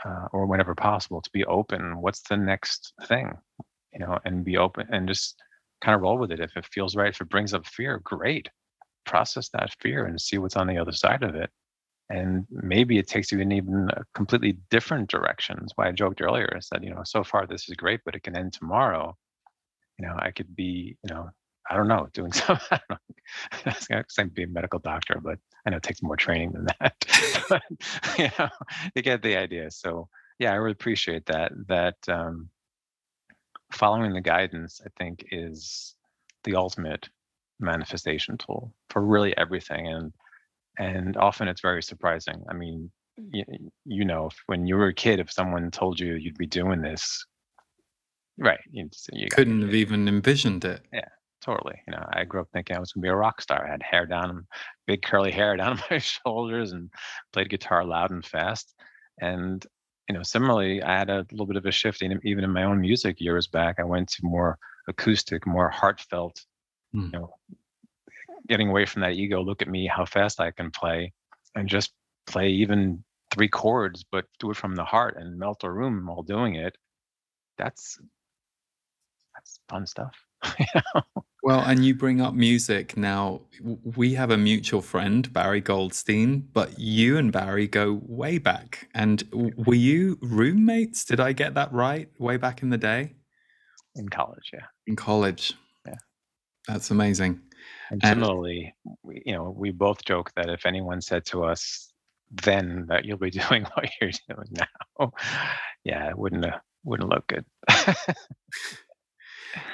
uh, 0.06 0.28
or 0.32 0.46
whenever 0.46 0.76
possible 0.76 1.22
to 1.22 1.30
be 1.32 1.46
open 1.46 2.02
what's 2.02 2.22
the 2.28 2.38
next 2.38 2.94
thing 3.08 3.32
you 3.94 4.00
know 4.00 4.20
and 4.26 4.44
be 4.44 4.58
open 4.58 4.88
and 4.92 5.08
just 5.08 5.42
kind 5.82 5.96
of 5.96 6.02
roll 6.02 6.18
with 6.18 6.32
it 6.32 6.40
if 6.40 6.56
it 6.58 6.66
feels 6.66 6.96
right 6.96 7.14
if 7.14 7.22
it 7.22 7.30
brings 7.30 7.54
up 7.54 7.66
fear 7.66 8.00
great 8.04 8.50
process 9.06 9.50
that 9.50 9.76
fear 9.80 10.06
and 10.06 10.20
see 10.20 10.38
what's 10.38 10.56
on 10.56 10.68
the 10.68 10.78
other 10.78 10.92
side 10.92 11.24
of 11.24 11.36
it 11.36 11.50
and 12.10 12.46
maybe 12.50 12.98
it 12.98 13.08
takes 13.08 13.32
you 13.32 13.40
in 13.40 13.52
even 13.52 13.90
completely 14.14 14.58
different 14.70 15.10
directions 15.10 15.72
why 15.76 15.88
i 15.88 15.92
joked 15.92 16.22
earlier 16.22 16.52
i 16.56 16.60
said 16.60 16.84
you 16.84 16.94
know 16.94 17.02
so 17.06 17.24
far 17.24 17.46
this 17.46 17.70
is 17.70 17.76
great 17.76 18.02
but 18.06 18.16
it 18.16 18.24
can 18.24 18.38
end 18.38 18.54
tomorrow 18.54 19.16
you 19.98 20.06
know 20.06 20.16
i 20.20 20.32
could 20.32 20.56
be 20.56 20.98
you 21.04 21.14
know 21.14 21.30
I 21.70 21.76
don't 21.76 21.88
know, 21.88 22.08
doing 22.14 22.32
some. 22.34 22.60
I 22.72 22.80
don't 22.90 22.90
know. 22.90 23.72
I 23.92 24.04
going 24.18 24.30
be 24.30 24.44
a 24.44 24.48
medical 24.48 24.80
doctor, 24.80 25.20
but 25.22 25.40
I 25.66 25.70
know 25.70 25.78
it 25.78 25.84
takes 25.84 26.04
more 26.04 26.18
training 26.18 26.52
than 26.52 26.68
that. 26.80 26.96
but 27.50 27.64
you 28.18 28.30
know, 28.38 28.50
you 28.96 29.02
get 29.02 29.22
the 29.22 29.38
idea. 29.38 29.72
So 29.72 30.10
yeah, 30.40 30.52
I 30.52 30.56
really 30.56 30.74
appreciate 30.74 31.26
that. 31.28 31.52
That 31.68 31.96
um, 32.08 32.50
following 33.72 34.14
the 34.14 34.22
guidance, 34.22 34.82
I 34.86 34.90
think, 34.98 35.26
is 35.32 35.96
the 36.44 36.56
ultimate 36.56 37.10
manifestation 37.60 38.38
tool 38.38 38.74
for 38.90 39.02
really 39.02 39.36
everything, 39.38 39.88
and 39.88 40.14
and 40.78 41.18
often 41.18 41.48
it's 41.48 41.62
very 41.62 41.84
surprising. 41.84 42.44
I 42.50 42.54
mean, 42.54 42.92
you, 43.32 43.44
you 43.86 44.06
know, 44.06 44.28
if, 44.28 44.36
when 44.48 44.66
you 44.66 44.76
were 44.76 44.88
a 44.88 44.94
kid, 44.94 45.20
if 45.20 45.32
someone 45.32 45.70
told 45.72 46.00
you 46.00 46.16
you'd 46.16 46.38
be 46.38 46.48
doing 46.48 46.82
this, 46.82 47.26
right? 48.38 48.60
You, 48.72 48.90
you 49.12 49.28
couldn't 49.32 49.62
have 49.62 49.76
even 49.76 50.08
envisioned 50.08 50.66
it. 50.66 50.82
Yeah, 50.92 51.08
totally. 51.44 51.76
You 51.88 51.92
know, 51.92 52.06
I 52.14 52.24
grew 52.24 52.42
up 52.42 52.48
thinking 52.54 52.76
I 52.76 52.80
was 52.80 52.92
gonna 52.92 53.04
be 53.04 53.10
a 53.10 53.16
rock 53.16 53.42
star. 53.42 53.66
I 53.66 53.72
had 53.72 53.84
hair 53.84 54.06
down, 54.06 54.48
big 54.88 55.04
curly 55.04 55.32
hair 55.32 55.56
down 55.58 55.80
my 55.90 56.00
shoulders, 56.00 56.72
and 56.72 56.90
played 57.32 57.50
guitar 57.50 57.86
loud 57.86 58.12
and 58.12 58.26
fast. 58.26 58.74
And 59.22 59.66
you 60.10 60.16
know, 60.16 60.24
similarly, 60.24 60.82
I 60.82 60.98
had 60.98 61.10
a 61.10 61.26
little 61.32 61.46
bit 61.46 61.56
of 61.56 61.66
a 61.66 61.72
shift 61.72 62.02
in, 62.02 62.20
even 62.24 62.44
in 62.44 62.52
my 62.52 62.64
own 62.64 62.82
music 62.82 63.22
years 63.22 63.48
back. 63.48 63.76
I 63.80 63.84
went 63.84 64.10
to 64.10 64.20
more 64.24 64.58
acoustic, 64.88 65.48
more 65.48 65.70
heartfelt. 65.70 66.44
Mm. 66.94 67.06
You 67.06 67.20
know, 67.20 67.36
getting 68.48 68.70
away 68.70 68.86
from 68.86 69.02
that 69.02 69.14
ego. 69.14 69.42
Look 69.42 69.62
at 69.62 69.68
me, 69.68 69.88
how 69.88 70.06
fast 70.06 70.40
I 70.40 70.52
can 70.52 70.72
play, 70.72 71.14
and 71.56 71.68
just 71.68 71.94
play 72.28 72.50
even 72.50 73.04
three 73.32 73.50
chords, 73.50 74.04
but 74.12 74.26
do 74.40 74.52
it 74.52 74.58
from 74.58 74.76
the 74.76 74.86
heart 74.86 75.16
and 75.18 75.38
melt 75.38 75.64
a 75.64 75.72
room 75.72 76.06
while 76.06 76.24
doing 76.24 76.56
it. 76.56 76.76
That's 77.58 78.00
that's 79.36 79.60
fun 79.70 79.86
stuff. 79.88 80.16
Well, 81.44 81.60
and 81.60 81.84
you 81.84 81.94
bring 81.94 82.22
up 82.22 82.34
music 82.34 82.96
now. 82.96 83.42
We 83.62 84.14
have 84.14 84.32
a 84.32 84.38
mutual 84.38 84.82
friend, 84.82 85.32
Barry 85.34 85.60
Goldstein, 85.60 86.48
but 86.54 86.80
you 86.80 87.18
and 87.18 87.34
Barry 87.34 87.68
go 87.68 88.00
way 88.02 88.38
back. 88.38 88.88
And 88.96 89.22
were 89.34 89.76
you 89.76 90.18
roommates? 90.22 91.04
Did 91.04 91.20
I 91.20 91.34
get 91.34 91.54
that 91.56 91.74
right? 91.74 92.10
Way 92.18 92.38
back 92.38 92.64
in 92.64 92.70
the 92.70 92.78
day? 92.78 93.16
In 93.96 94.08
college, 94.08 94.52
yeah. 94.54 94.68
In 94.88 94.96
college. 94.96 95.54
Yeah. 95.86 95.96
That's 96.66 96.92
amazing. 96.92 97.42
And 97.94 98.02
similarly, 98.04 98.74
we, 99.04 99.22
you 99.24 99.34
know, 99.34 99.54
we 99.56 99.70
both 99.70 100.04
joke 100.04 100.32
that 100.36 100.50
if 100.50 100.66
anyone 100.66 101.00
said 101.00 101.26
to 101.28 101.44
us 101.44 101.94
then 102.32 102.88
that 102.90 103.06
you'll 103.06 103.20
be 103.20 103.30
doing 103.50 103.64
what 103.76 103.88
you're 104.02 104.10
doing 104.28 104.48
now, 104.52 105.12
yeah, 105.84 106.10
it 106.10 106.18
wouldn't 106.18 106.44
uh, 106.44 106.58
wouldn't 106.84 107.10
look 107.10 107.28
good. 107.28 107.46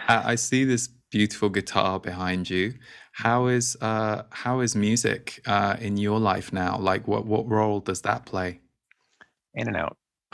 I 0.09 0.35
see 0.35 0.65
this 0.65 0.89
beautiful 1.11 1.47
guitar 1.49 1.99
behind 1.99 2.49
you. 2.49 2.73
How 3.13 3.47
is 3.47 3.77
uh, 3.79 4.23
how 4.31 4.59
is 4.59 4.75
music 4.75 5.41
uh, 5.45 5.77
in 5.79 5.95
your 5.95 6.19
life 6.19 6.51
now? 6.51 6.77
Like, 6.77 7.07
what 7.07 7.25
what 7.25 7.47
role 7.49 7.79
does 7.79 8.01
that 8.01 8.25
play? 8.25 8.59
In 9.53 9.67
and 9.67 9.77
out. 9.77 9.97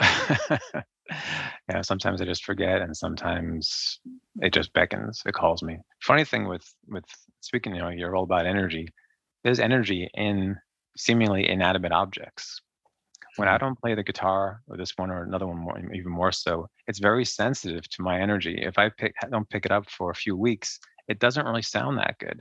yeah, 1.68 1.82
sometimes 1.82 2.20
I 2.20 2.24
just 2.24 2.44
forget, 2.44 2.82
and 2.82 2.96
sometimes 2.96 4.00
it 4.40 4.52
just 4.52 4.72
beckons. 4.72 5.22
It 5.24 5.34
calls 5.34 5.62
me. 5.62 5.78
Funny 6.02 6.24
thing 6.24 6.48
with 6.48 6.64
with 6.88 7.04
speaking, 7.46 7.74
you 7.74 7.82
know, 7.82 7.88
you're 7.88 8.16
all 8.16 8.24
about 8.24 8.46
energy. 8.46 8.88
There's 9.44 9.60
energy 9.60 10.08
in 10.14 10.56
seemingly 10.96 11.48
inanimate 11.48 11.92
objects 11.92 12.60
when 13.36 13.48
I 13.48 13.58
don't 13.58 13.78
play 13.80 13.94
the 13.94 14.02
guitar 14.02 14.62
or 14.66 14.76
this 14.76 14.92
one 14.96 15.10
or 15.10 15.22
another 15.22 15.46
one 15.46 15.58
more, 15.58 15.78
even 15.92 16.10
more 16.10 16.32
so, 16.32 16.68
it's 16.86 16.98
very 16.98 17.24
sensitive 17.24 17.88
to 17.90 18.02
my 18.02 18.20
energy. 18.20 18.58
If 18.62 18.78
I 18.78 18.88
pick, 18.88 19.14
don't 19.30 19.48
pick 19.48 19.64
it 19.64 19.72
up 19.72 19.88
for 19.90 20.10
a 20.10 20.14
few 20.14 20.36
weeks, 20.36 20.78
it 21.08 21.18
doesn't 21.18 21.46
really 21.46 21.62
sound 21.62 21.98
that 21.98 22.16
good. 22.18 22.40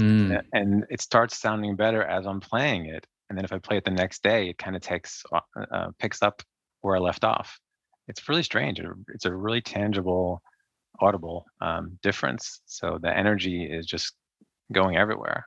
Mm. 0.00 0.42
And 0.52 0.84
it 0.90 1.00
starts 1.00 1.38
sounding 1.38 1.76
better 1.76 2.02
as 2.02 2.26
I'm 2.26 2.40
playing 2.40 2.86
it. 2.86 3.06
And 3.28 3.36
then 3.36 3.44
if 3.44 3.52
I 3.52 3.58
play 3.58 3.76
it 3.76 3.84
the 3.84 3.90
next 3.90 4.22
day, 4.22 4.48
it 4.48 4.58
kind 4.58 4.76
of 4.76 4.82
takes, 4.82 5.22
uh, 5.32 5.40
uh, 5.70 5.88
picks 5.98 6.22
up 6.22 6.42
where 6.80 6.96
I 6.96 7.00
left 7.00 7.24
off. 7.24 7.58
It's 8.06 8.26
really 8.28 8.42
strange. 8.42 8.80
It's 9.08 9.26
a 9.26 9.34
really 9.34 9.60
tangible, 9.60 10.40
audible 11.00 11.44
um, 11.60 11.98
difference. 12.02 12.60
So 12.64 12.98
the 13.02 13.14
energy 13.14 13.64
is 13.64 13.86
just 13.86 14.14
going 14.72 14.96
everywhere. 14.96 15.46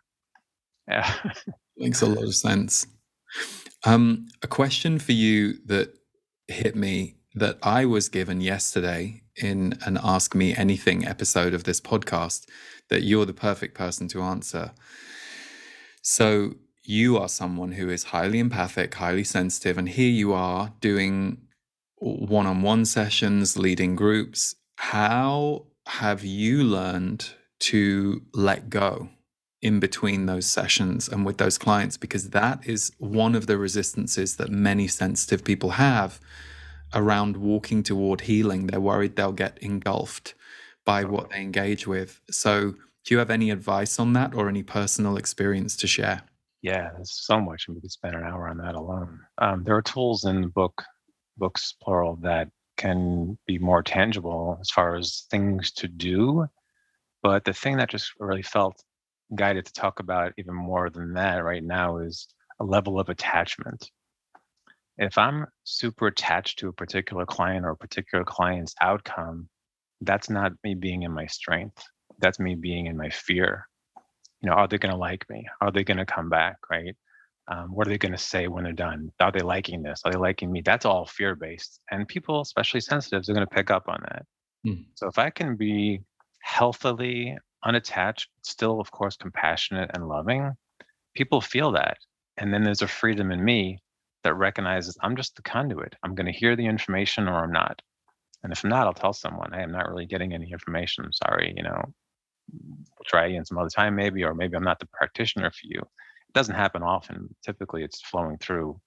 Yeah. 0.87 1.13
Makes 1.77 2.01
a 2.01 2.07
lot 2.07 2.23
of 2.23 2.35
sense. 2.35 2.87
Um, 3.85 4.27
a 4.41 4.47
question 4.47 4.99
for 4.99 5.13
you 5.13 5.57
that 5.65 5.93
hit 6.47 6.75
me 6.75 7.15
that 7.33 7.57
I 7.63 7.85
was 7.85 8.09
given 8.09 8.41
yesterday 8.41 9.21
in 9.35 9.77
an 9.85 9.97
Ask 10.03 10.35
Me 10.35 10.55
Anything 10.55 11.07
episode 11.07 11.53
of 11.53 11.63
this 11.63 11.79
podcast 11.79 12.45
that 12.89 13.03
you're 13.03 13.25
the 13.25 13.33
perfect 13.33 13.75
person 13.75 14.07
to 14.09 14.21
answer. 14.21 14.73
So, 16.01 16.55
you 16.83 17.17
are 17.17 17.29
someone 17.29 17.73
who 17.73 17.89
is 17.89 18.05
highly 18.05 18.39
empathic, 18.39 18.95
highly 18.95 19.23
sensitive, 19.23 19.77
and 19.77 19.87
here 19.87 20.09
you 20.09 20.33
are 20.33 20.73
doing 20.81 21.37
one 21.97 22.47
on 22.47 22.63
one 22.63 22.85
sessions, 22.85 23.57
leading 23.57 23.95
groups. 23.95 24.55
How 24.77 25.67
have 25.85 26.25
you 26.25 26.63
learned 26.63 27.35
to 27.61 28.21
let 28.33 28.69
go? 28.69 29.09
in 29.61 29.79
between 29.79 30.25
those 30.25 30.47
sessions 30.47 31.07
and 31.07 31.23
with 31.25 31.37
those 31.37 31.57
clients 31.57 31.95
because 31.95 32.31
that 32.31 32.65
is 32.67 32.91
one 32.97 33.35
of 33.35 33.45
the 33.45 33.57
resistances 33.57 34.37
that 34.37 34.49
many 34.49 34.87
sensitive 34.87 35.43
people 35.43 35.71
have 35.71 36.19
around 36.93 37.37
walking 37.37 37.83
toward 37.83 38.21
healing. 38.21 38.67
They're 38.67 38.81
worried 38.81 39.15
they'll 39.15 39.31
get 39.31 39.57
engulfed 39.59 40.33
by 40.85 41.03
what 41.03 41.29
they 41.29 41.41
engage 41.41 41.85
with. 41.87 42.19
So, 42.29 42.75
do 43.03 43.15
you 43.15 43.19
have 43.19 43.29
any 43.31 43.49
advice 43.49 43.99
on 43.99 44.13
that 44.13 44.35
or 44.35 44.47
any 44.47 44.61
personal 44.61 45.17
experience 45.17 45.75
to 45.77 45.87
share? 45.87 46.21
Yeah, 46.61 46.91
there's 46.93 47.25
so 47.25 47.39
much, 47.39 47.65
and 47.67 47.75
we 47.75 47.81
could 47.81 47.91
spend 47.91 48.15
an 48.15 48.23
hour 48.23 48.47
on 48.47 48.57
that 48.57 48.75
alone. 48.75 49.19
Um, 49.39 49.63
there 49.63 49.75
are 49.75 49.81
tools 49.81 50.25
in 50.25 50.41
the 50.41 50.47
book, 50.47 50.83
books 51.37 51.73
plural, 51.81 52.17
that 52.21 52.49
can 52.77 53.39
be 53.47 53.57
more 53.57 53.81
tangible 53.81 54.57
as 54.61 54.69
far 54.69 54.95
as 54.95 55.25
things 55.31 55.71
to 55.71 55.87
do. 55.87 56.45
But 57.23 57.45
the 57.45 57.53
thing 57.53 57.77
that 57.77 57.89
just 57.89 58.13
really 58.19 58.41
felt 58.41 58.83
guided 59.35 59.65
to 59.65 59.73
talk 59.73 59.99
about 59.99 60.33
even 60.37 60.55
more 60.55 60.89
than 60.89 61.13
that 61.13 61.43
right 61.43 61.63
now 61.63 61.97
is 61.97 62.27
a 62.59 62.63
level 62.63 62.99
of 62.99 63.09
attachment. 63.09 63.89
If 64.97 65.17
I'm 65.17 65.45
super 65.63 66.07
attached 66.07 66.59
to 66.59 66.67
a 66.67 66.73
particular 66.73 67.25
client 67.25 67.65
or 67.65 67.69
a 67.69 67.77
particular 67.77 68.23
client's 68.23 68.75
outcome, 68.81 69.49
that's 70.01 70.29
not 70.29 70.51
me 70.63 70.75
being 70.75 71.03
in 71.03 71.11
my 71.11 71.27
strength. 71.27 71.83
That's 72.19 72.39
me 72.39 72.55
being 72.55 72.87
in 72.87 72.97
my 72.97 73.09
fear. 73.09 73.67
You 74.41 74.49
know, 74.49 74.55
are 74.55 74.67
they 74.67 74.77
going 74.77 74.91
to 74.91 74.97
like 74.97 75.29
me? 75.29 75.47
Are 75.61 75.71
they 75.71 75.83
going 75.83 75.97
to 75.97 76.05
come 76.05 76.29
back? 76.29 76.57
Right? 76.69 76.95
Um, 77.47 77.73
what 77.73 77.87
are 77.87 77.89
they 77.89 77.97
going 77.97 78.11
to 78.11 78.17
say 78.17 78.47
when 78.47 78.63
they're 78.63 78.73
done? 78.73 79.11
Are 79.19 79.31
they 79.31 79.39
liking 79.39 79.81
this? 79.81 80.01
Are 80.05 80.11
they 80.11 80.17
liking 80.17 80.51
me? 80.51 80.61
That's 80.61 80.85
all 80.85 81.05
fear 81.05 81.35
based. 81.35 81.79
And 81.89 82.07
people, 82.07 82.41
especially 82.41 82.81
sensitives, 82.81 83.29
are 83.29 83.33
going 83.33 83.45
to 83.45 83.55
pick 83.55 83.71
up 83.71 83.87
on 83.87 84.01
that. 84.03 84.25
Mm. 84.67 84.85
So 84.95 85.07
if 85.07 85.17
I 85.17 85.29
can 85.29 85.55
be 85.55 86.01
healthily 86.41 87.37
unattached, 87.63 88.29
still, 88.43 88.79
of 88.79 88.91
course, 88.91 89.15
compassionate 89.15 89.91
and 89.93 90.07
loving, 90.07 90.51
people 91.15 91.41
feel 91.41 91.71
that. 91.71 91.97
And 92.37 92.53
then 92.53 92.63
there's 92.63 92.81
a 92.81 92.87
freedom 92.87 93.31
in 93.31 93.43
me 93.43 93.79
that 94.23 94.35
recognizes 94.35 94.97
I'm 95.01 95.15
just 95.15 95.35
the 95.35 95.41
conduit. 95.41 95.95
I'm 96.03 96.15
going 96.15 96.25
to 96.25 96.31
hear 96.31 96.55
the 96.55 96.65
information 96.65 97.27
or 97.27 97.43
I'm 97.43 97.51
not. 97.51 97.81
And 98.43 98.51
if 98.51 98.63
I'm 98.63 98.69
not, 98.69 98.87
I'll 98.87 98.93
tell 98.93 99.13
someone, 99.13 99.51
hey, 99.51 99.61
I'm 99.61 99.71
not 99.71 99.87
really 99.87 100.05
getting 100.05 100.33
any 100.33 100.51
information. 100.51 101.05
I'm 101.05 101.13
sorry, 101.13 101.53
you 101.55 101.63
know, 101.63 101.93
we'll 102.51 103.05
try 103.05 103.27
again 103.27 103.45
some 103.45 103.57
other 103.57 103.69
time 103.69 103.95
maybe, 103.95 104.23
or 104.23 104.33
maybe 104.33 104.55
I'm 104.55 104.63
not 104.63 104.79
the 104.79 104.87
practitioner 104.87 105.51
for 105.51 105.67
you. 105.67 105.79
It 105.79 106.33
doesn't 106.33 106.55
happen 106.55 106.81
often. 106.81 107.35
Typically, 107.43 107.83
it's 107.83 108.01
flowing 108.01 108.37
through 108.37 108.79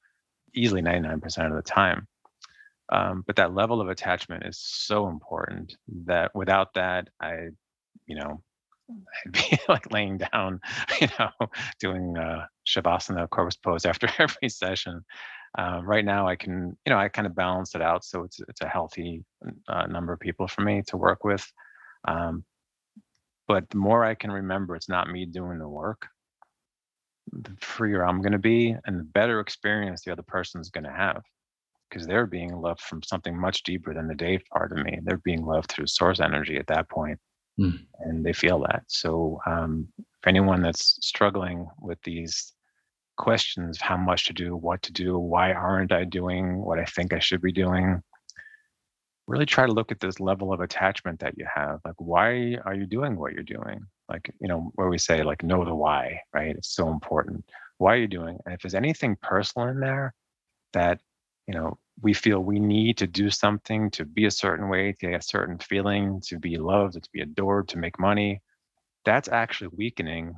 easily 0.55 0.83
99% 0.83 1.47
of 1.47 1.55
the 1.55 1.63
time. 1.63 2.07
Um, 2.93 3.25
but 3.27 3.37
that 3.37 3.55
level 3.55 3.81
of 3.81 3.89
attachment 3.89 4.45
is 4.47 4.59
so 4.59 5.09
important 5.09 5.77
that 6.07 6.35
without 6.35 6.75
that, 6.75 7.09
I, 7.21 7.49
you 8.07 8.17
know, 8.17 8.43
I'd 8.91 9.33
be 9.33 9.59
like 9.69 9.93
laying 9.93 10.19
down, 10.19 10.61
you 11.01 11.09
know, 11.19 11.31
doing 11.81 12.17
uh, 12.19 12.47
shavasana 12.67 13.29
corpse 13.31 13.57
pose 13.57 13.85
after 13.85 14.09
every 14.19 14.49
session. 14.49 15.05
Uh, 15.57 15.81
right 15.85 16.05
now, 16.05 16.27
I 16.27 16.35
can, 16.35 16.77
you 16.85 16.91
know, 16.91 16.99
I 16.99 17.09
kind 17.09 17.27
of 17.27 17.37
balance 17.37 17.75
it 17.77 17.83
out, 17.83 18.05
so 18.05 18.25
it's 18.25 18.41
it's 18.49 18.61
a 18.61 18.69
healthy 18.69 19.25
uh, 19.69 19.87
number 19.87 20.13
of 20.13 20.19
people 20.19 20.49
for 20.49 20.63
me 20.63 20.83
to 20.89 20.97
work 20.97 21.23
with. 21.23 21.47
Um, 22.09 22.45
but 23.47 23.71
the 23.71 23.77
more 23.77 24.05
I 24.05 24.15
can 24.15 24.33
remember, 24.33 24.75
it's 24.75 24.89
not 24.89 25.09
me 25.09 25.27
doing 25.27 25.59
the 25.59 25.69
work. 25.69 26.09
The 27.31 27.57
freer 27.61 28.05
I'm 28.05 28.21
going 28.21 28.33
to 28.33 28.39
be, 28.39 28.75
and 28.85 28.99
the 28.99 29.05
better 29.05 29.41
experience 29.41 30.03
the 30.03 30.13
other 30.13 30.23
person's 30.23 30.71
going 30.71 30.85
to 30.85 30.93
have, 30.93 31.23
because 31.95 32.09
they're 32.09 32.27
being 32.27 32.53
loved 32.57 32.81
from 32.81 33.03
something 33.05 33.39
much 33.39 33.63
deeper 33.63 33.95
than 33.95 34.09
the 34.09 34.15
Dave 34.17 34.43
part 34.53 34.73
of 34.73 34.79
me. 34.79 34.99
They're 35.05 35.19
being 35.19 35.45
loved 35.45 35.71
through 35.71 35.87
source 35.87 36.19
energy 36.19 36.57
at 36.57 36.67
that 36.67 36.89
point 36.91 37.21
mm. 37.59 37.79
and 38.01 38.25
they 38.25 38.33
feel 38.33 38.61
that. 38.61 38.83
So, 38.89 39.41
um, 39.47 39.89
for 40.23 40.29
anyone 40.29 40.63
that's 40.63 40.99
struggling 41.07 41.69
with 41.81 41.99
these 42.03 42.53
questions, 43.17 43.81
how 43.81 43.97
much 43.97 44.27
to 44.27 44.33
do, 44.33 44.57
what 44.57 44.83
to 44.83 44.93
do, 44.93 45.19
why 45.19 45.53
aren't 45.53 45.93
I 45.93 46.05
doing 46.05 46.59
what 46.59 46.79
I 46.79 46.85
think 46.85 47.13
I 47.13 47.19
should 47.19 47.43
be 47.43 47.53
doing? 47.53 48.03
Really 49.27 49.47
try 49.47 49.67
to 49.67 49.73
look 49.73 49.93
at 49.93 50.01
this 50.01 50.21
level 50.21 50.53
of 50.53 50.61
attachment 50.61 51.21
that 51.21 51.39
you 51.39 51.47
have. 51.55 51.81
Like, 51.85 51.95
why 51.99 52.57
are 52.65 52.75
you 52.75 52.87
doing 52.87 53.17
what 53.17 53.33
you're 53.33 53.43
doing? 53.43 53.81
Like, 54.09 54.31
you 54.41 54.49
know, 54.49 54.73
where 54.75 54.89
we 54.89 54.99
say, 54.99 55.23
like, 55.23 55.43
know 55.43 55.65
the 55.65 55.75
why, 55.75 56.21
right? 56.35 56.57
It's 56.57 56.75
so 56.75 56.91
important. 56.91 57.45
Why 57.79 57.95
are 57.95 57.99
you 58.01 58.09
doing? 58.09 58.39
And 58.45 58.55
if 58.55 58.61
there's 58.61 58.75
anything 58.75 59.17
personal 59.23 59.69
in 59.69 59.81
there 59.81 60.13
that, 60.75 61.01
you 61.47 61.55
know, 61.55 61.79
we 62.03 62.13
feel 62.15 62.41
we 62.41 62.59
need 62.59 62.99
to 62.99 63.07
do 63.07 63.31
something 63.31 63.91
to 63.93 64.05
be 64.05 64.25
a 64.25 64.31
certain 64.31 64.69
way, 64.69 64.93
to 64.93 64.99
get 65.11 65.21
a 65.21 65.23
certain 65.23 65.59
feeling, 65.59 66.21
to 66.27 66.39
be 66.39 66.57
loved, 66.57 66.95
to 66.95 67.11
be 67.13 67.21
adored, 67.21 67.69
to 67.69 67.79
make 67.79 67.99
money, 67.99 68.41
that's 69.05 69.29
actually 69.29 69.69
weakening 69.77 70.35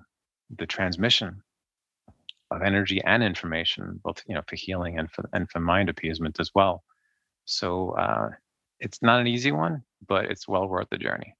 the 0.58 0.66
transmission 0.66 1.42
of 2.50 2.62
energy 2.62 3.02
and 3.04 3.22
information, 3.22 4.00
both 4.04 4.22
you 4.28 4.34
know 4.34 4.42
for 4.48 4.56
healing 4.56 4.98
and 4.98 5.10
for 5.10 5.28
and 5.32 5.50
for 5.50 5.60
mind 5.60 5.88
appeasement 5.88 6.38
as 6.40 6.50
well. 6.54 6.84
So 7.44 7.90
uh, 7.90 8.30
it's 8.80 9.02
not 9.02 9.20
an 9.20 9.26
easy 9.26 9.52
one, 9.52 9.82
but 10.06 10.26
it's 10.26 10.46
well 10.46 10.68
worth 10.68 10.88
the 10.90 10.98
journey. 10.98 11.34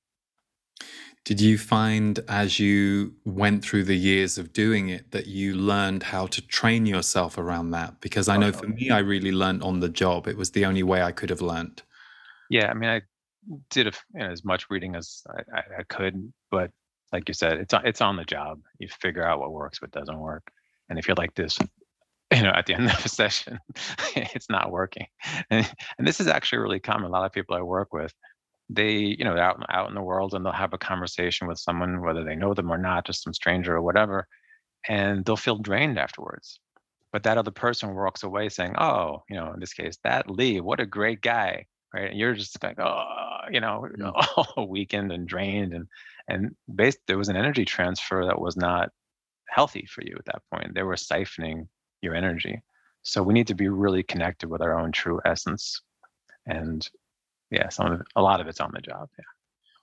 Did 1.26 1.40
you 1.40 1.58
find 1.58 2.20
as 2.28 2.60
you 2.60 3.12
went 3.24 3.64
through 3.64 3.82
the 3.82 3.96
years 3.96 4.38
of 4.38 4.52
doing 4.52 4.90
it 4.90 5.10
that 5.10 5.26
you 5.26 5.56
learned 5.56 6.04
how 6.04 6.28
to 6.28 6.40
train 6.40 6.86
yourself 6.86 7.36
around 7.36 7.72
that? 7.72 8.00
Because 8.00 8.28
I 8.28 8.36
know 8.36 8.52
for 8.52 8.68
me, 8.68 8.90
I 8.90 8.98
really 8.98 9.32
learned 9.32 9.64
on 9.64 9.80
the 9.80 9.88
job. 9.88 10.28
It 10.28 10.36
was 10.36 10.52
the 10.52 10.64
only 10.64 10.84
way 10.84 11.02
I 11.02 11.10
could 11.10 11.30
have 11.30 11.40
learned. 11.40 11.82
Yeah, 12.48 12.70
I 12.70 12.74
mean, 12.74 12.90
I 12.90 13.02
did 13.70 13.88
a, 13.88 13.92
you 14.14 14.20
know, 14.20 14.30
as 14.30 14.44
much 14.44 14.70
reading 14.70 14.94
as 14.94 15.24
I, 15.52 15.62
I, 15.80 15.82
could, 15.88 16.32
but 16.52 16.70
like 17.12 17.26
you 17.26 17.34
said, 17.34 17.58
it's 17.58 17.74
it's 17.82 18.00
on 18.00 18.14
the 18.14 18.24
job. 18.24 18.60
You 18.78 18.86
figure 18.86 19.26
out 19.26 19.40
what 19.40 19.50
works, 19.50 19.82
what 19.82 19.90
doesn't 19.90 20.20
work, 20.20 20.48
and 20.88 20.96
if 20.96 21.08
you're 21.08 21.16
like 21.16 21.34
this, 21.34 21.58
you 22.32 22.42
know, 22.44 22.50
at 22.50 22.66
the 22.66 22.74
end 22.74 22.88
of 22.88 23.04
a 23.04 23.08
session, 23.20 23.58
it's 24.14 24.48
not 24.48 24.70
working. 24.70 25.06
And, 25.50 25.68
and 25.98 26.06
this 26.06 26.20
is 26.20 26.28
actually 26.28 26.58
really 26.58 26.78
common. 26.78 27.08
A 27.08 27.12
lot 27.12 27.26
of 27.26 27.32
people 27.32 27.56
I 27.56 27.62
work 27.62 27.92
with, 27.92 28.14
they 28.68 28.92
you 28.98 29.24
know 29.24 29.34
they're 29.34 29.44
out, 29.44 29.64
out 29.68 29.88
in 29.88 29.94
the 29.94 30.02
world 30.02 30.34
and 30.34 30.44
they'll 30.44 30.52
have 30.52 30.72
a 30.72 30.78
conversation 30.78 31.46
with 31.46 31.58
someone 31.58 32.00
whether 32.00 32.24
they 32.24 32.34
know 32.34 32.54
them 32.54 32.70
or 32.70 32.78
not 32.78 33.06
just 33.06 33.22
some 33.22 33.32
stranger 33.32 33.76
or 33.76 33.82
whatever 33.82 34.26
and 34.88 35.24
they'll 35.24 35.36
feel 35.36 35.58
drained 35.58 35.98
afterwards. 35.98 36.60
But 37.12 37.22
that 37.22 37.38
other 37.38 37.50
person 37.50 37.94
walks 37.94 38.22
away 38.22 38.48
saying 38.48 38.74
oh 38.78 39.22
you 39.28 39.36
know 39.36 39.52
in 39.52 39.60
this 39.60 39.72
case 39.72 39.98
that 40.04 40.30
lee 40.30 40.60
what 40.60 40.80
a 40.80 40.86
great 40.86 41.20
guy 41.20 41.66
right? 41.94 42.10
And 42.10 42.18
you're 42.18 42.34
just 42.34 42.62
like 42.62 42.78
oh 42.80 43.04
you 43.50 43.60
know 43.60 43.88
all 44.36 44.68
weakened 44.68 45.12
and 45.12 45.28
drained 45.28 45.72
and 45.72 45.86
and 46.28 46.56
based 46.74 46.98
there 47.06 47.18
was 47.18 47.28
an 47.28 47.36
energy 47.36 47.64
transfer 47.64 48.24
that 48.26 48.40
was 48.40 48.56
not 48.56 48.90
healthy 49.48 49.86
for 49.88 50.02
you 50.02 50.16
at 50.18 50.24
that 50.26 50.42
point. 50.52 50.74
They 50.74 50.82
were 50.82 50.96
siphoning 50.96 51.68
your 52.02 52.14
energy. 52.14 52.62
So 53.02 53.22
we 53.22 53.34
need 53.34 53.46
to 53.46 53.54
be 53.54 53.68
really 53.68 54.02
connected 54.02 54.50
with 54.50 54.60
our 54.60 54.78
own 54.78 54.92
true 54.92 55.20
essence 55.24 55.80
and 56.46 56.86
yeah, 57.50 57.68
some 57.68 57.92
of 57.92 58.02
a 58.14 58.22
lot 58.22 58.40
of 58.40 58.46
it's 58.46 58.60
on 58.60 58.70
the 58.74 58.80
job. 58.80 59.08
Yeah. 59.18 59.24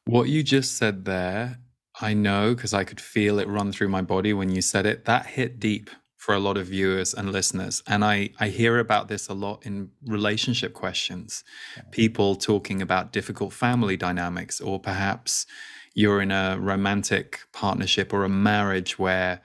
What 0.05 0.29
you 0.29 0.43
just 0.43 0.77
said 0.77 1.05
there, 1.05 1.59
I 1.99 2.13
know 2.13 2.55
because 2.55 2.73
I 2.73 2.83
could 2.83 2.99
feel 2.99 3.39
it 3.39 3.47
run 3.47 3.71
through 3.71 3.89
my 3.89 4.01
body 4.01 4.33
when 4.33 4.49
you 4.49 4.61
said 4.61 4.85
it. 4.85 5.05
That 5.05 5.27
hit 5.27 5.59
deep 5.59 5.89
for 6.17 6.33
a 6.33 6.39
lot 6.39 6.55
of 6.55 6.67
viewers 6.67 7.13
and 7.13 7.33
listeners. 7.33 7.83
And 7.85 8.05
I, 8.05 8.29
I 8.39 8.47
hear 8.47 8.79
about 8.79 9.09
this 9.09 9.27
a 9.27 9.33
lot 9.33 9.65
in 9.65 9.89
relationship 10.05 10.73
questions. 10.73 11.43
People 11.91 12.35
talking 12.35 12.81
about 12.81 13.11
difficult 13.11 13.51
family 13.51 13.97
dynamics, 13.97 14.61
or 14.61 14.79
perhaps 14.79 15.45
you're 15.93 16.21
in 16.21 16.31
a 16.31 16.57
romantic 16.59 17.41
partnership 17.51 18.13
or 18.13 18.23
a 18.23 18.29
marriage 18.29 18.97
where 18.97 19.41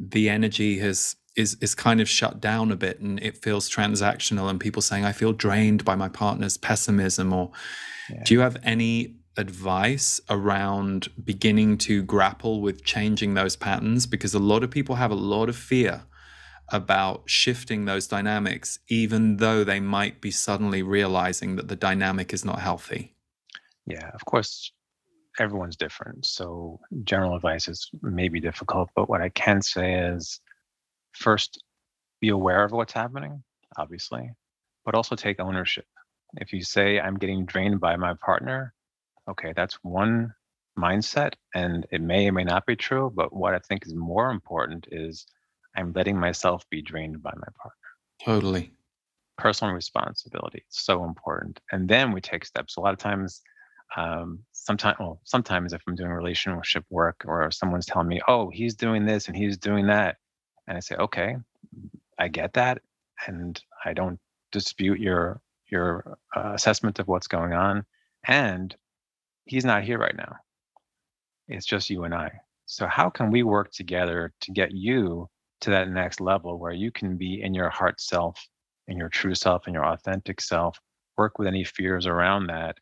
the 0.00 0.28
energy 0.28 0.78
has 0.80 1.14
is 1.36 1.56
is 1.60 1.74
kind 1.74 2.00
of 2.00 2.08
shut 2.08 2.40
down 2.40 2.72
a 2.72 2.76
bit 2.76 3.00
and 3.00 3.22
it 3.22 3.36
feels 3.36 3.68
transactional 3.68 4.48
and 4.48 4.58
people 4.58 4.80
saying 4.80 5.04
i 5.04 5.12
feel 5.12 5.32
drained 5.32 5.84
by 5.84 5.94
my 5.94 6.08
partner's 6.08 6.56
pessimism 6.56 7.32
or 7.32 7.50
yeah. 8.10 8.22
do 8.24 8.34
you 8.34 8.40
have 8.40 8.56
any 8.62 9.16
advice 9.36 10.20
around 10.30 11.08
beginning 11.22 11.78
to 11.78 12.02
grapple 12.02 12.60
with 12.60 12.84
changing 12.84 13.34
those 13.34 13.56
patterns? 13.56 14.06
Because 14.06 14.34
a 14.34 14.38
lot 14.38 14.62
of 14.62 14.70
people 14.70 14.96
have 14.96 15.10
a 15.10 15.16
lot 15.16 15.48
of 15.48 15.56
fear 15.56 16.02
about 16.70 17.22
shifting 17.26 17.84
those 17.84 18.08
dynamics 18.08 18.80
even 18.88 19.36
though 19.36 19.62
they 19.62 19.78
might 19.78 20.20
be 20.20 20.32
suddenly 20.32 20.82
realizing 20.82 21.54
that 21.54 21.68
the 21.68 21.76
dynamic 21.76 22.32
is 22.32 22.44
not 22.44 22.58
healthy. 22.58 23.14
Yeah 23.86 24.10
of 24.12 24.24
course 24.24 24.72
everyone's 25.38 25.76
different. 25.76 26.26
So 26.26 26.80
general 27.04 27.36
advice 27.36 27.68
is 27.68 27.88
maybe 28.02 28.40
difficult 28.40 28.88
but 28.96 29.08
what 29.08 29.20
i 29.20 29.28
can 29.28 29.62
say 29.62 29.94
is 29.94 30.40
first 31.16 31.62
be 32.20 32.28
aware 32.28 32.64
of 32.64 32.72
what's 32.72 32.92
happening, 32.92 33.42
obviously, 33.76 34.30
but 34.84 34.94
also 34.94 35.16
take 35.16 35.40
ownership. 35.40 35.86
If 36.36 36.52
you 36.52 36.62
say, 36.62 37.00
I'm 37.00 37.18
getting 37.18 37.46
drained 37.46 37.80
by 37.80 37.96
my 37.96 38.14
partner, 38.14 38.74
okay, 39.28 39.52
that's 39.54 39.74
one 39.82 40.34
mindset, 40.78 41.34
and 41.54 41.86
it 41.90 42.00
may 42.00 42.28
or 42.28 42.32
may 42.32 42.44
not 42.44 42.66
be 42.66 42.76
true. 42.76 43.12
But 43.14 43.34
what 43.34 43.54
I 43.54 43.58
think 43.58 43.86
is 43.86 43.94
more 43.94 44.30
important 44.30 44.86
is 44.90 45.26
I'm 45.76 45.92
letting 45.92 46.18
myself 46.18 46.64
be 46.70 46.82
drained 46.82 47.22
by 47.22 47.32
my 47.34 47.48
partner. 47.60 47.86
Totally. 48.24 48.72
Personal 49.38 49.74
responsibility. 49.74 50.64
It's 50.66 50.84
so 50.84 51.04
important. 51.04 51.60
And 51.70 51.88
then 51.88 52.12
we 52.12 52.20
take 52.20 52.44
steps. 52.44 52.76
A 52.76 52.80
lot 52.80 52.92
of 52.92 52.98
times, 52.98 53.42
um, 53.96 54.40
sometimes, 54.52 54.96
well, 54.98 55.20
sometimes 55.24 55.72
if 55.72 55.82
I'm 55.86 55.94
doing 55.94 56.10
relationship 56.10 56.84
work 56.90 57.24
or 57.26 57.50
someone's 57.50 57.86
telling 57.86 58.08
me, 58.08 58.20
oh, 58.26 58.50
he's 58.50 58.74
doing 58.74 59.04
this 59.06 59.28
and 59.28 59.36
he's 59.36 59.58
doing 59.58 59.86
that, 59.88 60.16
and 60.66 60.76
I 60.76 60.80
say, 60.80 60.96
okay, 60.96 61.36
I 62.18 62.28
get 62.28 62.54
that, 62.54 62.82
and 63.26 63.60
I 63.84 63.92
don't 63.92 64.18
dispute 64.52 65.00
your 65.00 65.40
your 65.68 66.18
uh, 66.36 66.52
assessment 66.54 66.98
of 66.98 67.08
what's 67.08 67.26
going 67.26 67.52
on, 67.52 67.84
and 68.26 68.74
he's 69.44 69.64
not 69.64 69.84
here 69.84 69.98
right 69.98 70.16
now. 70.16 70.36
It's 71.48 71.66
just 71.66 71.90
you 71.90 72.04
and 72.04 72.14
I. 72.14 72.30
So 72.66 72.86
how 72.86 73.10
can 73.10 73.30
we 73.30 73.42
work 73.42 73.70
together 73.70 74.32
to 74.40 74.52
get 74.52 74.72
you 74.72 75.28
to 75.60 75.70
that 75.70 75.88
next 75.88 76.20
level 76.20 76.58
where 76.58 76.72
you 76.72 76.90
can 76.90 77.16
be 77.16 77.42
in 77.42 77.54
your 77.54 77.70
heart 77.70 78.00
self, 78.00 78.44
in 78.88 78.96
your 78.96 79.08
true 79.08 79.34
self, 79.34 79.66
in 79.66 79.74
your 79.74 79.86
authentic 79.86 80.40
self, 80.40 80.78
work 81.16 81.38
with 81.38 81.48
any 81.48 81.64
fears 81.64 82.06
around 82.06 82.48
that. 82.48 82.76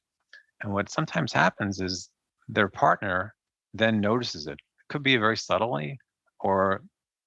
And 0.63 0.73
what 0.73 0.91
sometimes 0.91 1.33
happens 1.33 1.81
is 1.81 2.11
their 2.49 2.69
partner 2.69 3.35
then 3.75 4.01
notices 4.01 4.47
it. 4.47 4.53
It 4.55 4.89
could 4.89 5.03
be 5.03 5.17
very 5.17 5.37
subtly, 5.37 5.99
or 6.41 6.83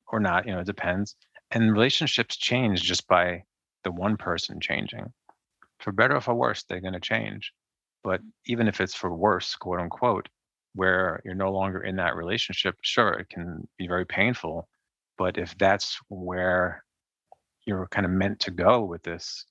or 0.08 0.20
not, 0.20 0.46
you 0.46 0.54
know, 0.54 0.60
it 0.60 0.68
depends. 0.68 1.16
And 1.52 1.72
relationships 1.72 2.38
change 2.38 2.82
just 2.82 3.08
by 3.08 3.44
the 3.84 3.92
one 3.92 4.18
person 4.18 4.60
changing. 4.60 5.14
For 5.80 5.92
better 5.92 6.16
or 6.16 6.22
for 6.22 6.34
worse, 6.34 6.64
they're 6.64 6.82
going 6.82 6.94
to 6.94 7.00
change. 7.00 7.54
But 8.04 8.22
even 8.46 8.68
if 8.68 8.82
it's 8.82 8.96
for 8.96 9.14
worse, 9.14 9.56
quote 9.56 9.80
unquote, 9.80 10.30
where 10.74 11.22
you're 11.26 11.36
no 11.36 11.52
longer 11.52 11.82
in 11.82 11.96
that 11.98 12.16
relationship, 12.16 12.76
sure, 12.82 13.14
it 13.14 13.30
can 13.30 13.68
be 13.78 13.88
very 13.88 14.06
painful. 14.06 14.68
But 15.18 15.38
if 15.38 15.58
that's 15.58 15.98
where 16.10 16.84
you're 17.66 17.88
kind 17.88 18.06
of 18.06 18.12
meant 18.12 18.40
to 18.42 18.52
go 18.52 18.84
with 18.84 19.04
this, 19.04 19.46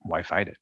why 0.00 0.22
fight 0.22 0.48
it? 0.48 0.56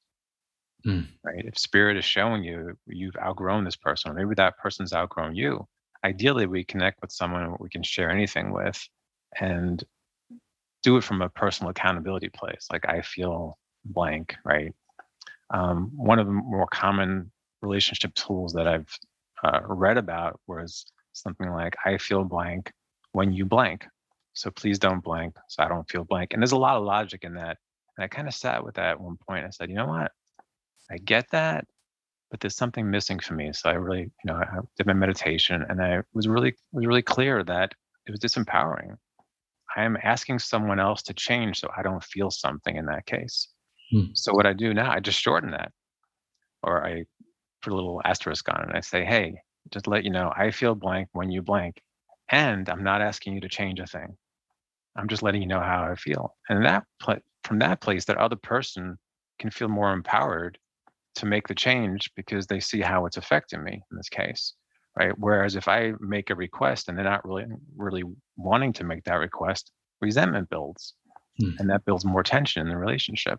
Mm. 0.86 1.06
Right? 1.22 1.44
If 1.44 1.58
spirit 1.58 1.96
is 1.96 2.04
showing 2.04 2.42
you 2.42 2.76
you've 2.86 3.16
outgrown 3.16 3.64
this 3.64 3.76
person, 3.76 4.10
or 4.10 4.14
maybe 4.14 4.34
that 4.36 4.58
person's 4.58 4.94
outgrown 4.94 5.34
you, 5.36 5.66
ideally 6.04 6.46
we 6.46 6.64
connect 6.64 7.00
with 7.00 7.12
someone 7.12 7.56
we 7.60 7.68
can 7.68 7.82
share 7.82 8.10
anything 8.10 8.52
with 8.52 8.88
and 9.40 9.84
do 10.82 10.96
it 10.96 11.04
from 11.04 11.22
a 11.22 11.28
personal 11.28 11.70
accountability 11.70 12.28
place 12.28 12.66
like 12.72 12.88
i 12.88 13.00
feel 13.00 13.58
blank 13.84 14.36
right? 14.44 14.74
Um, 15.52 15.90
one 15.96 16.18
of 16.18 16.26
the 16.26 16.32
more 16.32 16.66
common 16.66 17.30
relationship 17.62 18.14
tools 18.14 18.52
that 18.54 18.66
i've 18.66 18.98
uh, 19.44 19.60
read 19.64 19.96
about 19.96 20.40
was 20.46 20.86
something 21.12 21.50
like 21.50 21.76
i 21.84 21.98
feel 21.98 22.24
blank 22.24 22.72
when 23.12 23.32
you 23.32 23.44
blank 23.44 23.86
so 24.32 24.50
please 24.50 24.78
don't 24.78 25.02
blank 25.02 25.36
so 25.48 25.62
i 25.62 25.68
don't 25.68 25.88
feel 25.88 26.04
blank. 26.04 26.32
And 26.32 26.42
there's 26.42 26.52
a 26.52 26.56
lot 26.58 26.76
of 26.76 26.84
logic 26.84 27.24
in 27.24 27.34
that. 27.34 27.58
And 27.96 28.04
i 28.04 28.08
kind 28.08 28.28
of 28.28 28.34
sat 28.34 28.64
with 28.64 28.76
that 28.76 28.92
at 28.92 29.00
one 29.00 29.16
point 29.28 29.44
i 29.44 29.50
said 29.50 29.68
you 29.68 29.76
know 29.76 29.88
what? 29.88 30.12
I 30.90 30.98
get 30.98 31.30
that 31.30 31.66
but 32.30 32.40
there's 32.40 32.56
something 32.56 32.90
missing 32.90 33.18
for 33.18 33.34
me. 33.34 33.52
So 33.52 33.70
I 33.70 33.74
really, 33.74 34.02
you 34.02 34.26
know, 34.26 34.34
I 34.34 34.46
did 34.76 34.86
my 34.86 34.92
meditation 34.92 35.64
and 35.68 35.82
I 35.82 36.02
was 36.14 36.28
really 36.28 36.54
was 36.72 36.86
really 36.86 37.02
clear 37.02 37.42
that 37.44 37.74
it 38.06 38.10
was 38.10 38.20
disempowering. 38.20 38.96
I 39.76 39.84
am 39.84 39.96
asking 40.02 40.38
someone 40.38 40.80
else 40.80 41.02
to 41.02 41.14
change 41.14 41.60
so 41.60 41.68
I 41.76 41.82
don't 41.82 42.02
feel 42.02 42.30
something 42.30 42.76
in 42.76 42.86
that 42.86 43.06
case. 43.06 43.48
Hmm. 43.92 44.06
So 44.14 44.32
what 44.32 44.46
I 44.46 44.52
do 44.52 44.74
now, 44.74 44.90
I 44.90 45.00
just 45.00 45.20
shorten 45.20 45.50
that. 45.52 45.72
Or 46.62 46.86
I 46.86 47.04
put 47.62 47.72
a 47.72 47.76
little 47.76 48.00
asterisk 48.04 48.48
on 48.48 48.60
it 48.62 48.68
and 48.68 48.76
I 48.76 48.80
say, 48.80 49.04
hey, 49.04 49.34
just 49.70 49.86
let 49.86 50.04
you 50.04 50.10
know, 50.10 50.32
I 50.36 50.50
feel 50.50 50.74
blank 50.74 51.08
when 51.12 51.30
you 51.30 51.42
blank. 51.42 51.80
And 52.30 52.68
I'm 52.68 52.84
not 52.84 53.00
asking 53.00 53.34
you 53.34 53.40
to 53.40 53.48
change 53.48 53.80
a 53.80 53.86
thing. 53.86 54.16
I'm 54.96 55.08
just 55.08 55.22
letting 55.22 55.42
you 55.42 55.48
know 55.48 55.60
how 55.60 55.84
I 55.84 55.94
feel. 55.94 56.36
And 56.48 56.64
that 56.64 56.84
from 57.44 57.58
that 57.60 57.80
place, 57.80 58.04
that 58.04 58.18
other 58.18 58.36
person 58.36 58.98
can 59.38 59.50
feel 59.50 59.68
more 59.68 59.92
empowered 59.92 60.58
to 61.16 61.26
make 61.26 61.48
the 61.48 61.54
change 61.54 62.10
because 62.16 62.46
they 62.46 62.60
see 62.60 62.80
how 62.80 63.06
it's 63.06 63.16
affecting 63.16 63.62
me 63.62 63.82
in 63.90 63.96
this 63.96 64.08
case 64.08 64.54
right? 64.96 65.12
Whereas 65.18 65.56
if 65.56 65.68
i 65.68 65.92
make 66.00 66.30
a 66.30 66.34
request 66.34 66.88
and 66.88 66.96
they're 66.96 67.04
not 67.04 67.24
really 67.24 67.46
really 67.76 68.02
wanting 68.36 68.72
to 68.74 68.84
make 68.84 69.04
that 69.04 69.14
request 69.14 69.72
resentment 70.00 70.48
builds 70.50 70.94
and 71.58 71.70
that 71.70 71.84
builds 71.84 72.04
more 72.04 72.22
tension 72.22 72.62
in 72.62 72.68
the 72.68 72.76
relationship 72.76 73.38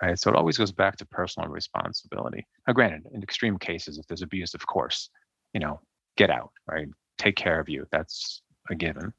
right? 0.00 0.18
So 0.18 0.30
it 0.30 0.36
always 0.36 0.58
goes 0.58 0.72
back 0.72 0.96
to 0.96 1.06
personal 1.06 1.48
responsibility. 1.48 2.46
Now 2.66 2.72
granted 2.72 3.06
in 3.12 3.22
extreme 3.22 3.58
cases 3.58 3.98
if 3.98 4.06
there's 4.06 4.22
abuse 4.22 4.54
of 4.54 4.66
course 4.66 5.10
you 5.52 5.60
know 5.60 5.80
get 6.16 6.30
out 6.30 6.52
right? 6.66 6.88
Take 7.18 7.36
care 7.36 7.60
of 7.60 7.68
you. 7.68 7.86
That's 7.92 8.42
a 8.70 8.74
given. 8.74 9.12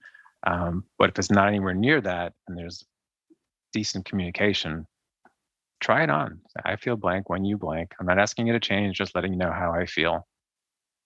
Um, 0.46 0.84
but 0.98 1.10
if 1.10 1.20
it's 1.20 1.32
not 1.32 1.48
anywhere 1.48 1.74
near 1.74 2.02
that 2.02 2.34
and 2.48 2.58
there's 2.58 2.84
decent 3.72 4.06
communication 4.06 4.86
try 5.84 6.04
it 6.04 6.10
on. 6.10 6.40
I 6.66 6.78
feel 6.78 6.96
blank 6.96 7.30
when 7.30 7.46
you 7.46 7.58
blank. 7.58 7.94
I'm 8.00 8.08
not 8.08 8.20
asking 8.20 8.48
you 8.48 8.54
to 8.54 8.60
change, 8.60 8.98
just 8.98 9.14
letting 9.16 9.34
you 9.34 9.40
know 9.40 9.52
how 9.52 9.72
I 9.72 9.86
feel. 9.86 10.26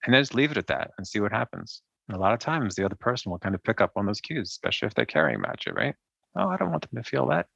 And 0.04 0.14
then 0.14 0.22
just 0.22 0.34
leave 0.34 0.52
it 0.52 0.56
at 0.56 0.68
that 0.68 0.92
and 0.96 1.06
see 1.06 1.20
what 1.20 1.32
happens. 1.32 1.82
And 2.08 2.16
a 2.16 2.20
lot 2.20 2.32
of 2.32 2.38
times 2.38 2.74
the 2.74 2.84
other 2.84 2.96
person 2.96 3.30
will 3.30 3.38
kind 3.38 3.54
of 3.54 3.62
pick 3.64 3.80
up 3.80 3.92
on 3.96 4.06
those 4.06 4.20
cues, 4.20 4.50
especially 4.50 4.86
if 4.86 4.94
they're 4.94 5.04
carrying 5.04 5.40
about 5.40 5.66
you, 5.66 5.72
right? 5.72 5.94
Oh, 6.36 6.48
I 6.48 6.56
don't 6.56 6.70
want 6.70 6.88
them 6.88 7.02
to 7.02 7.08
feel 7.08 7.26
that. 7.26 7.46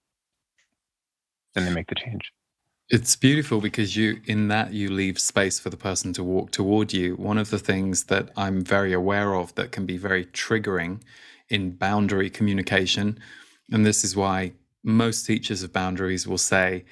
Then 1.55 1.65
they 1.65 1.73
make 1.73 1.89
the 1.89 1.95
change. 1.95 2.33
It's 2.89 3.17
beautiful 3.17 3.61
because 3.61 3.97
you, 3.97 4.21
in 4.27 4.49
that, 4.49 4.73
you 4.73 4.91
leave 4.91 5.19
space 5.19 5.59
for 5.59 5.71
the 5.71 5.77
person 5.77 6.13
to 6.15 6.25
walk 6.25 6.51
toward 6.51 6.93
you. 6.93 7.15
One 7.15 7.39
of 7.39 7.51
the 7.51 7.59
things 7.59 8.05
that 8.05 8.31
I'm 8.37 8.63
very 8.63 8.93
aware 8.93 9.35
of 9.35 9.55
that 9.55 9.73
can 9.73 9.87
be 9.87 9.97
very 9.97 10.27
triggering 10.27 11.01
in 11.49 11.71
boundary 11.71 12.29
communication, 12.29 13.19
and 13.71 13.87
this 13.87 14.05
is 14.05 14.17
why 14.17 14.53
most 14.83 15.25
teachers 15.25 15.63
of 15.63 15.73
boundaries 15.73 16.27
will 16.27 16.39
say, 16.39 16.85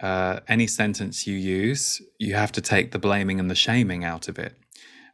uh, 0.00 0.40
any 0.48 0.66
sentence 0.66 1.26
you 1.26 1.36
use, 1.36 2.00
you 2.18 2.34
have 2.34 2.52
to 2.52 2.60
take 2.60 2.92
the 2.92 2.98
blaming 2.98 3.38
and 3.38 3.50
the 3.50 3.54
shaming 3.54 4.04
out 4.04 4.28
of 4.28 4.38
it. 4.38 4.56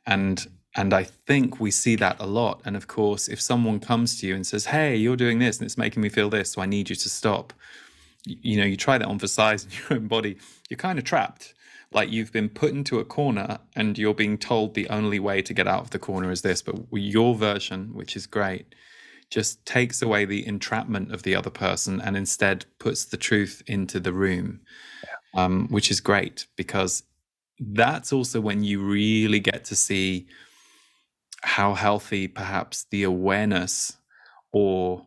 And 0.07 0.47
and 0.79 0.93
I 0.93 1.05
think 1.05 1.59
we 1.59 1.71
see 1.71 1.97
that 1.97 2.17
a 2.21 2.27
lot. 2.27 2.61
And 2.67 2.77
of 2.77 2.87
course, 2.87 3.29
if 3.29 3.41
someone 3.41 3.81
comes 3.81 4.21
to 4.21 4.27
you 4.27 4.35
and 4.35 4.47
says, 4.47 4.67
"Hey, 4.67 4.95
you're 4.97 5.17
doing 5.17 5.39
this 5.39 5.59
and 5.59 5.65
it's 5.65 5.79
making 5.79 6.03
me 6.03 6.11
feel 6.11 6.29
this, 6.29 6.53
so 6.53 6.63
I 6.63 6.67
need 6.67 6.91
you 6.91 6.97
to 6.97 7.09
stop," 7.09 7.53
you, 8.27 8.37
you 8.43 8.57
know, 8.59 8.67
you 8.67 8.77
try 8.77 8.99
that 8.99 9.09
on 9.09 9.19
for 9.19 9.27
size 9.27 9.65
in 9.65 9.71
your 9.89 9.99
own 9.99 10.07
body, 10.07 10.37
you're 10.69 10.77
kind 10.77 10.99
of 10.99 11.05
trapped. 11.05 11.55
Like 11.93 12.11
you've 12.11 12.33
been 12.33 12.49
put 12.49 12.73
into 12.73 12.99
a 12.99 13.05
corner 13.05 13.59
and 13.75 13.97
you're 13.97 14.15
being 14.15 14.39
told 14.39 14.75
the 14.75 14.89
only 14.89 15.19
way 15.19 15.41
to 15.41 15.55
get 15.55 15.67
out 15.67 15.83
of 15.83 15.91
the 15.91 15.99
corner 15.99 16.31
is 16.31 16.43
this. 16.43 16.61
But 16.61 16.77
your 16.93 17.35
version, 17.35 17.95
which 17.95 18.17
is 18.17 18.27
great, 18.27 18.75
just 19.31 19.65
takes 19.67 20.03
away 20.03 20.25
the 20.25 20.47
entrapment 20.47 21.13
of 21.13 21.23
the 21.23 21.35
other 21.35 21.51
person 21.51 22.01
and 22.01 22.17
instead 22.17 22.65
puts 22.79 23.05
the 23.05 23.17
truth 23.17 23.63
into 23.67 23.99
the 23.99 24.13
room, 24.13 24.61
yeah. 25.05 25.45
um, 25.45 25.69
which 25.69 25.91
is 25.91 26.01
great 26.01 26.47
because 26.57 27.03
that's 27.59 28.13
also 28.13 28.41
when 28.41 28.63
you 28.63 28.81
really 28.83 29.41
get 29.41 29.65
to 29.65 29.77
see 29.77 30.27
how 31.43 31.75
healthy 31.75 32.29
perhaps 32.29 32.87
the 32.91 33.03
awareness 33.03 33.97
or 34.53 35.07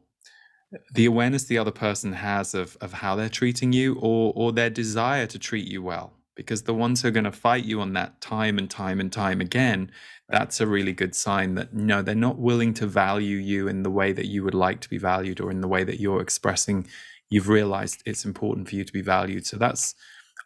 the 0.94 1.06
awareness 1.06 1.46
the 1.46 1.58
other 1.58 1.72
person 1.72 2.14
has 2.14 2.54
of 2.54 2.78
of 2.82 2.94
how 2.94 3.16
they're 3.16 3.30
treating 3.30 3.74
you 3.74 3.96
or 3.96 4.32
or 4.36 4.52
their 4.52 4.70
desire 4.70 5.26
to 5.26 5.40
treat 5.40 5.68
you 5.68 5.82
well 5.82 6.14
because 6.36 6.64
the 6.64 6.74
ones 6.74 7.02
who 7.02 7.08
are 7.08 7.12
going 7.12 7.24
to 7.24 7.32
fight 7.32 7.66
you 7.66 7.82
on 7.82 7.94
that 7.94 8.22
time 8.22 8.58
and 8.58 8.70
time 8.70 9.00
and 9.00 9.12
time 9.12 9.42
again 9.42 9.92
that's 10.30 10.62
a 10.62 10.68
really 10.68 10.94
good 10.94 11.16
sign 11.16 11.56
that 11.56 11.74
no 11.74 12.02
they're 12.02 12.16
not 12.16 12.38
willing 12.38 12.74
to 12.76 12.86
value 12.86 13.38
you 13.38 13.68
in 13.68 13.84
the 13.84 13.90
way 13.90 14.12
that 14.12 14.28
you 14.28 14.44
would 14.44 14.54
like 14.54 14.80
to 14.80 14.90
be 14.90 14.98
valued 14.98 15.42
or 15.42 15.50
in 15.52 15.62
the 15.62 15.68
way 15.68 15.84
that 15.84 16.00
you're 16.00 16.22
expressing 16.22 16.86
you've 17.30 17.48
realized 17.48 18.02
it's 18.06 18.26
important 18.26 18.68
for 18.68 18.76
you 18.76 18.84
to 18.84 18.94
be 18.94 19.02
valued. 19.02 19.46
So 19.46 19.58
that's 19.58 19.96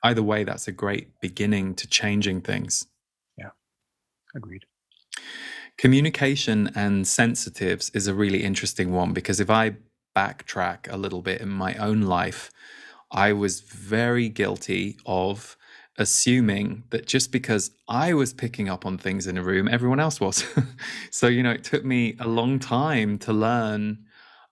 either 0.04 0.22
way 0.22 0.44
that's 0.44 0.68
a 0.68 0.72
great 0.72 1.20
beginning 1.22 1.76
to 1.76 1.88
changing 1.88 2.42
things. 2.42 2.88
Yeah. 3.38 3.52
Agreed. 4.36 4.66
Communication 5.78 6.72
and 6.76 7.08
sensitives 7.08 7.90
is 7.92 8.08
a 8.08 8.14
really 8.14 8.44
interesting 8.44 8.92
one 8.92 9.14
because 9.14 9.40
if 9.40 9.50
i 9.50 9.76
backtrack 10.16 10.92
a 10.92 10.98
little 10.98 11.24
bit 11.24 11.42
in 11.42 11.50
my 11.50 11.74
own 11.76 12.02
life 12.04 12.52
i 13.12 13.34
was 13.34 13.62
very 13.62 14.30
guilty 14.30 14.96
of 15.08 15.58
assuming 15.98 16.84
that 16.90 17.06
just 17.06 17.32
because 17.32 17.72
I 17.88 18.14
was 18.14 18.34
picking 18.34 18.70
up 18.70 18.86
on 18.86 18.98
things 18.98 19.28
in 19.28 19.38
a 19.38 19.44
room, 19.44 19.68
everyone 19.68 20.00
else 20.00 20.20
was. 20.20 20.46
so, 21.12 21.28
you 21.28 21.44
know, 21.44 21.52
it 21.52 21.64
took 21.64 21.86
me 21.86 22.16
a 22.20 22.28
long 22.28 22.60
time 22.60 23.18
to 23.20 23.34
learn 23.34 24.06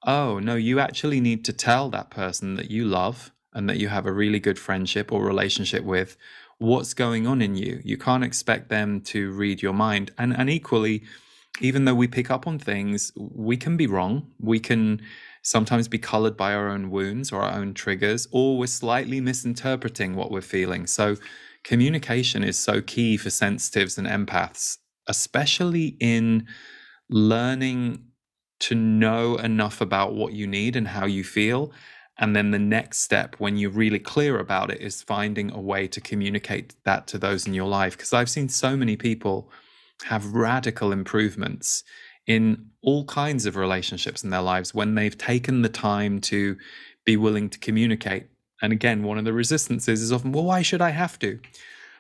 oh, 0.04 0.40
no, 0.40 0.56
you 0.56 0.80
actually 0.80 1.22
need 1.22 1.46
to 1.46 1.54
tell 1.54 1.90
that 1.90 2.10
person 2.10 2.56
that 2.56 2.72
you 2.72 2.86
love 2.86 3.32
and 3.54 3.70
that 3.70 3.78
you 3.78 3.90
have 3.90 4.06
a 4.06 4.12
really 4.12 4.40
good 4.40 4.58
friendship 4.58 5.12
or 5.12 5.24
relationship 5.24 5.84
with 5.84 6.18
what's 6.58 6.94
going 6.94 7.28
on 7.28 7.42
in 7.42 7.56
you. 7.56 7.82
You 7.84 7.98
can't 7.98 8.24
expect 8.24 8.70
them 8.70 9.02
to 9.02 9.32
read 9.32 9.62
your 9.62 9.74
mind. 9.74 10.12
And, 10.18 10.36
and 10.36 10.50
equally, 10.50 11.04
even 11.60 11.86
though 11.86 11.96
we 11.96 12.08
pick 12.08 12.32
up 12.32 12.48
on 12.48 12.60
things, 12.60 13.12
we 13.16 13.58
can 13.58 13.78
be 13.78 13.88
wrong. 13.88 14.32
We 14.40 14.60
can 14.60 15.02
sometimes 15.42 15.88
be 15.88 15.98
colored 15.98 16.38
by 16.38 16.54
our 16.54 16.70
own 16.70 16.90
wounds 16.92 17.32
or 17.32 17.42
our 17.42 17.54
own 17.54 17.74
triggers, 17.74 18.28
or 18.32 18.58
we're 18.58 18.68
slightly 18.68 19.20
misinterpreting 19.22 20.16
what 20.16 20.32
we're 20.32 20.42
feeling. 20.42 20.88
So, 20.88 21.18
communication 21.64 22.44
is 22.44 22.58
so 22.58 22.82
key 22.82 23.18
for 23.18 23.30
sensitives 23.30 23.98
and 23.98 24.08
empaths, 24.08 24.78
especially 25.08 25.98
in 26.00 26.48
learning 27.10 28.06
to 28.60 28.76
know 28.76 29.36
enough 29.38 29.82
about 29.82 30.14
what 30.14 30.34
you 30.34 30.48
need 30.48 30.76
and 30.76 30.88
how 30.88 31.06
you 31.06 31.24
feel. 31.24 31.72
And 32.18 32.36
then 32.36 32.52
the 32.52 32.60
next 32.60 33.00
step, 33.00 33.36
when 33.40 33.58
you're 33.58 33.72
really 33.72 34.00
clear 34.00 34.38
about 34.38 34.70
it, 34.70 34.80
is 34.80 35.02
finding 35.02 35.52
a 35.52 35.60
way 35.60 35.88
to 35.88 36.00
communicate 36.00 36.76
that 36.84 37.08
to 37.08 37.18
those 37.18 37.48
in 37.48 37.54
your 37.54 37.68
life. 37.68 37.98
Because 37.98 38.14
I've 38.14 38.30
seen 38.30 38.48
so 38.50 38.78
many 38.78 38.96
people 38.96 39.52
have 40.04 40.34
radical 40.34 40.92
improvements 40.92 41.84
in 42.32 42.66
all 42.82 43.04
kinds 43.06 43.46
of 43.46 43.58
relationships 43.58 44.24
in 44.24 44.30
their 44.30 44.42
lives 44.42 44.74
when 44.74 44.96
they've 44.96 45.18
taken 45.18 45.62
the 45.62 45.70
time 45.70 46.22
to 46.22 46.58
be 47.04 47.18
willing 47.18 47.50
to 47.50 47.60
communicate. 47.60 48.28
And 48.62 48.72
again, 48.72 49.04
one 49.04 49.18
of 49.18 49.26
the 49.26 49.34
resistances 49.34 50.02
is 50.02 50.14
often, 50.14 50.32
well, 50.32 50.46
why 50.46 50.62
should 50.62 50.82
I 50.82 50.92
have 50.92 51.20
to? 51.20 51.40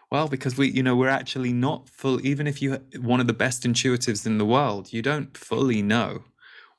Well, 0.09 0.29
because 0.29 0.57
we, 0.57 0.69
you 0.69 0.83
know, 0.83 0.95
we're 0.95 1.09
actually 1.09 1.51
not 1.51 1.89
full, 1.89 2.25
even 2.25 2.47
if 2.47 2.61
you're 2.61 2.79
one 2.99 3.19
of 3.19 3.27
the 3.27 3.33
best 3.33 3.63
intuitives 3.63 4.25
in 4.25 4.37
the 4.37 4.45
world, 4.45 4.93
you 4.93 5.01
don't 5.01 5.35
fully 5.35 5.81
know 5.81 6.23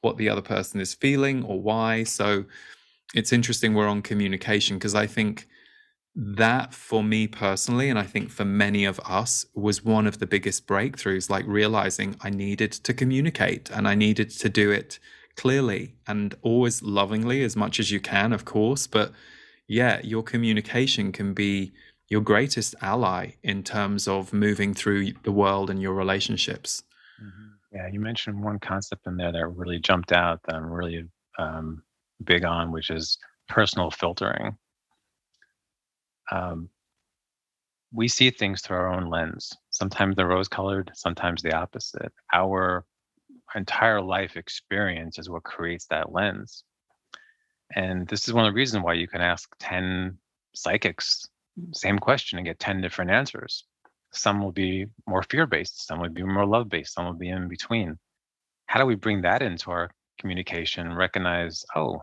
what 0.00 0.16
the 0.16 0.28
other 0.30 0.42
person 0.42 0.80
is 0.80 0.94
feeling 0.94 1.44
or 1.44 1.60
why. 1.60 2.04
So 2.04 2.44
it's 3.14 3.32
interesting 3.32 3.74
we're 3.74 3.86
on 3.86 4.02
communication 4.02 4.78
because 4.78 4.94
I 4.94 5.06
think 5.06 5.46
that 6.14 6.74
for 6.74 7.02
me 7.02 7.26
personally, 7.26 7.88
and 7.88 7.98
I 7.98 8.02
think 8.02 8.30
for 8.30 8.44
many 8.44 8.84
of 8.84 9.00
us, 9.00 9.46
was 9.54 9.84
one 9.84 10.06
of 10.06 10.18
the 10.18 10.26
biggest 10.26 10.66
breakthroughs, 10.66 11.30
like 11.30 11.46
realizing 11.46 12.16
I 12.20 12.30
needed 12.30 12.72
to 12.72 12.92
communicate 12.92 13.70
and 13.70 13.88
I 13.88 13.94
needed 13.94 14.30
to 14.30 14.48
do 14.48 14.70
it 14.70 14.98
clearly 15.36 15.94
and 16.06 16.34
always 16.42 16.82
lovingly 16.82 17.42
as 17.42 17.56
much 17.56 17.80
as 17.80 17.90
you 17.90 18.00
can, 18.00 18.32
of 18.32 18.44
course. 18.44 18.86
But 18.86 19.12
yeah, 19.66 20.00
your 20.04 20.22
communication 20.22 21.12
can 21.12 21.32
be 21.32 21.72
your 22.08 22.20
greatest 22.20 22.74
ally 22.82 23.32
in 23.42 23.62
terms 23.62 24.06
of 24.06 24.34
moving 24.34 24.74
through 24.74 25.12
the 25.22 25.32
world 25.32 25.70
and 25.70 25.80
your 25.80 25.94
relationships. 25.94 26.82
Mm-hmm. 27.22 27.76
Yeah, 27.76 27.88
you 27.90 28.00
mentioned 28.00 28.44
one 28.44 28.58
concept 28.58 29.06
in 29.06 29.16
there 29.16 29.32
that 29.32 29.46
really 29.46 29.78
jumped 29.78 30.12
out 30.12 30.40
that 30.44 30.56
I'm 30.56 30.70
really 30.70 31.04
um, 31.38 31.82
big 32.22 32.44
on, 32.44 32.70
which 32.70 32.90
is 32.90 33.16
personal 33.48 33.90
filtering 33.90 34.58
um, 36.32 36.68
we 37.92 38.08
see 38.08 38.30
things 38.30 38.62
through 38.62 38.78
our 38.78 38.92
own 38.92 39.08
lens. 39.10 39.52
sometimes 39.70 40.16
they're 40.16 40.26
rose 40.26 40.48
colored, 40.48 40.90
sometimes 40.94 41.42
the 41.42 41.54
opposite. 41.54 42.12
Our 42.32 42.84
entire 43.54 44.00
life 44.00 44.36
experience 44.36 45.18
is 45.18 45.28
what 45.28 45.42
creates 45.44 45.86
that 45.88 46.10
lens. 46.10 46.64
And 47.74 48.08
this 48.08 48.26
is 48.26 48.34
one 48.34 48.46
of 48.46 48.52
the 48.52 48.56
reasons 48.56 48.82
why 48.82 48.94
you 48.94 49.06
can 49.06 49.20
ask 49.20 49.48
10 49.60 50.16
psychics 50.54 51.28
same 51.72 51.98
question 51.98 52.38
and 52.38 52.46
get 52.46 52.58
10 52.58 52.80
different 52.80 53.10
answers. 53.10 53.64
Some 54.12 54.42
will 54.42 54.52
be 54.52 54.86
more 55.06 55.22
fear 55.22 55.46
based, 55.46 55.86
some 55.86 56.00
will 56.00 56.08
be 56.08 56.22
more 56.22 56.46
love 56.46 56.68
based, 56.68 56.94
some 56.94 57.06
will 57.06 57.12
be 57.12 57.28
in 57.28 57.48
between. 57.48 57.98
How 58.66 58.80
do 58.80 58.86
we 58.86 58.94
bring 58.94 59.22
that 59.22 59.42
into 59.42 59.70
our 59.70 59.90
communication? 60.18 60.94
Recognize, 60.94 61.64
oh, 61.74 62.02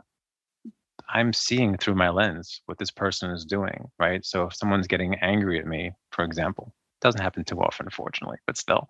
I'm 1.07 1.33
seeing 1.33 1.77
through 1.77 1.95
my 1.95 2.09
lens 2.09 2.61
what 2.65 2.77
this 2.77 2.91
person 2.91 3.31
is 3.31 3.45
doing, 3.45 3.89
right? 3.99 4.25
So 4.25 4.45
if 4.45 4.55
someone's 4.55 4.87
getting 4.87 5.15
angry 5.15 5.59
at 5.59 5.67
me, 5.67 5.91
for 6.11 6.23
example, 6.23 6.73
doesn't 7.01 7.21
happen 7.21 7.43
too 7.43 7.59
often, 7.59 7.85
unfortunately, 7.85 8.37
but 8.45 8.57
still, 8.57 8.87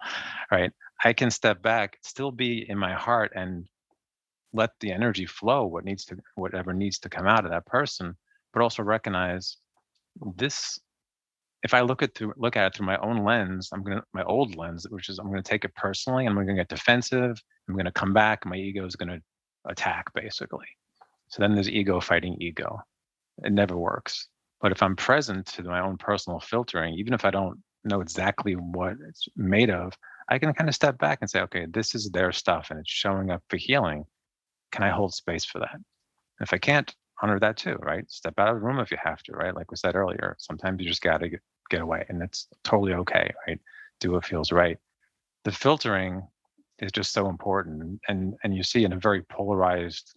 right? 0.52 0.72
I 1.04 1.14
can 1.14 1.30
step 1.32 1.62
back, 1.62 1.98
still 2.02 2.32
be 2.32 2.70
in 2.70 2.78
my 2.78 2.94
heart 2.94 3.32
and 3.36 3.68
let 4.54 4.72
the 4.80 4.92
energy 4.92 5.26
flow, 5.26 5.66
what 5.66 5.86
needs 5.86 6.06
to, 6.06 6.18
whatever 6.36 6.74
needs 6.74 7.00
to 7.00 7.10
come 7.10 7.28
out 7.28 7.46
of 7.46 7.52
that 7.52 7.66
person, 7.68 8.16
but 8.54 8.62
also 8.62 8.84
recognize 8.84 9.58
this 10.36 10.80
if 11.64 11.74
I 11.74 11.82
look 11.82 12.02
at 12.02 12.16
through 12.16 12.34
look 12.38 12.56
at 12.56 12.68
it 12.68 12.76
through 12.76 12.86
my 12.86 12.98
own 13.00 13.24
lens, 13.24 13.70
I'm 13.74 13.84
gonna 13.84 14.04
my 14.14 14.24
old 14.24 14.56
lens, 14.56 14.88
which 14.90 15.10
is 15.10 15.20
I'm 15.20 15.30
gonna 15.30 15.44
take 15.44 15.66
it 15.66 15.76
personally, 15.76 16.26
and 16.26 16.38
I'm 16.38 16.46
gonna 16.46 16.58
get 16.58 16.70
defensive. 16.70 17.42
I'm 17.68 17.76
gonna 17.76 17.92
come 17.92 18.14
back. 18.14 18.46
My 18.46 18.56
ego 18.56 18.86
is 18.86 18.96
gonna 18.96 19.20
attack 19.68 20.06
basically. 20.14 20.68
So 21.30 21.42
then 21.42 21.56
there's 21.56 21.70
ego 21.70 22.00
fighting 22.00 22.38
ego. 22.42 22.80
It 23.44 23.52
never 23.52 23.78
works. 23.78 24.28
But 24.62 24.72
if 24.72 24.84
I'm 24.84 24.96
present 24.96 25.46
to 25.48 25.64
my 25.64 25.80
own 25.80 25.98
personal 25.98 26.40
filtering, 26.40 26.96
even 26.96 27.14
if 27.14 27.24
I 27.24 27.32
don't 27.32 27.60
know 27.86 28.02
exactly 28.02 28.54
what 28.54 28.96
it's 29.08 29.28
made 29.36 29.70
of, 29.70 29.94
I 30.28 30.38
can 30.38 30.54
kind 30.54 30.70
of 30.70 30.76
step 30.76 30.98
back 30.98 31.20
and 31.22 31.30
say, 31.30 31.42
okay, 31.42 31.66
this 31.70 31.96
is 31.96 32.10
their 32.12 32.32
stuff 32.32 32.68
and 32.70 32.80
it's 32.80 32.92
showing 32.92 33.32
up 33.32 33.42
for 33.50 33.58
healing. 33.58 34.06
Can 34.72 34.84
I 34.84 34.90
hold 34.90 35.14
space 35.14 35.46
for 35.46 35.60
that? 35.60 35.78
If 36.42 36.54
I 36.54 36.58
can't, 36.58 36.94
honor 37.22 37.40
that 37.40 37.58
too, 37.58 37.78
right? 37.82 38.10
Step 38.10 38.34
out 38.38 38.50
of 38.50 38.56
the 38.56 38.62
room 38.62 38.80
if 38.80 38.92
you 38.92 38.98
have 39.04 39.22
to, 39.24 39.34
right? 39.34 39.56
Like 39.56 39.72
we 39.72 39.78
said 39.78 39.96
earlier, 39.96 40.36
sometimes 40.40 40.82
you 40.82 40.88
just 40.88 41.02
got 41.02 41.20
to 41.20 41.30
get, 41.30 41.42
away 41.74 42.04
and 42.10 42.24
it's 42.24 42.48
totally 42.64 42.94
okay, 42.94 43.32
right? 43.46 43.60
Do 44.00 44.14
what 44.14 44.26
feels 44.26 44.52
right. 44.52 44.80
The 45.44 45.52
filtering 45.52 46.28
is 46.80 46.92
just 46.92 47.14
so 47.14 47.30
important. 47.30 48.00
And, 48.08 48.34
and 48.44 48.56
you 48.56 48.64
see 48.64 48.86
in 48.86 48.94
a 48.94 49.00
very 49.00 49.22
polarized 49.22 50.16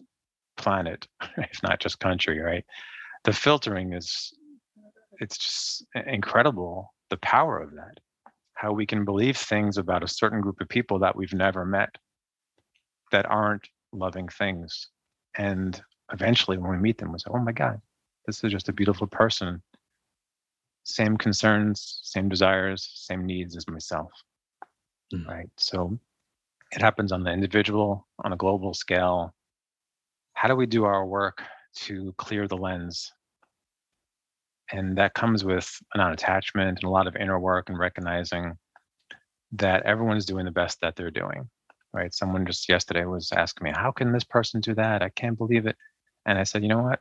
planet, 0.57 1.07
if 1.37 1.61
not 1.63 1.79
just 1.79 1.99
country, 1.99 2.39
right? 2.39 2.65
The 3.23 3.33
filtering 3.33 3.93
is, 3.93 4.33
it's 5.19 5.37
just 5.37 5.85
incredible 6.07 6.93
the 7.09 7.17
power 7.17 7.59
of 7.59 7.71
that. 7.71 7.99
How 8.55 8.71
we 8.71 8.85
can 8.85 9.05
believe 9.05 9.37
things 9.37 9.77
about 9.77 10.03
a 10.03 10.07
certain 10.07 10.41
group 10.41 10.61
of 10.61 10.69
people 10.69 10.99
that 10.99 11.15
we've 11.15 11.33
never 11.33 11.65
met 11.65 11.89
that 13.11 13.25
aren't 13.25 13.67
loving 13.91 14.27
things. 14.27 14.89
And 15.37 15.81
eventually 16.11 16.57
when 16.57 16.71
we 16.71 16.77
meet 16.77 16.97
them 16.97 17.11
we 17.11 17.19
say 17.19 17.29
oh 17.33 17.39
my 17.39 17.51
god 17.51 17.81
this 18.25 18.43
is 18.43 18.51
just 18.51 18.69
a 18.69 18.73
beautiful 18.73 19.07
person 19.07 19.61
same 20.83 21.17
concerns 21.17 21.99
same 22.03 22.27
desires 22.29 22.89
same 22.95 23.25
needs 23.25 23.55
as 23.55 23.67
myself 23.67 24.11
mm. 25.13 25.25
right 25.27 25.49
so 25.57 25.97
it 26.71 26.81
happens 26.81 27.11
on 27.11 27.23
the 27.23 27.31
individual 27.31 28.07
on 28.23 28.33
a 28.33 28.37
global 28.37 28.73
scale 28.73 29.33
how 30.43 30.49
do 30.49 30.57
we 30.57 30.65
do 30.65 30.83
our 30.83 31.05
work 31.05 31.41
to 31.73 32.13
clear 32.17 32.47
the 32.47 32.57
lens 32.57 33.13
and 34.73 34.97
that 34.97 35.13
comes 35.13 35.45
with 35.45 35.71
a 35.93 35.97
non-attachment 35.97 36.79
and 36.79 36.83
a 36.83 36.89
lot 36.89 37.07
of 37.07 37.15
inner 37.15 37.39
work 37.39 37.69
and 37.69 37.79
recognizing 37.79 38.57
that 39.53 39.83
everyone's 39.83 40.25
doing 40.25 40.45
the 40.45 40.51
best 40.51 40.81
that 40.81 40.95
they're 40.97 41.11
doing 41.11 41.49
right 41.93 42.13
someone 42.13 42.45
just 42.45 42.67
yesterday 42.67 43.05
was 43.05 43.31
asking 43.31 43.63
me 43.65 43.71
how 43.73 43.91
can 43.91 44.11
this 44.11 44.25
person 44.25 44.59
do 44.59 44.75
that 44.75 45.01
i 45.01 45.09
can't 45.09 45.37
believe 45.37 45.65
it 45.65 45.77
and 46.25 46.37
I 46.37 46.43
said, 46.43 46.63
you 46.63 46.69
know 46.69 46.83
what? 46.83 46.99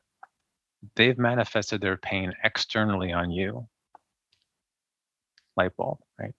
They've 0.96 1.18
manifested 1.18 1.80
their 1.80 1.96
pain 1.96 2.32
externally 2.42 3.12
on 3.12 3.30
you. 3.30 3.68
Light 5.56 5.76
bulb, 5.76 5.98
right? 6.18 6.34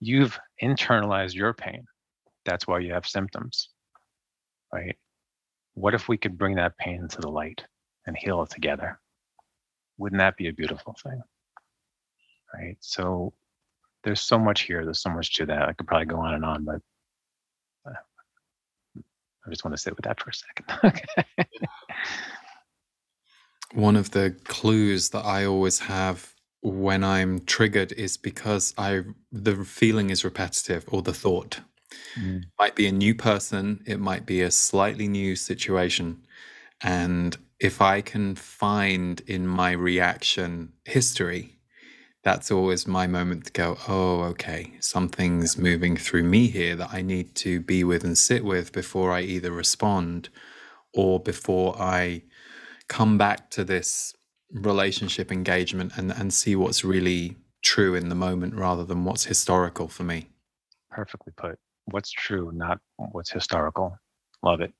You've 0.00 0.38
internalized 0.62 1.34
your 1.34 1.52
pain. 1.52 1.86
That's 2.44 2.66
why 2.66 2.80
you 2.80 2.94
have 2.94 3.06
symptoms, 3.06 3.68
right? 4.72 4.96
What 5.74 5.94
if 5.94 6.08
we 6.08 6.16
could 6.16 6.36
bring 6.36 6.56
that 6.56 6.76
pain 6.78 7.08
to 7.08 7.20
the 7.20 7.30
light 7.30 7.64
and 8.06 8.16
heal 8.16 8.42
it 8.42 8.50
together? 8.50 9.00
Wouldn't 9.98 10.20
that 10.20 10.36
be 10.36 10.48
a 10.48 10.52
beautiful 10.52 10.94
thing? 11.02 11.22
Right. 12.54 12.76
So 12.80 13.32
there's 14.04 14.20
so 14.20 14.38
much 14.38 14.62
here. 14.62 14.84
There's 14.84 15.00
so 15.00 15.10
much 15.10 15.34
to 15.34 15.46
that. 15.46 15.68
I 15.68 15.72
could 15.72 15.86
probably 15.86 16.06
go 16.06 16.18
on 16.18 16.34
and 16.34 16.44
on, 16.44 16.64
but 16.64 16.80
uh, 17.86 17.94
I 19.46 19.50
just 19.50 19.64
want 19.64 19.76
to 19.76 19.82
sit 19.82 19.96
with 19.96 20.04
that 20.04 20.20
for 20.20 20.30
a 20.30 20.34
second. 20.34 21.02
One 23.74 23.96
of 23.96 24.10
the 24.10 24.36
clues 24.44 25.10
that 25.10 25.24
I 25.24 25.46
always 25.46 25.78
have 25.80 26.34
when 26.60 27.02
I'm 27.02 27.40
triggered 27.44 27.92
is 27.92 28.16
because 28.16 28.74
I 28.76 29.02
the 29.32 29.64
feeling 29.64 30.10
is 30.10 30.24
repetitive 30.24 30.84
or 30.88 31.02
the 31.02 31.14
thought. 31.14 31.60
Mm. 32.18 32.44
Might 32.58 32.74
be 32.74 32.86
a 32.86 32.92
new 32.92 33.14
person, 33.14 33.82
it 33.86 34.00
might 34.00 34.26
be 34.26 34.42
a 34.42 34.50
slightly 34.50 35.08
new 35.08 35.36
situation. 35.36 36.22
And 36.82 37.36
if 37.60 37.80
I 37.80 38.00
can 38.00 38.34
find 38.34 39.20
in 39.26 39.46
my 39.46 39.72
reaction 39.72 40.72
history, 40.84 41.58
that's 42.24 42.50
always 42.50 42.86
my 42.86 43.06
moment 43.06 43.46
to 43.46 43.52
go, 43.52 43.78
oh, 43.88 44.22
okay, 44.22 44.74
something's 44.80 45.58
moving 45.58 45.96
through 45.96 46.22
me 46.22 46.48
here 46.48 46.76
that 46.76 46.90
I 46.92 47.02
need 47.02 47.34
to 47.36 47.60
be 47.60 47.82
with 47.82 48.04
and 48.04 48.16
sit 48.16 48.44
with 48.44 48.72
before 48.72 49.10
I 49.12 49.22
either 49.22 49.50
respond 49.50 50.28
or 50.94 51.18
before 51.18 51.76
I 51.80 52.22
come 52.88 53.18
back 53.18 53.50
to 53.50 53.64
this 53.64 54.14
relationship 54.52 55.32
engagement 55.32 55.92
and, 55.96 56.12
and 56.12 56.32
see 56.32 56.54
what's 56.54 56.84
really 56.84 57.36
true 57.62 57.94
in 57.94 58.08
the 58.08 58.14
moment 58.14 58.54
rather 58.54 58.84
than 58.84 59.04
what's 59.04 59.24
historical 59.24 59.88
for 59.88 60.04
me. 60.04 60.28
Perfectly 60.90 61.32
put. 61.36 61.58
What's 61.86 62.10
true, 62.10 62.50
not 62.52 62.78
what's 62.96 63.30
historical. 63.30 63.96
Love 64.42 64.60
it. 64.60 64.72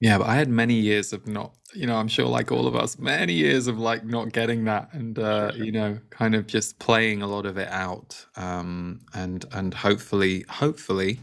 Yeah, 0.00 0.16
but 0.16 0.28
I 0.28 0.36
had 0.36 0.48
many 0.48 0.74
years 0.74 1.12
of 1.12 1.26
not, 1.26 1.54
you 1.74 1.86
know, 1.86 1.96
I'm 1.96 2.08
sure 2.08 2.26
like 2.26 2.50
all 2.50 2.66
of 2.66 2.74
us, 2.74 2.98
many 2.98 3.34
years 3.34 3.66
of 3.66 3.78
like 3.78 4.02
not 4.02 4.32
getting 4.32 4.64
that 4.64 4.88
and 4.94 5.18
uh, 5.18 5.52
you 5.54 5.72
know, 5.72 5.98
kind 6.08 6.34
of 6.34 6.46
just 6.46 6.78
playing 6.78 7.20
a 7.20 7.26
lot 7.26 7.44
of 7.44 7.58
it 7.58 7.68
out. 7.68 8.26
Um 8.36 9.00
and 9.12 9.44
and 9.52 9.74
hopefully 9.74 10.46
hopefully 10.48 11.20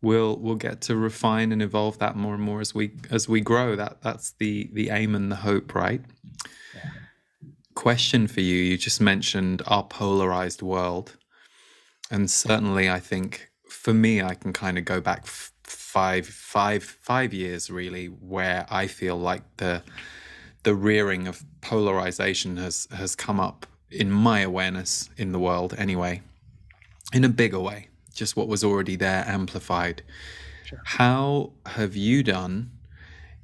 we'll 0.00 0.38
we'll 0.38 0.54
get 0.56 0.80
to 0.82 0.96
refine 0.96 1.52
and 1.52 1.60
evolve 1.60 1.98
that 1.98 2.16
more 2.16 2.34
and 2.34 2.42
more 2.42 2.60
as 2.62 2.74
we 2.74 2.92
as 3.10 3.28
we 3.28 3.42
grow. 3.42 3.76
That 3.76 4.00
that's 4.00 4.32
the 4.32 4.70
the 4.72 4.88
aim 4.90 5.14
and 5.14 5.30
the 5.30 5.36
hope, 5.36 5.74
right? 5.74 6.00
Yeah. 6.74 6.90
Question 7.74 8.26
for 8.28 8.40
you, 8.40 8.56
you 8.56 8.78
just 8.78 9.00
mentioned 9.00 9.60
our 9.66 9.84
polarized 9.84 10.62
world. 10.62 11.16
And 12.10 12.30
certainly 12.30 12.88
I 12.88 13.00
think 13.00 13.50
for 13.68 13.94
me 13.94 14.22
I 14.22 14.34
can 14.34 14.52
kind 14.52 14.78
of 14.78 14.84
go 14.84 15.00
back 15.00 15.26
five 15.26 16.26
five 16.26 16.82
five 16.82 17.32
years 17.32 17.70
really 17.70 18.06
where 18.06 18.66
I 18.70 18.86
feel 18.86 19.16
like 19.16 19.42
the 19.56 19.82
the 20.62 20.74
rearing 20.74 21.26
of 21.26 21.44
polarization 21.60 22.56
has 22.56 22.88
has 22.92 23.14
come 23.14 23.40
up 23.40 23.66
in 23.90 24.10
my 24.10 24.40
awareness 24.40 25.10
in 25.16 25.32
the 25.32 25.38
world 25.38 25.74
anyway 25.78 26.22
in 27.12 27.24
a 27.24 27.28
bigger 27.28 27.60
way 27.60 27.88
just 28.12 28.36
what 28.36 28.48
was 28.48 28.64
already 28.64 28.96
there 28.96 29.24
amplified 29.26 30.02
sure. 30.64 30.80
how 30.84 31.52
have 31.66 31.94
you 31.94 32.22
done 32.22 32.70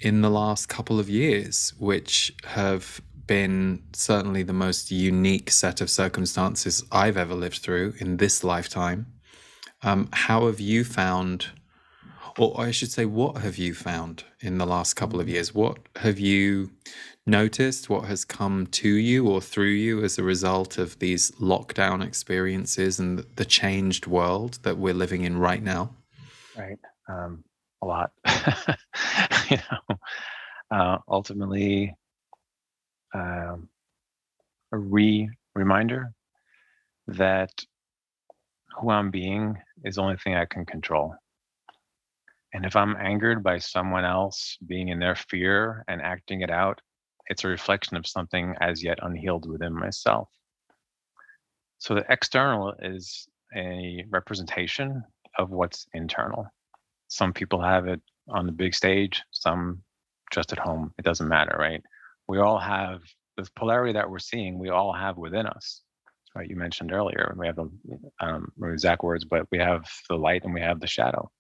in 0.01 0.21
the 0.21 0.31
last 0.31 0.69
couple 0.69 0.99
of 0.99 1.09
years 1.09 1.73
which 1.79 2.35
have 2.45 3.01
been 3.27 3.83
certainly 3.93 4.43
the 4.43 4.53
most 4.53 4.91
unique 4.91 5.51
set 5.51 5.81
of 5.81 5.89
circumstances 5.89 6.85
I've 6.91 7.17
ever 7.17 7.35
lived 7.35 7.59
through 7.59 7.95
in 7.99 8.17
this 8.17 8.43
lifetime 8.43 9.07
um, 9.83 10.09
how 10.13 10.47
have 10.47 10.61
you 10.61 10.85
found 10.85 11.49
or 12.39 12.61
I 12.61 12.71
should 12.71 12.91
say, 12.91 13.05
what 13.05 13.39
have 13.39 13.59
you 13.59 13.75
found 13.75 14.25
in 14.41 14.59
the 14.59 14.67
last 14.67 14.95
couple 14.95 15.21
of 15.21 15.29
years? 15.29 15.55
What 15.55 15.79
have 15.97 16.19
you 16.19 16.71
noticed? 17.27 17.91
What 17.91 18.07
has 18.07 18.25
come 18.25 18.67
to 18.69 18.89
you 18.89 19.29
or 19.29 19.41
through 19.41 19.67
you 19.67 20.03
as 20.03 20.19
a 20.19 20.23
result 20.23 20.79
of 20.79 20.99
these 20.99 21.31
lockdown 21.33 22.05
experiences 22.05 22.99
and 22.99 23.19
the 23.37 23.45
changed 23.45 24.07
world 24.07 24.59
that 24.63 24.79
we're 24.79 24.95
living 24.95 25.23
in 25.23 25.39
right 25.39 25.63
now? 25.63 25.95
Right. 26.57 26.79
Um, 27.09 27.45
a 27.83 27.87
lot. 27.87 28.13
you 29.51 29.59
know, 29.59 29.97
uh, 30.71 30.99
ultimately, 31.09 31.95
um, 33.15 33.69
a 34.73 34.79
re 34.79 35.29
reminder 35.55 36.13
that 37.09 37.51
who 38.81 38.89
I'm 38.89 39.11
being 39.11 39.59
is 39.85 39.97
the 39.97 40.03
only 40.03 40.17
thing 40.17 40.35
I 40.35 40.45
can 40.45 40.65
control. 40.65 41.15
And 42.55 42.67
if 42.67 42.77
I'm 42.77 42.97
angered 42.97 43.43
by 43.43 43.59
someone 43.59 44.05
else 44.05 44.59
being 44.67 44.89
in 44.89 44.99
their 44.99 45.15
fear 45.15 45.85
and 45.89 46.03
acting 46.03 46.43
it 46.43 46.51
out, 46.51 46.81
it's 47.29 47.45
a 47.45 47.49
reflection 47.49 47.97
of 47.97 48.07
something 48.07 48.55
as 48.61 48.83
yet 48.83 48.99
unhealed 49.03 49.49
within 49.49 49.75
myself. 49.75 50.29
So 51.79 51.95
the 51.95 52.05
external 52.11 52.75
is 52.81 53.27
a 53.57 54.05
representation 54.11 55.03
of 55.39 55.51
what's 55.51 55.87
internal. 55.95 56.47
Some 57.09 57.33
people 57.33 57.61
have 57.61 57.87
it 57.89 58.01
on 58.29 58.47
the 58.47 58.53
big 58.53 58.75
stage, 58.75 59.23
some 59.31 59.83
just 60.33 60.53
at 60.53 60.59
home. 60.59 60.93
It 60.99 61.05
doesn't 61.05 61.29
matter, 61.29 61.57
right? 61.59 61.83
We 62.29 62.39
all 62.39 62.59
have 62.59 63.01
this 63.37 63.49
polarity 63.51 63.95
that 63.95 64.09
we're 64.09 64.19
seeing, 64.19 64.59
we 64.59 64.69
all 64.69 64.93
have 64.93 65.17
within 65.17 65.47
us. 65.47 65.83
You 66.41 66.57
mentioned 66.57 66.93
earlier, 66.93 67.35
we 67.37 67.47
have 67.47 67.57
the 67.57 67.71
um, 68.21 68.53
exact 68.63 69.03
words, 69.03 69.25
but 69.25 69.47
we 69.51 69.59
have 69.59 69.85
the 70.09 70.17
light 70.17 70.45
and 70.45 70.55
we 70.55 70.63
have 70.63 70.81
the 70.81 70.87
shadow. 70.87 71.31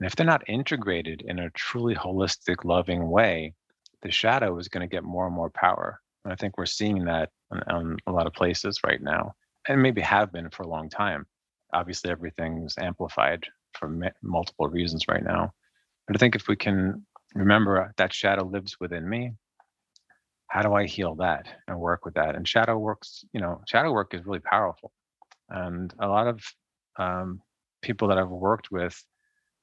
And 0.00 0.06
if 0.06 0.16
they're 0.16 0.26
not 0.26 0.48
integrated 0.48 1.22
in 1.22 1.38
a 1.38 1.50
truly 1.50 1.94
holistic, 1.94 2.64
loving 2.64 3.08
way, 3.08 3.54
the 4.02 4.10
shadow 4.10 4.58
is 4.58 4.68
going 4.68 4.86
to 4.86 4.92
get 4.92 5.04
more 5.04 5.26
and 5.26 5.34
more 5.34 5.50
power. 5.50 6.00
And 6.24 6.32
I 6.32 6.36
think 6.36 6.58
we're 6.58 6.66
seeing 6.66 7.04
that 7.04 7.30
on, 7.68 7.96
a 8.06 8.12
lot 8.12 8.26
of 8.26 8.34
places 8.34 8.80
right 8.84 9.00
now, 9.00 9.32
and 9.68 9.82
maybe 9.82 10.00
have 10.02 10.32
been 10.32 10.50
for 10.50 10.64
a 10.64 10.68
long 10.68 10.88
time. 10.90 11.26
Obviously, 11.72 12.10
everything's 12.10 12.76
amplified 12.78 13.44
for 13.74 13.96
multiple 14.22 14.68
reasons 14.68 15.08
right 15.08 15.24
now. 15.24 15.52
But 16.06 16.16
I 16.16 16.18
think 16.18 16.34
if 16.34 16.48
we 16.48 16.56
can 16.56 17.06
remember 17.34 17.92
that 17.96 18.12
shadow 18.12 18.44
lives 18.44 18.76
within 18.80 19.08
me, 19.08 19.32
how 20.48 20.62
do 20.62 20.74
I 20.74 20.86
heal 20.86 21.14
that 21.16 21.46
and 21.68 21.78
work 21.78 22.04
with 22.04 22.14
that? 22.14 22.34
And 22.34 22.46
shadow 22.46 22.78
works, 22.78 23.24
you 23.32 23.40
know, 23.40 23.60
shadow 23.66 23.92
work 23.92 24.14
is 24.14 24.24
really 24.24 24.40
powerful. 24.40 24.92
And 25.48 25.92
a 25.98 26.08
lot 26.08 26.26
of 26.26 26.42
um, 26.98 27.40
people 27.82 28.08
that 28.08 28.18
I've 28.18 28.30
worked 28.30 28.70
with 28.70 29.02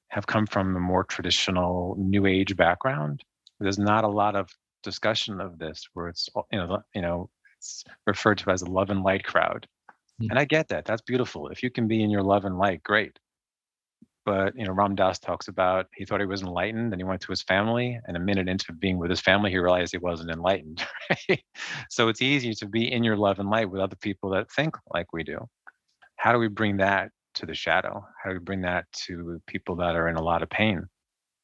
have 0.09 0.27
come 0.27 0.45
from 0.45 0.75
a 0.75 0.79
more 0.79 1.03
traditional 1.03 1.95
new 1.97 2.25
age 2.25 2.55
background. 2.55 3.23
There's 3.59 3.79
not 3.79 4.03
a 4.03 4.09
lot 4.09 4.35
of 4.35 4.49
discussion 4.83 5.41
of 5.41 5.57
this 5.57 5.87
where 5.93 6.09
it's 6.09 6.29
you 6.51 6.59
know 6.59 6.83
you 6.93 7.01
know 7.01 7.29
it's 7.57 7.83
referred 8.05 8.37
to 8.39 8.51
as 8.51 8.61
a 8.61 8.69
love 8.69 8.89
and 8.89 9.01
light 9.03 9.23
crowd. 9.23 9.67
Mm. 10.21 10.27
And 10.31 10.39
I 10.39 10.45
get 10.45 10.67
that. 10.67 10.85
That's 10.85 11.01
beautiful. 11.01 11.47
If 11.47 11.63
you 11.63 11.71
can 11.71 11.87
be 11.87 12.03
in 12.03 12.09
your 12.09 12.23
love 12.23 12.45
and 12.45 12.57
light, 12.57 12.83
great. 12.83 13.17
But 14.25 14.55
you 14.55 14.65
know, 14.65 14.71
Ram 14.71 14.95
Dass 14.95 15.19
talks 15.19 15.47
about 15.47 15.87
he 15.95 16.05
thought 16.05 16.21
he 16.21 16.25
was 16.25 16.41
enlightened, 16.41 16.93
and 16.93 16.99
he 16.99 17.03
went 17.03 17.21
to 17.21 17.31
his 17.31 17.41
family, 17.41 17.99
and 18.07 18.15
a 18.15 18.19
minute 18.19 18.47
into 18.47 18.71
being 18.71 18.97
with 18.97 19.09
his 19.09 19.19
family, 19.19 19.51
he 19.51 19.57
realized 19.57 19.91
he 19.91 19.97
wasn't 19.97 20.31
enlightened. 20.31 20.85
Right? 21.29 21.43
So 21.89 22.07
it's 22.07 22.21
easy 22.21 22.55
to 22.55 22.65
be 22.65 22.91
in 22.91 23.03
your 23.03 23.17
love 23.17 23.39
and 23.39 23.49
light 23.49 23.69
with 23.69 23.81
other 23.81 23.95
people 23.97 24.29
that 24.31 24.49
think 24.51 24.75
like 24.93 25.11
we 25.13 25.23
do. 25.23 25.47
How 26.15 26.31
do 26.31 26.39
we 26.39 26.47
bring 26.47 26.77
that 26.77 27.11
to 27.35 27.45
the 27.45 27.53
shadow? 27.53 28.03
How 28.23 28.29
do 28.29 28.35
we 28.35 28.39
bring 28.39 28.61
that 28.61 28.85
to 29.05 29.41
people 29.47 29.75
that 29.77 29.95
are 29.95 30.07
in 30.07 30.15
a 30.15 30.21
lot 30.21 30.41
of 30.41 30.49
pain, 30.49 30.87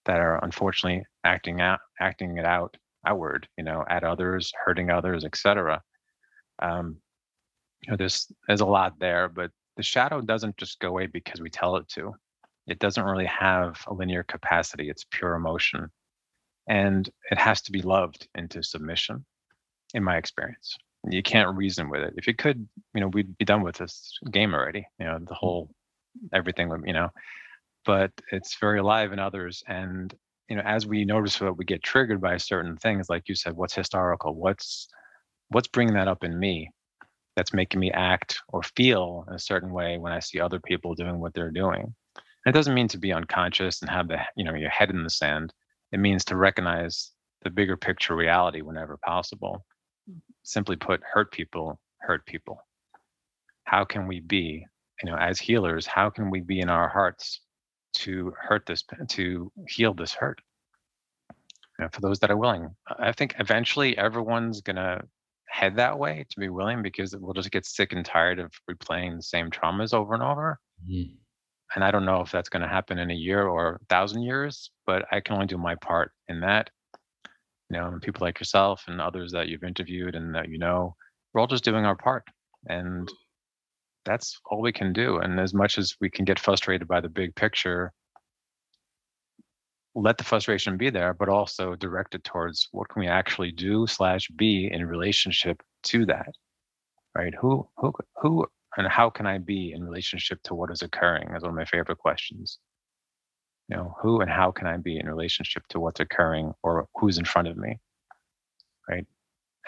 that 0.05 0.19
are 0.19 0.43
unfortunately 0.43 1.03
acting 1.23 1.61
out, 1.61 1.80
acting 1.99 2.38
it 2.38 2.45
out 2.45 2.75
outward, 3.05 3.47
you 3.57 3.63
know, 3.63 3.84
at 3.89 4.03
others, 4.03 4.51
hurting 4.65 4.89
others, 4.89 5.25
etc. 5.25 5.82
Um, 6.61 6.97
you 7.82 7.91
know, 7.91 7.97
there's 7.97 8.32
there's 8.47 8.61
a 8.61 8.65
lot 8.65 8.99
there, 8.99 9.30
but 9.30 9.51
the 9.77 9.84
shadow 9.84 10.21
doesn't 10.21 10.57
just 10.57 10.80
go 10.80 10.89
away 10.89 11.07
because 11.07 11.41
we 11.41 11.49
tell 11.49 11.75
it 11.75 11.88
to 11.89 12.13
it 12.70 12.80
doesn't 12.80 13.03
really 13.03 13.26
have 13.26 13.84
a 13.88 13.93
linear 13.93 14.24
capacity. 14.24 14.89
It's 14.89 15.05
pure 15.09 15.34
emotion. 15.34 15.89
And 16.67 17.09
it 17.32 17.39
has 17.39 17.61
to 17.63 17.72
be 17.72 17.82
loved 17.82 18.28
into 18.36 18.61
submission, 18.61 19.26
in 19.95 20.03
my 20.03 20.17
experience. 20.17 20.78
You 21.09 21.24
can't 21.24 21.57
reason 21.57 21.89
with 21.89 22.01
it. 22.01 22.13
If 22.17 22.28
you 22.28 22.36
could, 22.36 22.67
you 22.93 23.01
know, 23.01 23.07
we'd 23.07 23.38
be 23.38 23.45
done 23.45 23.63
with 23.63 23.78
this 23.78 24.17
game 24.32 24.53
already, 24.53 24.86
you 24.99 25.05
know, 25.05 25.17
the 25.17 25.34
mm. 25.34 25.38
whole 25.38 25.70
everything, 26.32 26.72
you 26.86 26.93
know, 26.93 27.09
but 27.86 28.11
it's 28.32 28.57
very 28.59 28.80
alive 28.80 29.13
in 29.13 29.20
others. 29.20 29.63
And, 29.67 30.13
you 30.47 30.57
know, 30.57 30.63
as 30.63 30.86
we 30.86 31.05
notice 31.05 31.39
that 31.39 31.57
we 31.57 31.65
get 31.65 31.82
triggered 31.82 32.22
by 32.22 32.38
certain 32.38 32.78
things, 32.78 33.09
like 33.09 33.30
you 33.30 33.36
said, 33.36 33.53
what's 33.55 33.74
historical? 33.74 34.36
What's, 34.36 34.89
what's 35.49 35.67
bringing 35.67 35.95
that 35.95 36.07
up 36.07 36.24
in 36.24 36.38
me? 36.38 36.70
That's 37.36 37.53
making 37.53 37.80
me 37.80 37.91
act 37.91 38.41
or 38.49 38.61
feel 38.61 39.26
a 39.28 39.39
certain 39.39 39.72
way 39.72 39.97
when 39.97 40.11
I 40.11 40.20
see 40.20 40.39
other 40.39 40.59
people 40.59 40.93
doing 40.93 41.20
what 41.20 41.34
they're 41.34 41.51
doing 41.51 41.95
it 42.45 42.53
doesn't 42.53 42.73
mean 42.73 42.87
to 42.89 42.97
be 42.97 43.13
unconscious 43.13 43.81
and 43.81 43.89
have 43.89 44.07
the 44.07 44.19
you 44.35 44.43
know 44.43 44.53
your 44.53 44.69
head 44.69 44.89
in 44.89 45.03
the 45.03 45.09
sand. 45.09 45.53
It 45.91 45.99
means 45.99 46.23
to 46.25 46.35
recognize 46.35 47.11
the 47.43 47.49
bigger 47.49 47.77
picture 47.77 48.15
reality 48.15 48.61
whenever 48.61 48.97
possible. 48.97 49.65
Simply 50.43 50.75
put, 50.75 51.01
hurt 51.03 51.31
people 51.31 51.79
hurt 51.99 52.25
people. 52.25 52.65
How 53.65 53.85
can 53.85 54.07
we 54.07 54.19
be, 54.19 54.65
you 55.03 55.11
know, 55.11 55.17
as 55.17 55.39
healers, 55.39 55.85
how 55.85 56.09
can 56.09 56.29
we 56.29 56.39
be 56.41 56.59
in 56.59 56.69
our 56.69 56.89
hearts 56.89 57.41
to 57.93 58.33
hurt 58.39 58.65
this, 58.65 58.83
to 59.09 59.51
heal 59.67 59.93
this 59.93 60.13
hurt? 60.13 60.41
You 61.77 61.85
know, 61.85 61.89
for 61.91 62.01
those 62.01 62.19
that 62.19 62.31
are 62.31 62.37
willing, 62.37 62.75
I 62.97 63.11
think 63.11 63.35
eventually 63.39 63.97
everyone's 63.97 64.61
gonna 64.61 65.01
head 65.47 65.75
that 65.77 65.97
way 65.97 66.25
to 66.29 66.39
be 66.39 66.49
willing 66.49 66.81
because 66.81 67.15
we'll 67.15 67.33
just 67.33 67.51
get 67.51 67.65
sick 67.65 67.93
and 67.93 68.05
tired 68.05 68.39
of 68.39 68.51
replaying 68.69 69.17
the 69.17 69.23
same 69.23 69.49
traumas 69.49 69.93
over 69.93 70.13
and 70.13 70.23
over. 70.23 70.59
Mm 70.89 71.15
and 71.76 71.84
I 71.84 71.91
don't 71.91 72.05
know 72.05 72.22
if 72.22 72.32
that's 72.32 72.49
going 72.49 72.61
to 72.61 72.67
happen 72.67 72.97
in 72.97 73.11
a 73.11 73.15
year 73.15 73.47
or 73.47 73.76
a 73.82 73.86
thousand 73.86 74.24
years, 74.24 74.72
but 74.86 75.05
I 75.11 75.20
can 75.20 75.36
only 75.36 75.47
do 75.47 75.57
my 75.57 75.76
part 75.76 76.11
in 76.28 76.41
that. 76.41 76.70
You 77.70 77.78
know, 77.78 77.88
and 77.88 78.01
people 78.01 78.26
like 78.26 78.39
yourself 78.39 78.86
and 78.88 78.99
others 78.99 79.32
that 79.34 79.47
you've 79.47 79.63
interviewed 79.63 80.15
and 80.15 80.34
that 80.34 80.49
you 80.49 80.57
know, 80.57 80.95
we're 81.34 81.41
all 81.41 81.47
just 81.47 81.63
doing 81.63 81.86
our 81.86 81.95
part, 81.95 82.24
and 82.67 83.07
mm. 83.07 83.13
that's 84.05 84.39
all 84.45 84.61
we 84.61 84.72
can 84.72 84.91
do. 84.91 85.17
And 85.17 85.39
as 85.39 85.53
much 85.53 85.78
as 85.78 85.95
we 86.01 86.09
can 86.09 86.26
get 86.26 86.39
frustrated 86.39 86.88
by 86.88 86.99
the 86.99 87.09
big 87.09 87.36
picture, 87.36 87.93
let 89.93 90.17
the 90.17 90.24
frustration 90.24 90.78
be 90.78 90.89
there, 90.89 91.13
but 91.13 91.30
also 91.30 91.76
direct 91.76 92.15
it 92.15 92.24
towards 92.24 92.70
what 92.72 92.89
can 92.89 93.01
we 93.01 93.07
actually 93.07 93.51
do 93.51 93.86
slash 93.86 94.28
be 94.36 94.70
in 94.72 94.86
relationship 94.86 95.61
to 95.84 96.05
that, 96.07 96.34
right? 97.15 97.34
Who 97.39 97.67
who 97.78 97.93
who 98.22 98.47
and 98.80 98.88
how 98.88 99.09
can 99.09 99.27
I 99.27 99.39
be 99.39 99.73
in 99.73 99.84
relationship 99.84 100.41
to 100.43 100.55
what 100.55 100.71
is 100.71 100.82
occurring? 100.82 101.36
Is 101.36 101.43
one 101.43 101.51
of 101.51 101.55
my 101.55 101.65
favorite 101.65 101.97
questions. 101.97 102.59
You 103.67 103.75
know, 103.75 103.93
who 104.01 104.21
and 104.21 104.32
how 104.32 104.51
can 104.51 104.67
I 104.67 104.77
be 104.77 104.97
in 104.97 105.05
relationship 105.05 105.63
to 105.71 105.82
what's 105.82 105.99
occurring 105.99 106.53
or 106.63 106.88
who's 106.95 107.17
in 107.17 107.25
front 107.25 107.49
of 107.49 107.57
me? 107.57 107.77
Right. 108.89 109.05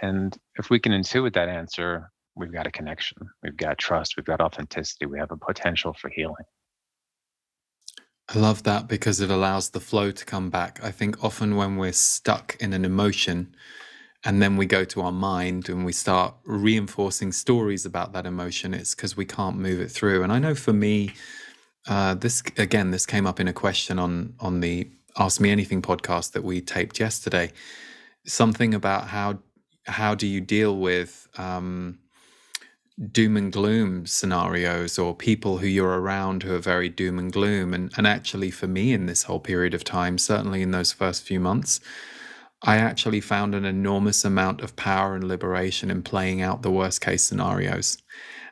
And 0.02 0.36
if 0.56 0.70
we 0.70 0.80
can 0.80 0.94
intuit 0.94 1.34
that 1.34 1.50
answer, 1.50 2.10
we've 2.36 2.54
got 2.54 2.68
a 2.68 2.72
connection, 2.72 3.18
we've 3.44 3.58
got 3.58 3.78
trust, 3.78 4.16
we've 4.16 4.26
got 4.26 4.40
authenticity, 4.40 5.06
we 5.06 5.20
have 5.20 5.32
a 5.32 5.38
potential 5.38 5.94
for 5.94 6.10
healing. 6.10 6.46
I 8.34 8.40
love 8.40 8.64
that 8.64 8.88
because 8.88 9.20
it 9.20 9.30
allows 9.30 9.72
the 9.72 9.82
flow 9.82 10.12
to 10.12 10.26
come 10.26 10.50
back. 10.50 10.80
I 10.82 10.92
think 10.92 11.22
often 11.22 11.58
when 11.58 11.76
we're 11.76 11.92
stuck 11.92 12.56
in 12.62 12.72
an 12.72 12.86
emotion, 12.86 13.54
and 14.24 14.42
then 14.42 14.56
we 14.56 14.66
go 14.66 14.84
to 14.86 15.02
our 15.02 15.12
mind 15.12 15.68
and 15.68 15.84
we 15.84 15.92
start 15.92 16.36
reinforcing 16.46 17.32
stories 17.32 17.86
about 17.86 18.14
that 18.14 18.26
emotion. 18.26 18.74
It's 18.74 18.94
because 18.94 19.18
we 19.18 19.26
can't 19.26 19.58
move 19.58 19.80
it 19.80 19.90
through. 19.90 20.24
And 20.24 20.32
i 20.32 20.40
know 20.40 20.54
for 20.56 20.74
me 20.74 21.14
uh, 21.88 22.14
this 22.14 22.44
again 22.58 22.92
this 22.92 23.06
came 23.06 23.26
up 23.26 23.40
in 23.40 23.48
a 23.48 23.54
question 23.54 23.98
on 23.98 24.36
on 24.40 24.60
the 24.60 24.88
ask 25.18 25.42
me 25.42 25.50
anything 25.50 25.82
podcast 25.82 26.34
that 26.34 26.44
we 26.44 26.62
taped 26.62 27.00
yesterday. 27.00 27.52
Something 28.26 28.74
about 28.74 29.08
how 29.08 29.40
how 29.88 30.14
do 30.14 30.28
you 30.28 30.42
deal 30.42 30.78
with 30.78 31.28
um, 31.38 31.98
doom 33.12 33.36
and 33.36 33.52
gloom 33.52 34.06
scenarios 34.06 35.00
or 35.00 35.16
people 35.16 35.58
who 35.58 35.66
you're 35.66 36.00
around 36.00 36.44
who 36.44 36.54
are 36.54 36.60
very 36.60 36.88
doom 36.88 37.18
and 37.18 37.34
gloom? 37.34 37.74
And 37.74 37.92
and 37.98 38.06
actually 38.06 38.52
for 38.52 38.68
me 38.68 38.94
in 38.94 39.08
this 39.08 39.24
whole 39.24 39.40
period 39.40 39.74
of 39.74 39.84
time 39.84 40.20
certainly 40.20 40.62
in 40.62 40.70
those 40.70 40.92
first 40.92 41.24
few 41.24 41.40
months 41.40 41.80
I 42.64 42.78
actually 42.78 43.22
found 43.22 43.56
an 43.56 43.66
enormous 43.66 44.24
amount 44.24 44.62
of 44.62 44.76
power 44.76 45.16
and 45.16 45.24
liberation 45.24 45.90
in 45.90 46.04
playing 46.04 46.42
out 46.42 46.62
the 46.62 46.72
worst 46.72 47.02
case 47.02 47.24
scenarios. 47.24 47.98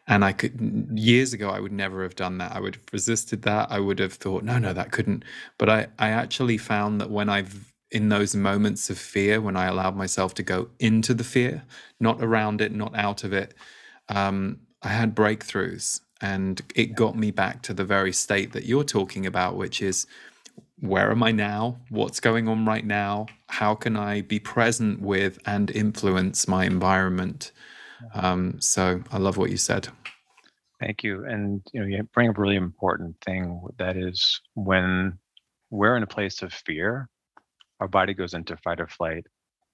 And 0.07 0.25
I 0.25 0.33
could, 0.33 0.89
years 0.95 1.33
ago, 1.33 1.51
I 1.51 1.59
would 1.59 1.71
never 1.71 2.01
have 2.01 2.15
done 2.15 2.39
that. 2.39 2.55
I 2.55 2.59
would 2.59 2.75
have 2.75 2.85
resisted 2.91 3.43
that. 3.43 3.71
I 3.71 3.79
would 3.79 3.99
have 3.99 4.13
thought, 4.13 4.43
no, 4.43 4.57
no, 4.57 4.73
that 4.73 4.91
couldn't. 4.91 5.23
But 5.59 5.69
I, 5.69 5.87
I 5.99 6.09
actually 6.09 6.57
found 6.57 6.99
that 6.99 7.11
when 7.11 7.29
I've, 7.29 7.71
in 7.91 8.09
those 8.09 8.35
moments 8.35 8.89
of 8.89 8.97
fear, 8.97 9.39
when 9.39 9.55
I 9.55 9.67
allowed 9.67 9.95
myself 9.95 10.33
to 10.35 10.43
go 10.43 10.69
into 10.79 11.13
the 11.13 11.23
fear, 11.23 11.63
not 11.99 12.23
around 12.23 12.61
it, 12.61 12.73
not 12.73 12.95
out 12.95 13.23
of 13.23 13.33
it, 13.33 13.53
um, 14.07 14.61
I 14.81 14.87
had 14.87 15.15
breakthroughs. 15.15 16.01
And 16.21 16.61
it 16.75 16.95
got 16.95 17.15
me 17.15 17.29
back 17.29 17.61
to 17.63 17.73
the 17.73 17.85
very 17.85 18.11
state 18.11 18.51
that 18.53 18.65
you're 18.65 18.83
talking 18.83 19.27
about, 19.27 19.55
which 19.55 19.81
is 19.81 20.07
where 20.81 21.11
am 21.11 21.23
I 21.23 21.31
now? 21.31 21.77
What's 21.89 22.19
going 22.19 22.47
on 22.47 22.65
right 22.65 22.85
now? 22.85 23.27
How 23.47 23.75
can 23.75 23.97
I 23.97 24.21
be 24.21 24.39
present 24.39 25.01
with 25.01 25.39
and 25.45 25.69
influence 25.71 26.47
my 26.47 26.65
environment? 26.65 27.51
Um, 28.13 28.59
so 28.61 29.01
I 29.11 29.17
love 29.17 29.37
what 29.37 29.51
you 29.51 29.57
said. 29.57 29.89
Thank 30.79 31.03
you. 31.03 31.25
And 31.25 31.61
you 31.73 31.81
know, 31.81 31.85
you 31.85 32.03
bring 32.13 32.29
up 32.29 32.37
a 32.37 32.41
really 32.41 32.55
important 32.55 33.17
thing 33.25 33.61
that 33.77 33.97
is 33.97 34.39
when 34.53 35.17
we're 35.69 35.97
in 35.97 36.03
a 36.03 36.07
place 36.07 36.41
of 36.41 36.53
fear, 36.53 37.09
our 37.79 37.87
body 37.87 38.13
goes 38.13 38.33
into 38.33 38.55
fight 38.57 38.79
or 38.79 38.87
flight, 38.87 39.25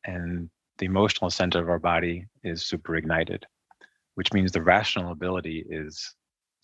and 0.06 0.50
the 0.78 0.86
emotional 0.86 1.30
center 1.30 1.62
of 1.62 1.70
our 1.70 1.80
body 1.80 2.26
is 2.44 2.66
super 2.66 2.96
ignited, 2.96 3.46
which 4.16 4.34
means 4.34 4.52
the 4.52 4.62
rational 4.62 5.12
ability 5.12 5.66
is 5.70 6.16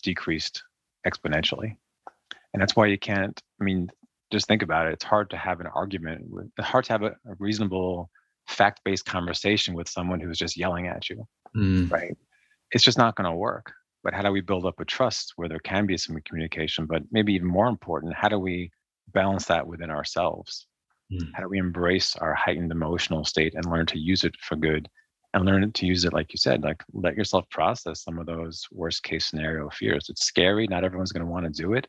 decreased 0.02 0.62
exponentially. 1.06 1.76
And 2.52 2.60
that's 2.60 2.76
why 2.76 2.86
you 2.86 2.98
can't, 2.98 3.40
I 3.60 3.64
mean, 3.64 3.88
just 4.32 4.48
think 4.48 4.62
about 4.62 4.88
it. 4.88 4.94
It's 4.94 5.04
hard 5.04 5.30
to 5.30 5.36
have 5.36 5.60
an 5.60 5.68
argument. 5.68 6.24
With, 6.28 6.48
hard 6.58 6.84
to 6.86 6.92
have 6.94 7.02
a, 7.02 7.14
a 7.26 7.34
reasonable, 7.38 8.10
fact-based 8.48 9.04
conversation 9.04 9.74
with 9.74 9.88
someone 9.88 10.18
who's 10.18 10.38
just 10.38 10.56
yelling 10.56 10.88
at 10.88 11.08
you, 11.08 11.24
mm. 11.56 11.88
right? 11.92 12.16
It's 12.72 12.82
just 12.82 12.98
not 12.98 13.14
going 13.14 13.30
to 13.30 13.36
work. 13.36 13.72
but 14.02 14.14
how 14.14 14.22
do 14.22 14.30
we 14.30 14.40
build 14.40 14.66
up 14.66 14.80
a 14.80 14.84
trust 14.84 15.32
where 15.36 15.48
there 15.48 15.58
can 15.60 15.86
be 15.86 15.96
some 15.96 16.18
communication? 16.24 16.86
But 16.86 17.02
maybe 17.10 17.34
even 17.34 17.46
more 17.46 17.68
important, 17.68 18.14
how 18.14 18.28
do 18.28 18.38
we 18.38 18.70
balance 19.12 19.46
that 19.46 19.66
within 19.66 19.90
ourselves? 19.90 20.66
Mm. 21.12 21.30
How 21.34 21.42
do 21.42 21.48
we 21.48 21.58
embrace 21.58 22.16
our 22.16 22.34
heightened 22.34 22.72
emotional 22.72 23.24
state 23.24 23.54
and 23.54 23.64
learn 23.66 23.86
to 23.86 23.98
use 23.98 24.24
it 24.24 24.34
for 24.40 24.56
good 24.56 24.88
and 25.34 25.44
learn 25.46 25.70
to 25.72 25.86
use 25.86 26.04
it, 26.04 26.12
like 26.12 26.32
you 26.32 26.36
said, 26.36 26.62
like 26.62 26.82
let 26.92 27.16
yourself 27.16 27.48
process 27.50 28.02
some 28.02 28.18
of 28.18 28.26
those 28.26 28.66
worst 28.70 29.02
case 29.02 29.26
scenario 29.26 29.70
fears. 29.70 30.08
It's 30.10 30.26
scary. 30.26 30.66
Not 30.66 30.84
everyone's 30.84 31.12
going 31.12 31.24
to 31.24 31.30
want 31.30 31.46
to 31.46 31.62
do 31.62 31.74
it, 31.74 31.86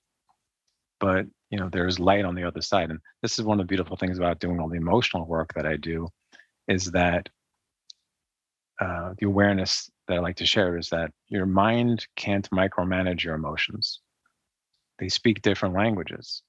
but 1.04 1.26
you 1.49 1.60
know, 1.60 1.68
there's 1.70 1.99
light 1.99 2.24
on 2.24 2.34
the 2.34 2.45
other 2.45 2.62
side. 2.62 2.89
And 2.89 2.97
this 3.22 3.38
is 3.38 3.43
one 3.43 3.60
of 3.60 3.68
the 3.68 3.70
beautiful 3.70 3.97
things 3.97 4.18
about 4.18 4.39
doing 4.39 4.62
all 4.62 4.70
the 4.70 4.78
emotional 4.78 5.28
work 5.28 5.54
that 5.54 5.66
I 5.66 5.76
do 5.76 6.08
is 6.70 6.91
that 6.91 7.28
uh, 8.80 9.14
the 9.18 9.28
awareness 9.28 9.91
that 10.08 10.14
I 10.16 10.20
like 10.22 10.38
to 10.38 10.45
share 10.45 10.78
is 10.78 10.88
that 10.91 11.12
your 11.28 11.45
mind 11.45 12.08
can't 12.16 12.49
micromanage 12.51 13.22
your 13.22 13.36
emotions. 13.36 13.99
They 14.97 15.10
speak 15.10 15.41
different 15.41 15.76
languages, 15.76 16.41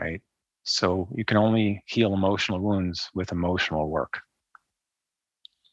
right? 0.00 0.22
So 0.62 1.10
you 1.14 1.26
can 1.26 1.36
only 1.36 1.82
heal 1.84 2.14
emotional 2.14 2.60
wounds 2.60 3.10
with 3.12 3.30
emotional 3.30 3.90
work. 3.90 4.20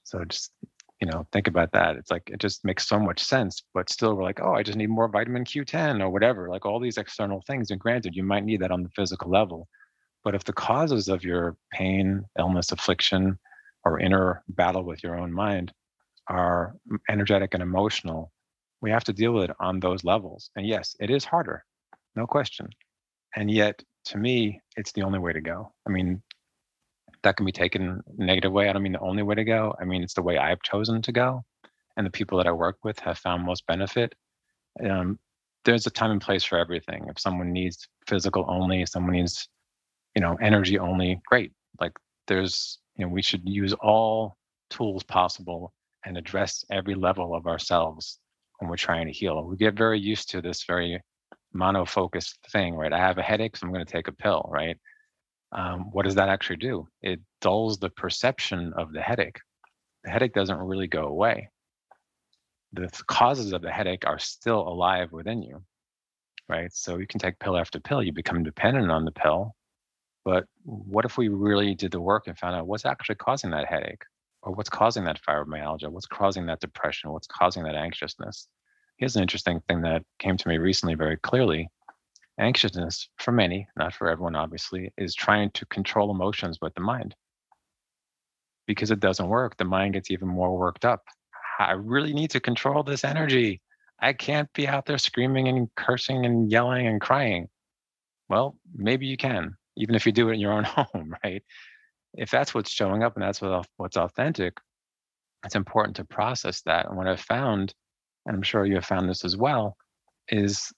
So 0.04 0.26
just 0.26 0.52
you 1.04 1.12
know 1.12 1.28
think 1.34 1.48
about 1.48 1.74
that. 1.74 1.98
It's 1.98 2.10
like 2.10 2.30
it 2.30 2.40
just 2.40 2.64
makes 2.64 2.88
so 2.88 2.98
much 2.98 3.22
sense, 3.22 3.62
but 3.74 3.90
still 3.90 4.16
we're 4.16 4.24
like, 4.24 4.40
oh, 4.42 4.54
I 4.54 4.64
just 4.64 4.78
need 4.78 4.90
more 4.90 5.10
vitamin 5.10 5.44
Q10 5.44 6.02
or 6.02 6.10
whatever. 6.10 6.48
Like 6.48 6.66
all 6.66 6.80
these 6.80 6.98
external 6.98 7.44
things. 7.46 7.72
And 7.72 7.80
granted, 7.80 8.16
you 8.16 8.24
might 8.24 8.46
need 8.46 8.62
that 8.62 8.72
on 8.72 8.84
the 8.84 8.90
physical 8.96 9.30
level, 9.30 9.68
but 10.24 10.34
if 10.34 10.46
the 10.46 10.54
causes 10.54 11.10
of 11.10 11.26
your 11.26 11.58
pain, 11.74 12.24
illness, 12.40 12.72
affliction, 12.72 13.38
or 13.84 14.00
inner 14.00 14.44
battle 14.48 14.84
with 14.84 15.04
your 15.04 15.20
own 15.20 15.34
mind 15.34 15.74
are 16.30 16.74
energetic 17.10 17.54
and 17.54 17.62
emotional, 17.62 18.32
we 18.80 18.90
have 18.90 19.04
to 19.04 19.12
deal 19.12 19.34
with 19.34 19.50
it 19.50 19.56
on 19.60 19.82
those 19.82 20.06
levels. 20.06 20.52
And 20.56 20.66
yes, 20.66 20.96
it 21.02 21.10
is 21.10 21.26
harder, 21.26 21.66
no 22.16 22.26
question. 22.26 22.70
And 23.36 23.52
yet, 23.52 23.84
to 24.06 24.18
me, 24.18 24.62
it's 24.78 24.94
the 24.94 25.02
only 25.02 25.20
way 25.20 25.34
to 25.34 25.42
go. 25.42 25.74
I 25.86 25.90
mean, 25.90 26.24
that 27.24 27.38
can 27.38 27.46
be 27.46 27.52
taken 27.52 28.02
negative 28.18 28.52
way. 28.52 28.70
I 28.70 28.74
don't 28.74 28.84
mean 28.84 28.94
the 28.94 29.00
only 29.00 29.24
way 29.24 29.36
to 29.36 29.44
go. 29.44 29.74
I 29.80 29.86
mean, 29.86 30.04
it's 30.04 30.14
the 30.14 30.22
way 30.22 30.38
I've 30.38 30.62
chosen 30.62 31.02
to 31.02 31.12
go. 31.12 31.44
And 31.96 32.06
the 32.06 32.12
people 32.12 32.38
that 32.38 32.48
I 32.48 32.52
work 32.52 32.78
with 32.84 33.00
have 33.00 33.18
found 33.18 33.44
most 33.44 33.66
benefit. 33.68 34.14
Um, 34.84 35.20
there's 35.64 35.88
a 35.88 35.92
time 35.92 36.12
and 36.12 36.22
place 36.22 36.44
for 36.44 36.58
everything. 36.58 37.06
If 37.08 37.20
someone 37.20 37.54
needs 37.54 37.88
physical 38.08 38.46
only, 38.48 38.82
if 38.82 38.90
someone 38.90 39.14
needs, 39.14 39.48
you 40.16 40.22
know, 40.22 40.36
energy 40.42 40.78
only, 40.78 41.22
great. 41.26 41.52
Like 41.80 41.94
there's, 42.28 42.80
you 42.98 43.06
know, 43.06 43.12
we 43.12 43.22
should 43.22 43.48
use 43.48 43.74
all 43.74 44.38
tools 44.70 45.04
possible 45.04 45.72
and 46.06 46.18
address 46.18 46.66
every 46.72 46.96
level 46.96 47.34
of 47.36 47.48
ourselves 47.48 48.20
when 48.60 48.70
we're 48.70 48.76
trying 48.76 49.06
to 49.06 49.14
heal. 49.14 49.44
We 49.46 49.56
get 49.56 49.76
very 49.76 50.00
used 50.00 50.30
to 50.32 50.42
this 50.42 50.64
very 50.66 51.00
monofocused 51.56 52.36
thing, 52.52 52.76
right? 52.76 52.92
I 52.92 52.98
have 52.98 53.18
a 53.18 53.22
headache, 53.22 53.56
so 53.56 53.66
I'm 53.66 53.74
going 53.74 53.86
to 53.86 53.92
take 53.92 54.08
a 54.08 54.12
pill, 54.14 54.50
right? 54.52 54.78
Um, 55.54 55.92
what 55.92 56.04
does 56.06 56.16
that 56.16 56.30
actually 56.30 56.58
do? 56.58 56.88
It 57.02 57.20
dulls 57.42 57.78
the 57.78 57.90
perception 57.90 58.74
of 58.76 58.92
the 58.92 59.02
headache. 59.02 59.40
The 60.04 60.12
headache 60.12 60.34
doesn't 60.34 60.58
really 60.58 60.88
go 60.88 61.04
away. 61.04 61.50
The 62.74 62.90
causes 63.08 63.54
of 63.54 63.62
the 63.62 63.72
headache 63.72 64.06
are 64.06 64.20
still 64.20 64.68
alive 64.68 65.12
within 65.12 65.44
you, 65.44 65.64
right? 66.50 66.74
So 66.74 66.98
you 66.98 67.06
can 67.06 67.20
take 67.20 67.38
pill 67.40 67.56
after 67.56 67.80
pill, 67.80 68.02
you 68.02 68.12
become 68.12 68.44
dependent 68.44 68.90
on 68.90 69.06
the 69.06 69.12
pill. 69.12 69.56
But 70.26 70.46
what 70.64 71.06
if 71.06 71.18
we 71.18 71.28
really 71.28 71.76
did 71.76 71.92
the 71.92 72.02
work 72.02 72.28
and 72.28 72.38
found 72.38 72.56
out 72.56 72.66
what's 72.66 72.86
actually 72.86 73.16
causing 73.16 73.52
that 73.52 73.68
headache? 73.68 74.04
or 74.44 74.54
what's 74.54 74.70
causing 74.70 75.06
that 75.06 75.22
fibromyalgia? 75.22 75.90
What's 75.90 76.06
causing 76.06 76.46
that 76.48 76.60
depression? 76.60 77.12
What's 77.12 77.28
causing 77.28 77.64
that 77.64 77.76
anxiousness? 77.76 78.48
Here's 78.98 79.16
an 79.16 79.22
interesting 79.22 79.62
thing 79.68 79.82
that 79.82 80.04
came 80.20 80.38
to 80.38 80.48
me 80.48 80.58
recently 80.58 80.96
very 80.96 81.18
clearly. 81.18 81.70
Anxiousness, 82.40 83.10
for 83.18 83.32
many, 83.32 83.68
not 83.76 83.94
for 83.94 84.10
everyone, 84.10 84.36
obviously, 84.36 84.92
is 84.98 85.14
trying 85.14 85.52
to 85.52 85.66
control 85.68 86.12
emotions 86.12 86.60
with 86.62 86.74
the 86.74 86.82
mind. 86.82 87.16
Because 88.68 88.92
it 88.92 89.00
doesn't 89.00 89.28
work, 89.28 89.58
the 89.58 89.66
mind 89.66 89.94
gets 89.94 90.10
even 90.10 90.28
more 90.28 90.58
worked 90.58 90.86
up. 90.86 91.04
I 91.60 91.74
really 91.74 92.14
need 92.14 92.32
to 92.32 92.40
control 92.40 92.82
this 92.84 93.04
energy. 93.04 93.62
I 94.00 94.14
can't 94.14 94.52
be 94.54 94.68
out 94.68 94.86
there 94.86 94.98
screaming 94.98 95.48
and 95.48 95.70
cursing 95.76 96.26
and 96.26 96.52
yelling 96.52 96.88
and 96.88 97.00
crying. 97.00 97.50
Well, 98.30 98.58
maybe 98.74 99.06
you 99.06 99.18
can, 99.18 99.56
even 99.78 99.94
if 99.94 100.06
you 100.06 100.12
do 100.12 100.30
it 100.30 100.34
in 100.34 100.40
your 100.40 100.54
own 100.54 100.64
home, 100.66 101.16
right? 101.24 101.44
if 102.16 102.30
that's 102.30 102.54
what's 102.54 102.72
showing 102.72 103.04
up 103.04 103.16
and 103.16 103.24
that's 103.24 103.42
what's 103.78 103.98
authentic, 103.98 104.58
it's 105.46 105.56
important 105.56 105.96
to 105.98 106.06
process 106.06 106.62
that. 106.62 106.88
And 106.88 106.98
what 106.98 107.08
I've 107.08 107.20
found, 107.20 107.74
and 108.26 108.36
I'm 108.36 108.44
sure 108.44 108.66
you 108.66 108.76
have 108.76 108.86
found 108.86 109.10
this 109.10 109.26
as 109.26 109.36
well, 109.36 109.78
is 110.30 110.72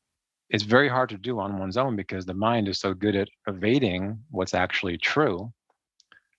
it's 0.49 0.63
very 0.63 0.89
hard 0.89 1.09
to 1.09 1.17
do 1.17 1.39
on 1.39 1.57
one's 1.57 1.77
own 1.77 1.95
because 1.95 2.25
the 2.25 2.33
mind 2.33 2.67
is 2.67 2.79
so 2.79 2.93
good 2.93 3.15
at 3.15 3.29
evading 3.47 4.19
what's 4.29 4.53
actually 4.53 4.97
true. 4.97 5.51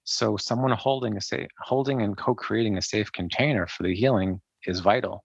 So 0.04 0.36
someone 0.36 0.70
holding 0.70 1.16
a 1.16 1.20
safe, 1.20 1.48
holding 1.59 2.02
and 2.02 2.16
co-creating 2.16 2.78
a 2.78 2.82
safe 2.82 3.11
container 3.11 3.66
for 3.66 3.82
the 3.82 3.94
healing 3.94 4.40
is 4.64 4.80
vital. 4.80 5.24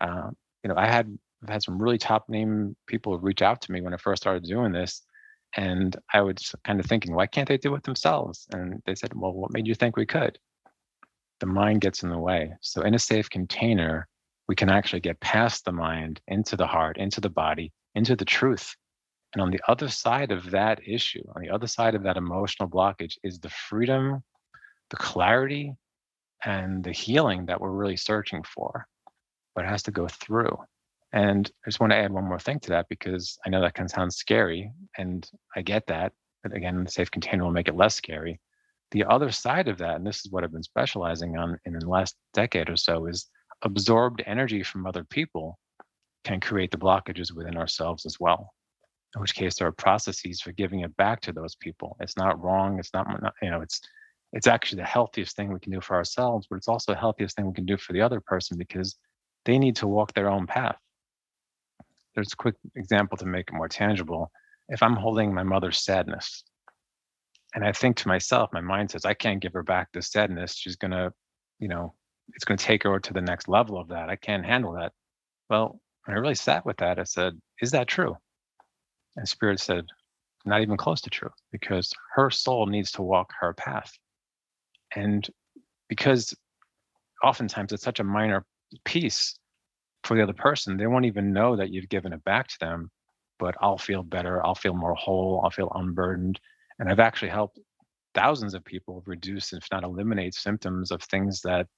Uh, 0.00 0.30
you 0.62 0.68
know, 0.68 0.76
I 0.76 0.86
had 0.86 1.18
I've 1.42 1.48
had 1.48 1.62
some 1.62 1.82
really 1.82 1.98
top 1.98 2.28
name 2.28 2.76
people 2.86 3.18
reach 3.18 3.42
out 3.42 3.62
to 3.62 3.72
me 3.72 3.80
when 3.80 3.94
I 3.94 3.96
first 3.96 4.22
started 4.22 4.44
doing 4.44 4.72
this, 4.72 5.02
and 5.56 5.96
I 6.12 6.20
was 6.20 6.54
kind 6.64 6.78
of 6.78 6.86
thinking, 6.86 7.14
why 7.14 7.26
can't 7.26 7.48
they 7.48 7.56
do 7.56 7.74
it 7.74 7.82
themselves? 7.82 8.46
And 8.52 8.82
they 8.86 8.94
said, 8.94 9.12
well, 9.14 9.32
what 9.32 9.52
made 9.52 9.66
you 9.66 9.74
think 9.74 9.96
we 9.96 10.06
could? 10.06 10.38
The 11.40 11.46
mind 11.46 11.80
gets 11.80 12.02
in 12.02 12.10
the 12.10 12.18
way. 12.18 12.52
So, 12.60 12.82
in 12.82 12.94
a 12.94 12.98
safe 12.98 13.30
container, 13.30 14.06
we 14.48 14.54
can 14.54 14.68
actually 14.68 15.00
get 15.00 15.20
past 15.20 15.64
the 15.64 15.72
mind 15.72 16.20
into 16.28 16.56
the 16.56 16.66
heart, 16.66 16.98
into 16.98 17.20
the 17.20 17.30
body, 17.30 17.72
into 17.94 18.16
the 18.16 18.24
truth. 18.24 18.74
And 19.32 19.42
on 19.42 19.50
the 19.50 19.60
other 19.68 19.88
side 19.88 20.32
of 20.32 20.50
that 20.50 20.80
issue, 20.86 21.22
on 21.34 21.42
the 21.42 21.50
other 21.50 21.66
side 21.66 21.94
of 21.94 22.02
that 22.02 22.16
emotional 22.16 22.68
blockage, 22.68 23.16
is 23.22 23.38
the 23.38 23.50
freedom, 23.50 24.22
the 24.90 24.96
clarity, 24.96 25.74
and 26.44 26.82
the 26.82 26.92
healing 26.92 27.46
that 27.46 27.60
we're 27.60 27.70
really 27.70 27.96
searching 27.96 28.42
for. 28.42 28.86
But 29.54 29.64
it 29.64 29.68
has 29.68 29.82
to 29.84 29.90
go 29.90 30.08
through. 30.08 30.56
And 31.12 31.50
I 31.64 31.68
just 31.68 31.80
want 31.80 31.92
to 31.92 31.96
add 31.96 32.12
one 32.12 32.24
more 32.24 32.38
thing 32.38 32.60
to 32.60 32.70
that 32.70 32.86
because 32.88 33.38
I 33.44 33.50
know 33.50 33.60
that 33.60 33.74
can 33.74 33.88
sound 33.88 34.12
scary, 34.12 34.72
and 34.96 35.28
I 35.56 35.62
get 35.62 35.86
that. 35.88 36.12
But 36.42 36.54
again, 36.54 36.84
the 36.84 36.90
safe 36.90 37.10
container 37.10 37.44
will 37.44 37.52
make 37.52 37.68
it 37.68 37.76
less 37.76 37.94
scary. 37.94 38.40
The 38.92 39.04
other 39.04 39.30
side 39.30 39.68
of 39.68 39.78
that, 39.78 39.96
and 39.96 40.06
this 40.06 40.24
is 40.24 40.30
what 40.32 40.42
I've 40.42 40.52
been 40.52 40.62
specializing 40.62 41.36
on 41.36 41.58
in 41.64 41.74
the 41.74 41.88
last 41.88 42.16
decade 42.32 42.70
or 42.70 42.76
so, 42.76 43.06
is 43.06 43.28
absorbed 43.62 44.22
energy 44.26 44.62
from 44.62 44.86
other 44.86 45.04
people 45.04 45.58
can 46.24 46.40
create 46.40 46.70
the 46.70 46.78
blockages 46.78 47.34
within 47.34 47.56
ourselves 47.56 48.06
as 48.06 48.18
well. 48.20 48.52
In 49.14 49.20
which 49.20 49.34
case, 49.34 49.56
there 49.56 49.66
are 49.66 49.72
processes 49.72 50.40
for 50.40 50.52
giving 50.52 50.80
it 50.80 50.96
back 50.96 51.20
to 51.22 51.32
those 51.32 51.56
people. 51.56 51.96
It's 52.00 52.16
not 52.16 52.40
wrong. 52.42 52.78
It's 52.78 52.92
not, 52.94 53.06
you 53.42 53.50
know, 53.50 53.60
it's 53.60 53.80
it's 54.32 54.46
actually 54.46 54.82
the 54.82 54.88
healthiest 54.88 55.34
thing 55.34 55.52
we 55.52 55.58
can 55.58 55.72
do 55.72 55.80
for 55.80 55.96
ourselves, 55.96 56.46
but 56.48 56.56
it's 56.56 56.68
also 56.68 56.92
the 56.92 56.98
healthiest 56.98 57.34
thing 57.34 57.46
we 57.46 57.52
can 57.52 57.66
do 57.66 57.76
for 57.76 57.92
the 57.92 58.00
other 58.00 58.20
person 58.20 58.56
because 58.56 58.96
they 59.44 59.58
need 59.58 59.74
to 59.76 59.88
walk 59.88 60.14
their 60.14 60.30
own 60.30 60.46
path 60.46 60.76
there's 62.14 62.32
a 62.32 62.36
quick 62.36 62.56
example 62.76 63.16
to 63.18 63.26
make 63.26 63.48
it 63.48 63.54
more 63.54 63.68
tangible. 63.68 64.30
If 64.68 64.82
I'm 64.82 64.96
holding 64.96 65.32
my 65.32 65.42
mother's 65.42 65.82
sadness, 65.82 66.44
and 67.54 67.64
I 67.64 67.72
think 67.72 67.96
to 67.96 68.08
myself, 68.08 68.50
my 68.52 68.60
mind 68.60 68.90
says, 68.90 69.04
I 69.04 69.14
can't 69.14 69.40
give 69.40 69.52
her 69.54 69.62
back 69.62 69.88
this 69.92 70.10
sadness. 70.10 70.54
She's 70.54 70.76
gonna, 70.76 71.12
you 71.58 71.68
know, 71.68 71.94
it's 72.34 72.44
gonna 72.44 72.58
take 72.58 72.84
her 72.84 72.98
to 72.98 73.12
the 73.12 73.20
next 73.20 73.48
level 73.48 73.78
of 73.78 73.88
that. 73.88 74.08
I 74.08 74.16
can't 74.16 74.44
handle 74.44 74.72
that. 74.74 74.92
Well, 75.48 75.80
when 76.10 76.18
I 76.18 76.20
really 76.22 76.34
sat 76.34 76.66
with 76.66 76.76
that, 76.78 76.98
I 76.98 77.04
said, 77.04 77.40
Is 77.60 77.70
that 77.70 77.86
true? 77.86 78.16
And 79.14 79.28
Spirit 79.28 79.60
said, 79.60 79.86
Not 80.44 80.60
even 80.60 80.76
close 80.76 81.00
to 81.02 81.10
true, 81.10 81.30
because 81.52 81.92
her 82.16 82.30
soul 82.30 82.66
needs 82.66 82.90
to 82.92 83.02
walk 83.02 83.32
her 83.38 83.54
path. 83.54 83.92
And 84.96 85.24
because 85.88 86.34
oftentimes 87.22 87.72
it's 87.72 87.84
such 87.84 88.00
a 88.00 88.04
minor 88.04 88.44
piece 88.84 89.38
for 90.02 90.16
the 90.16 90.22
other 90.24 90.32
person, 90.32 90.76
they 90.76 90.88
won't 90.88 91.04
even 91.04 91.32
know 91.32 91.54
that 91.54 91.70
you've 91.70 91.88
given 91.88 92.12
it 92.12 92.24
back 92.24 92.48
to 92.48 92.56
them. 92.58 92.90
But 93.38 93.54
I'll 93.60 93.78
feel 93.78 94.02
better. 94.02 94.44
I'll 94.44 94.56
feel 94.56 94.74
more 94.74 94.96
whole. 94.96 95.40
I'll 95.44 95.50
feel 95.50 95.70
unburdened. 95.76 96.40
And 96.80 96.90
I've 96.90 96.98
actually 96.98 97.30
helped 97.30 97.60
thousands 98.16 98.54
of 98.54 98.64
people 98.64 99.04
reduce, 99.06 99.52
if 99.52 99.64
not 99.70 99.84
eliminate, 99.84 100.34
symptoms 100.34 100.90
of 100.90 101.04
things 101.04 101.40
that, 101.42 101.68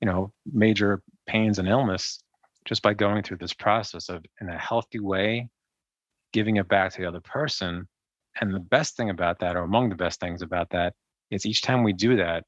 you 0.00 0.06
know, 0.06 0.32
major 0.52 1.02
pains 1.26 1.58
and 1.58 1.66
illness 1.66 2.22
just 2.64 2.82
by 2.82 2.94
going 2.94 3.22
through 3.22 3.38
this 3.38 3.52
process 3.52 4.08
of, 4.08 4.24
in 4.40 4.48
a 4.48 4.58
healthy 4.58 5.00
way, 5.00 5.48
giving 6.32 6.56
it 6.56 6.68
back 6.68 6.92
to 6.92 7.00
the 7.00 7.08
other 7.08 7.20
person. 7.20 7.88
And 8.40 8.54
the 8.54 8.60
best 8.60 8.96
thing 8.96 9.10
about 9.10 9.38
that, 9.40 9.56
or 9.56 9.62
among 9.62 9.88
the 9.88 9.96
best 9.96 10.20
things 10.20 10.42
about 10.42 10.70
that, 10.70 10.94
is 11.30 11.46
each 11.46 11.62
time 11.62 11.82
we 11.82 11.92
do 11.92 12.16
that, 12.16 12.44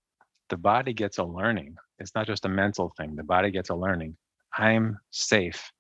the 0.51 0.57
body 0.57 0.93
gets 0.93 1.19
a 1.19 1.25
learning. 1.25 1.77
It's 1.99 2.15
not 2.15 2.27
just 2.27 2.45
a 2.45 2.49
mental 2.49 2.93
thing, 2.97 3.17
the 3.17 3.23
body 3.23 3.51
gets 3.51 3.71
a 3.71 3.75
learning. 3.75 4.17
I'm 4.57 4.99
safe 5.11 5.73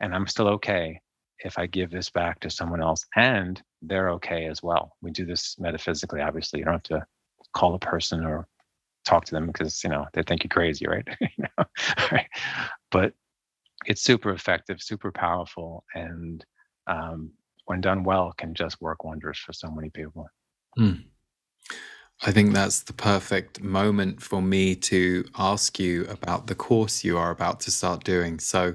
and 0.00 0.14
I'm 0.14 0.26
still 0.26 0.48
okay 0.48 1.00
if 1.40 1.58
I 1.58 1.66
give 1.66 1.90
this 1.90 2.10
back 2.10 2.40
to 2.40 2.50
someone 2.50 2.82
else 2.82 3.04
and 3.16 3.62
they're 3.82 4.10
okay 4.10 4.46
as 4.46 4.62
well. 4.62 4.96
We 5.00 5.12
do 5.12 5.24
this 5.24 5.56
metaphysically, 5.58 6.20
obviously. 6.20 6.58
You 6.58 6.64
don't 6.64 6.74
have 6.74 6.82
to 6.84 7.06
call 7.54 7.74
a 7.74 7.78
person 7.78 8.24
or 8.24 8.46
talk 9.04 9.24
to 9.24 9.32
them 9.32 9.46
because 9.46 9.82
you 9.82 9.90
know 9.90 10.06
they 10.12 10.22
think 10.22 10.44
you're 10.44 10.48
crazy, 10.48 10.86
right? 10.86 11.06
you 11.20 11.28
know? 11.38 11.64
right? 12.12 12.26
But 12.90 13.14
it's 13.86 14.02
super 14.02 14.30
effective, 14.30 14.82
super 14.82 15.12
powerful, 15.12 15.84
and 15.94 16.44
um, 16.86 17.30
when 17.66 17.80
done 17.80 18.02
well, 18.02 18.32
can 18.36 18.54
just 18.54 18.80
work 18.80 19.04
wonders 19.04 19.38
for 19.38 19.52
so 19.52 19.70
many 19.70 19.90
people. 19.90 20.26
Mm. 20.78 21.04
I 22.22 22.32
think 22.32 22.52
that's 22.52 22.80
the 22.80 22.92
perfect 22.92 23.62
moment 23.62 24.20
for 24.20 24.42
me 24.42 24.74
to 24.74 25.24
ask 25.38 25.78
you 25.78 26.04
about 26.06 26.48
the 26.48 26.54
course 26.54 27.04
you 27.04 27.16
are 27.16 27.30
about 27.30 27.60
to 27.60 27.70
start 27.70 28.02
doing. 28.02 28.40
So, 28.40 28.74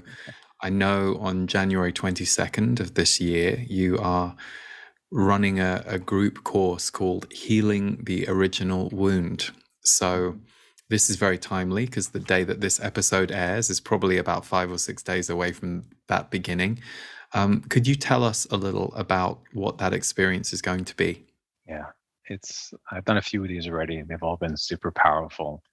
I 0.62 0.70
know 0.70 1.18
on 1.20 1.48
January 1.48 1.92
22nd 1.92 2.80
of 2.80 2.94
this 2.94 3.20
year, 3.20 3.66
you 3.68 3.98
are 3.98 4.34
running 5.12 5.60
a, 5.60 5.84
a 5.86 6.00
group 6.00 6.46
course 6.46 6.90
called 6.90 7.32
Healing 7.34 8.04
the 8.06 8.26
Original 8.30 8.90
Wound. 8.94 9.52
So, 9.84 10.40
this 10.94 11.10
is 11.10 11.16
very 11.16 11.40
timely 11.40 11.88
because 11.88 12.10
the 12.10 12.20
day 12.20 12.44
that 12.44 12.62
this 12.62 12.80
episode 12.80 13.32
airs 13.32 13.72
is 13.72 13.80
probably 13.80 14.20
about 14.20 14.46
five 14.46 14.72
or 14.72 14.78
six 14.78 15.02
days 15.02 15.28
away 15.28 15.52
from 15.52 15.84
that 16.08 16.30
beginning. 16.30 16.80
Um, 17.34 17.62
could 17.62 17.88
you 17.88 17.96
tell 17.96 18.24
us 18.24 18.46
a 18.52 18.58
little 18.58 18.94
about 18.94 19.40
what 19.54 19.80
that 19.80 19.92
experience 19.92 20.54
is 20.54 20.62
going 20.62 20.86
to 20.86 20.96
be? 20.96 21.26
Yeah, 21.68 21.86
it's 22.30 22.76
I've 22.92 23.06
done 23.06 23.18
a 23.18 23.24
few 23.24 23.42
of 23.42 23.50
these 23.50 23.68
already. 23.68 23.98
And 23.98 24.08
they've 24.08 24.22
all 24.22 24.38
been 24.38 24.56
super 24.56 24.92
powerful. 24.92 25.64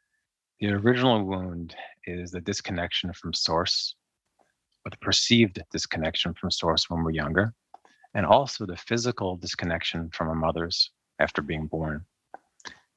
The 0.58 0.68
original 0.68 1.22
wound 1.22 1.76
is 2.06 2.30
the 2.30 2.40
disconnection 2.40 3.12
from 3.12 3.34
source, 3.34 3.96
or 4.86 4.90
the 4.90 4.96
perceived 5.02 5.62
disconnection 5.70 6.32
from 6.32 6.50
source 6.50 6.88
when 6.88 7.04
we're 7.04 7.10
younger, 7.10 7.52
and 8.14 8.24
also 8.24 8.64
the 8.64 8.78
physical 8.78 9.36
disconnection 9.36 10.08
from 10.14 10.30
our 10.30 10.34
mothers 10.34 10.92
after 11.18 11.42
being 11.42 11.66
born. 11.66 12.06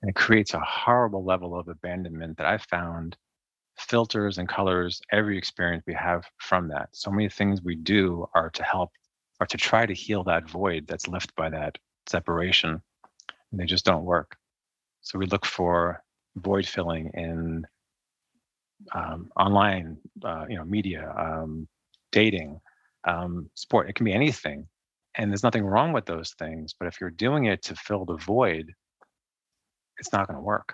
And 0.03 0.11
it 0.11 0.17
creates 0.17 0.53
a 0.53 0.61
horrible 0.61 1.25
level 1.25 1.59
of 1.59 1.69
abandonment 1.69 2.37
that 2.37 2.47
I 2.47 2.59
found 2.59 3.17
filters 3.77 4.37
and 4.37 4.49
colors 4.49 5.01
every 5.11 5.37
experience 5.37 5.83
we 5.87 5.95
have 5.95 6.25
from 6.39 6.67
that. 6.69 6.89
So 6.93 7.09
many 7.09 7.29
things 7.29 7.63
we 7.63 7.75
do 7.75 8.27
are 8.35 8.51
to 8.51 8.63
help, 8.63 8.91
are 9.41 9.47
to 9.47 9.57
try 9.57 9.87
to 9.87 9.93
heal 9.95 10.23
that 10.25 10.49
void 10.49 10.87
that's 10.87 11.07
left 11.07 11.35
by 11.35 11.49
that 11.51 11.77
separation 12.07 12.81
and 13.51 13.59
they 13.61 13.65
just 13.65 13.85
don't 13.85 14.05
work. 14.05 14.35
So 15.01 15.19
we 15.19 15.27
look 15.27 15.45
for 15.45 16.03
void 16.35 16.67
filling 16.67 17.11
in 17.13 17.65
um, 18.93 19.31
online, 19.37 19.97
uh, 20.23 20.45
you 20.49 20.57
know, 20.57 20.65
media, 20.65 21.13
um, 21.17 21.67
dating, 22.11 22.59
um, 23.05 23.49
sport. 23.55 23.89
It 23.89 23.95
can 23.95 24.05
be 24.05 24.13
anything, 24.13 24.67
and 25.15 25.31
there's 25.31 25.43
nothing 25.43 25.65
wrong 25.65 25.93
with 25.93 26.05
those 26.05 26.31
things. 26.39 26.73
But 26.77 26.87
if 26.87 26.99
you're 26.99 27.11
doing 27.11 27.45
it 27.45 27.61
to 27.63 27.75
fill 27.75 28.05
the 28.05 28.17
void, 28.17 28.73
it's 30.03 30.13
not 30.13 30.27
going 30.27 30.37
to 30.37 30.41
work. 30.41 30.73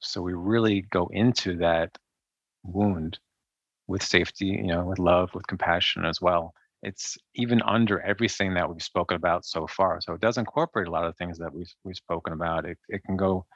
So 0.00 0.20
we 0.22 0.34
really 0.34 0.82
go 0.82 1.08
into 1.12 1.56
that 1.58 1.96
wound 2.62 3.18
with 3.86 4.02
safety, 4.02 4.46
you 4.46 4.66
know, 4.66 4.84
with 4.84 4.98
love, 4.98 5.30
with 5.34 5.46
compassion 5.46 6.04
as 6.04 6.20
well 6.20 6.54
it's 6.82 7.18
even 7.34 7.60
under 7.62 8.00
everything 8.00 8.54
that 8.54 8.68
we've 8.68 8.82
spoken 8.82 9.16
about 9.16 9.44
so 9.44 9.66
far. 9.66 10.00
So 10.00 10.14
it 10.14 10.20
does 10.20 10.38
incorporate 10.38 10.86
a 10.86 10.90
lot 10.90 11.04
of 11.04 11.16
things 11.16 11.38
that 11.38 11.52
we've 11.52 11.72
we've 11.84 11.96
spoken 11.96 12.32
about. 12.32 12.64
It 12.64 12.78
it 12.88 13.02
can 13.04 13.16
go 13.16 13.46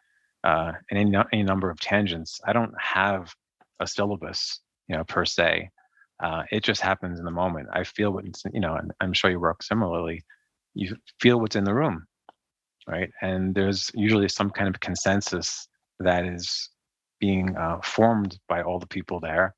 uh, 0.44 0.72
in 0.90 0.96
any, 0.96 1.16
any 1.32 1.42
number 1.42 1.70
of 1.70 1.78
tangents. 1.80 2.40
I 2.46 2.52
don't 2.52 2.74
have 2.80 3.32
a 3.80 3.86
syllabus, 3.86 4.60
you 4.88 4.96
know, 4.96 5.04
per 5.04 5.24
se. 5.24 5.70
Uh, 6.22 6.42
it 6.50 6.64
just 6.64 6.80
happens 6.80 7.18
in 7.18 7.24
the 7.24 7.30
moment. 7.30 7.68
I 7.72 7.84
feel 7.84 8.10
what 8.10 8.24
you 8.52 8.60
know, 8.60 8.74
and 8.74 8.92
I'm 9.00 9.12
sure 9.12 9.30
you 9.30 9.40
work 9.40 9.62
similarly. 9.62 10.24
You 10.74 10.96
feel 11.20 11.38
what's 11.38 11.56
in 11.56 11.64
the 11.64 11.74
room, 11.74 12.06
right? 12.89 13.11
And 13.20 13.55
there's 13.55 13.91
usually 13.95 14.28
some 14.28 14.51
kind 14.51 14.68
of 14.68 14.80
consensus 14.80 15.68
that 16.01 16.24
is 16.24 16.70
being 17.20 17.57
uh, 17.57 17.80
formed 17.83 18.39
by 18.49 18.62
all 18.62 18.78
the 18.78 18.87
people 18.87 19.20
there, 19.20 19.55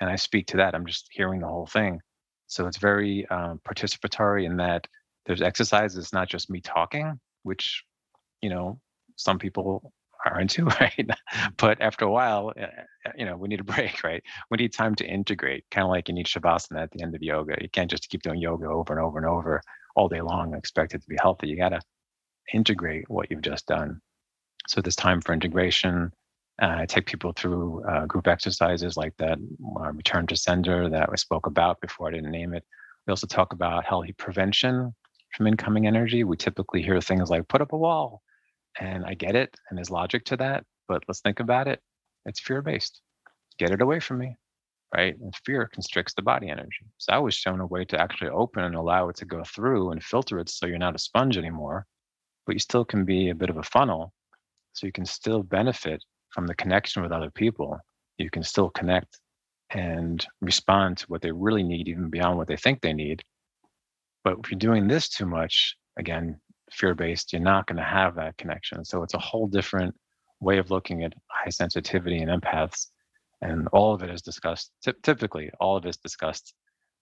and 0.00 0.10
I 0.10 0.16
speak 0.16 0.46
to 0.48 0.56
that. 0.58 0.74
I'm 0.74 0.86
just 0.86 1.08
hearing 1.10 1.40
the 1.40 1.48
whole 1.48 1.66
thing 1.66 2.00
so 2.46 2.66
it's 2.66 2.78
very 2.78 3.26
um, 3.28 3.60
participatory 3.66 4.46
in 4.46 4.56
that 4.58 4.86
there's 5.26 5.42
exercises. 5.42 6.12
Not 6.12 6.28
just 6.28 6.50
me 6.50 6.60
talking, 6.60 7.18
which, 7.42 7.84
you 8.40 8.50
know, 8.50 8.80
some 9.16 9.38
people 9.38 9.92
are 10.24 10.40
into, 10.40 10.64
right? 10.80 11.10
But 11.56 11.80
after 11.80 12.04
a 12.04 12.10
while, 12.10 12.52
eh, 12.56 12.66
eh, 13.06 13.10
you 13.18 13.24
know, 13.24 13.36
we 13.36 13.48
need 13.48 13.60
a 13.60 13.64
break, 13.64 14.02
right? 14.04 14.22
We 14.50 14.58
need 14.58 14.72
time 14.72 14.94
to 14.96 15.06
integrate, 15.06 15.64
kind 15.70 15.84
of 15.84 15.90
like 15.90 16.08
you 16.08 16.14
need 16.14 16.26
shavasana 16.26 16.82
at 16.82 16.92
the 16.92 17.02
end 17.02 17.14
of 17.14 17.22
yoga. 17.22 17.56
You 17.60 17.68
can't 17.68 17.90
just 17.90 18.08
keep 18.08 18.22
doing 18.22 18.40
yoga 18.40 18.66
over 18.66 18.92
and 18.92 19.02
over 19.02 19.18
and 19.18 19.26
over 19.26 19.60
all 19.96 20.08
day 20.08 20.20
long 20.20 20.52
and 20.52 20.58
expect 20.58 20.94
it 20.94 21.02
to 21.02 21.08
be 21.08 21.16
healthy. 21.20 21.48
You 21.48 21.56
got 21.56 21.70
to 21.70 21.80
integrate 22.52 23.08
what 23.08 23.30
you've 23.30 23.42
just 23.42 23.66
done. 23.66 24.00
So 24.68 24.80
there's 24.80 24.96
time 24.96 25.20
for 25.20 25.32
integration, 25.32 26.12
uh, 26.60 26.76
I 26.78 26.86
take 26.86 27.06
people 27.06 27.32
through 27.32 27.84
uh, 27.84 28.06
group 28.06 28.26
exercises 28.26 28.96
like 28.96 29.14
that 29.18 29.38
uh, 29.78 29.92
return 29.92 30.26
to 30.28 30.36
sender 30.36 30.88
that 30.88 31.10
I 31.12 31.16
spoke 31.16 31.46
about 31.46 31.80
before 31.80 32.08
I 32.08 32.12
didn't 32.12 32.30
name 32.30 32.54
it. 32.54 32.64
We 33.06 33.10
also 33.10 33.26
talk 33.26 33.52
about 33.52 33.84
healthy 33.84 34.12
prevention 34.12 34.94
from 35.36 35.46
incoming 35.46 35.86
energy. 35.86 36.24
We 36.24 36.36
typically 36.36 36.82
hear 36.82 37.00
things 37.00 37.28
like 37.28 37.48
put 37.48 37.60
up 37.60 37.72
a 37.72 37.76
wall, 37.76 38.22
and 38.80 39.04
I 39.04 39.14
get 39.14 39.36
it, 39.36 39.54
and 39.68 39.76
there's 39.76 39.90
logic 39.90 40.24
to 40.26 40.36
that. 40.38 40.64
But 40.88 41.02
let's 41.08 41.20
think 41.20 41.40
about 41.40 41.68
it. 41.68 41.80
It's 42.24 42.40
fear 42.40 42.62
based. 42.62 43.02
Get 43.58 43.70
it 43.70 43.82
away 43.82 44.00
from 44.00 44.18
me, 44.18 44.36
right? 44.94 45.14
And 45.18 45.34
fear 45.44 45.68
constricts 45.72 46.14
the 46.14 46.22
body 46.22 46.48
energy. 46.48 46.86
So 46.96 47.12
I 47.12 47.18
was 47.18 47.34
shown 47.34 47.60
a 47.60 47.66
way 47.66 47.84
to 47.84 48.00
actually 48.00 48.30
open 48.30 48.64
and 48.64 48.74
allow 48.74 49.10
it 49.10 49.16
to 49.16 49.26
go 49.26 49.44
through 49.44 49.90
and 49.90 50.02
filter 50.02 50.38
it 50.38 50.48
so 50.48 50.66
you're 50.66 50.78
not 50.78 50.96
a 50.96 50.98
sponge 50.98 51.36
anymore, 51.36 51.86
but 52.46 52.54
you 52.54 52.60
still 52.60 52.84
can 52.84 53.04
be 53.04 53.30
a 53.30 53.34
bit 53.34 53.50
of 53.50 53.56
a 53.58 53.62
funnel 53.62 54.12
so 54.72 54.86
you 54.86 54.92
can 54.92 55.06
still 55.06 55.42
benefit 55.42 56.02
from 56.30 56.46
the 56.46 56.54
connection 56.54 57.02
with 57.02 57.12
other 57.12 57.30
people, 57.30 57.78
you 58.18 58.30
can 58.30 58.42
still 58.42 58.70
connect 58.70 59.18
and 59.70 60.26
respond 60.40 60.98
to 60.98 61.06
what 61.06 61.22
they 61.22 61.32
really 61.32 61.62
need, 61.62 61.88
even 61.88 62.10
beyond 62.10 62.36
what 62.36 62.46
they 62.46 62.56
think 62.56 62.80
they 62.80 62.92
need. 62.92 63.22
But 64.22 64.36
if 64.44 64.50
you're 64.50 64.58
doing 64.58 64.86
this 64.86 65.08
too 65.08 65.26
much, 65.26 65.76
again, 65.98 66.38
fear 66.70 66.94
based, 66.94 67.32
you're 67.32 67.40
not 67.40 67.66
going 67.66 67.78
to 67.78 67.82
have 67.82 68.16
that 68.16 68.36
connection. 68.36 68.84
So 68.84 69.02
it's 69.02 69.14
a 69.14 69.18
whole 69.18 69.46
different 69.46 69.94
way 70.40 70.58
of 70.58 70.70
looking 70.70 71.04
at 71.04 71.14
high 71.28 71.50
sensitivity 71.50 72.18
and 72.18 72.30
empaths. 72.30 72.88
And 73.42 73.68
all 73.72 73.94
of 73.94 74.02
it 74.02 74.10
is 74.10 74.22
discussed, 74.22 74.70
typically, 75.02 75.50
all 75.60 75.76
of 75.76 75.84
it 75.84 75.90
is 75.90 75.96
discussed 75.96 76.54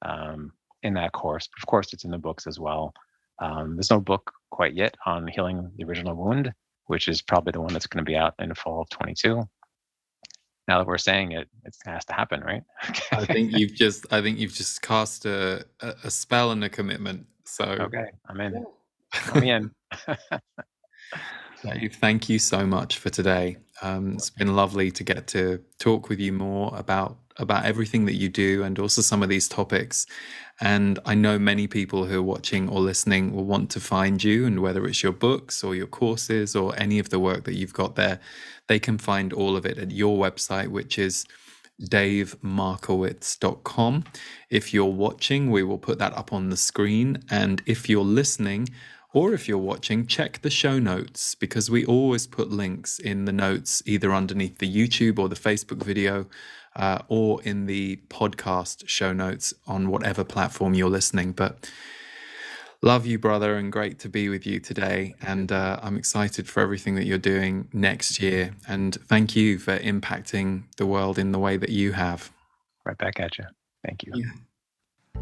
um, 0.05 0.53
in 0.83 0.95
that 0.95 1.13
course. 1.13 1.49
Of 1.61 1.67
course, 1.67 1.93
it's 1.93 2.05
in 2.05 2.11
the 2.11 2.19
books 2.19 2.47
as 2.47 2.59
well. 2.59 2.93
Um, 3.41 3.77
there's 3.77 3.91
no 3.91 4.01
book 4.01 4.33
quite 4.55 4.75
yet 4.75 4.95
on 5.05 5.27
healing 5.27 5.71
the 5.77 5.85
original 5.85 6.15
wound, 6.15 6.53
which 6.87 7.09
is 7.09 7.21
probably 7.21 7.53
the 7.53 7.61
one 7.61 7.73
that's 7.73 7.87
going 7.87 8.05
to 8.05 8.09
be 8.09 8.17
out 8.17 8.35
in 8.39 8.49
the 8.49 8.55
fall 8.55 8.81
of 8.83 8.89
22 8.91 9.43
now 10.67 10.79
that 10.79 10.87
we're 10.87 10.97
saying 10.97 11.33
it 11.33 11.47
it 11.65 11.77
has 11.85 12.07
to 12.07 12.15
happen 12.15 12.41
right? 12.41 12.63
I 13.13 13.27
think 13.27 13.53
you've 13.53 13.75
just 13.75 14.11
i 14.11 14.23
think 14.23 14.39
you've 14.39 14.55
just 14.55 14.81
cast 14.81 15.27
a, 15.27 15.63
a 15.83 16.11
spell 16.11 16.53
and 16.53 16.65
a 16.65 16.71
commitment 16.71 17.27
so. 17.45 17.65
Okay 17.65 18.07
i'm 18.31 18.41
in. 18.41 18.65
I'm 19.33 19.43
in. 19.43 19.71
Dave, 21.63 21.93
thank 22.01 22.29
you 22.29 22.39
so 22.39 22.67
much 22.67 22.99
for 22.99 23.11
today. 23.11 23.57
Um, 23.83 24.15
it's 24.15 24.31
been 24.31 24.55
lovely 24.55 24.91
to 24.93 25.05
get 25.05 25.27
to 25.29 25.63
talk 25.79 26.09
with 26.09 26.21
you 26.21 26.33
more 26.33 26.75
about 26.77 27.19
about 27.39 27.65
everything 27.65 28.05
that 28.07 28.15
you 28.15 28.29
do 28.29 28.63
and 28.63 28.79
also 28.79 29.03
some 29.03 29.21
of 29.23 29.29
these 29.29 29.49
topics. 29.49 30.07
And 30.61 31.01
I 31.05 31.15
know 31.15 31.37
many 31.39 31.67
people 31.67 32.07
who 32.07 32.21
are 32.21 32.23
watching 32.23 32.69
or 32.69 32.81
listening 32.81 33.35
will 33.35 33.45
want 33.45 33.71
to 33.71 33.81
find 33.81 34.23
you, 34.23 34.47
and 34.47 34.61
whether 34.61 34.87
it's 34.87 35.03
your 35.03 35.13
books 35.13 35.65
or 35.65 35.75
your 35.75 35.89
courses 35.89 36.55
or 36.55 36.79
any 36.79 37.01
of 37.01 37.11
the 37.11 37.19
work 37.19 37.43
that 37.45 37.55
you've 37.55 37.73
got 37.73 37.97
there, 37.97 38.21
they 38.69 38.79
can 38.79 38.99
find 38.99 39.33
all 39.33 39.57
of 39.57 39.67
it 39.67 39.79
at 39.79 39.91
your 39.91 40.17
website, 40.17 40.69
which 40.69 40.97
is 40.99 41.27
davemarkowitz.com. 41.83 44.05
If 44.49 44.73
you're 44.73 44.87
watching, 44.87 45.51
we 45.51 45.65
will 45.65 45.79
put 45.79 45.99
that 45.99 46.17
up 46.17 46.33
on 46.33 46.51
the 46.51 46.57
screen. 46.57 47.25
And 47.31 47.63
if 47.67 47.89
you're 47.89 48.05
listening, 48.05 48.69
or 49.13 49.33
if 49.33 49.49
you're 49.49 49.59
watching, 49.59 50.07
check 50.07 50.43
the 50.43 50.51
show 50.51 50.79
notes 50.79 51.35
because 51.37 51.71
we 51.71 51.87
always 51.87 52.27
put 52.27 52.51
links 52.51 52.99
in 52.99 53.25
the 53.25 53.33
notes 53.33 53.83
either 53.87 54.13
underneath 54.13 54.59
the 54.59 54.73
YouTube 54.73 55.21
or 55.21 55.29
the 55.29 55.37
Facebook 55.37 55.85
video 55.85 56.27
uh, 56.77 56.99
or 57.09 57.43
in 57.43 57.67
the 57.67 57.97
podcast 58.09 58.89
show 58.89 59.13
notes 59.13 59.55
on 59.67 59.89
whatever 59.89 60.25
platform 60.25 60.75
you're 60.75 60.91
listening. 60.91 61.33
But 61.33 61.71
love 62.83 63.07
you, 63.07 63.19
brother, 63.19 63.57
and 63.57 63.73
great 63.73 63.99
to 64.01 64.09
be 64.09 64.29
with 64.29 64.47
you 64.47 64.61
today. 64.61 65.15
And 65.23 65.51
uh, 65.51 65.81
I'm 65.83 65.97
excited 65.97 66.49
for 66.49 66.61
everything 66.61 66.95
that 66.97 67.07
you're 67.07 67.19
doing 67.19 67.69
next 67.73 68.21
year. 68.21 68.55
And 68.69 68.95
thank 69.07 69.35
you 69.35 69.59
for 69.59 69.79
impacting 69.79 70.65
the 70.77 70.87
world 70.87 71.19
in 71.19 71.33
the 71.33 71.39
way 71.39 71.57
that 71.57 71.71
you 71.71 71.93
have. 71.93 72.31
Right 72.85 72.99
back 72.99 73.21
at 73.21 73.39
you. 73.39 73.45
Thank 73.85 74.03
you. 74.03 74.13
Yeah. 74.17 74.33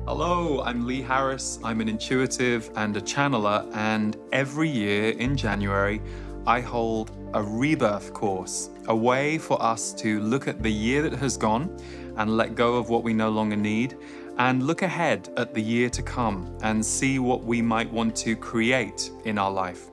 Hello, 0.06 0.62
I'm 0.62 0.84
Lee 0.84 1.00
Harris. 1.00 1.60
I'm 1.62 1.80
an 1.80 1.88
intuitive 1.88 2.70
and 2.74 2.96
a 2.96 3.00
channeler, 3.00 3.70
and 3.72 4.16
every 4.32 4.68
year 4.68 5.10
in 5.12 5.36
January, 5.36 6.02
I 6.44 6.60
hold 6.60 7.12
a 7.34 7.42
rebirth 7.42 8.12
course, 8.12 8.70
a 8.88 8.96
way 8.96 9.38
for 9.38 9.62
us 9.62 9.92
to 9.94 10.18
look 10.18 10.48
at 10.48 10.60
the 10.60 10.72
year 10.72 11.02
that 11.02 11.12
has 11.20 11.36
gone 11.36 11.76
and 12.16 12.36
let 12.36 12.56
go 12.56 12.74
of 12.74 12.90
what 12.90 13.04
we 13.04 13.14
no 13.14 13.30
longer 13.30 13.54
need, 13.54 13.96
and 14.38 14.64
look 14.66 14.82
ahead 14.82 15.28
at 15.36 15.54
the 15.54 15.62
year 15.62 15.88
to 15.90 16.02
come 16.02 16.52
and 16.62 16.84
see 16.84 17.20
what 17.20 17.44
we 17.44 17.62
might 17.62 17.90
want 17.92 18.16
to 18.16 18.34
create 18.34 19.12
in 19.24 19.38
our 19.38 19.52
life. 19.52 19.90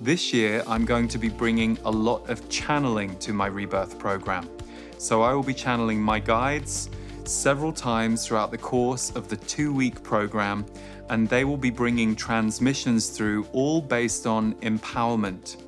This 0.00 0.32
year, 0.32 0.62
I'm 0.66 0.86
going 0.86 1.08
to 1.08 1.18
be 1.18 1.28
bringing 1.28 1.78
a 1.84 1.90
lot 1.90 2.28
of 2.30 2.48
channeling 2.48 3.18
to 3.18 3.34
my 3.34 3.46
rebirth 3.46 3.98
program. 3.98 4.48
So 4.96 5.20
I 5.20 5.34
will 5.34 5.42
be 5.42 5.54
channeling 5.54 6.00
my 6.00 6.20
guides 6.20 6.88
several 7.24 7.72
times 7.72 8.26
throughout 8.26 8.50
the 8.50 8.58
course 8.58 9.10
of 9.10 9.28
the 9.28 9.36
two 9.36 9.74
week 9.74 10.02
program, 10.02 10.64
and 11.10 11.28
they 11.28 11.44
will 11.44 11.58
be 11.58 11.70
bringing 11.70 12.16
transmissions 12.16 13.10
through, 13.10 13.46
all 13.52 13.82
based 13.82 14.26
on 14.26 14.54
empowerment. 14.62 15.61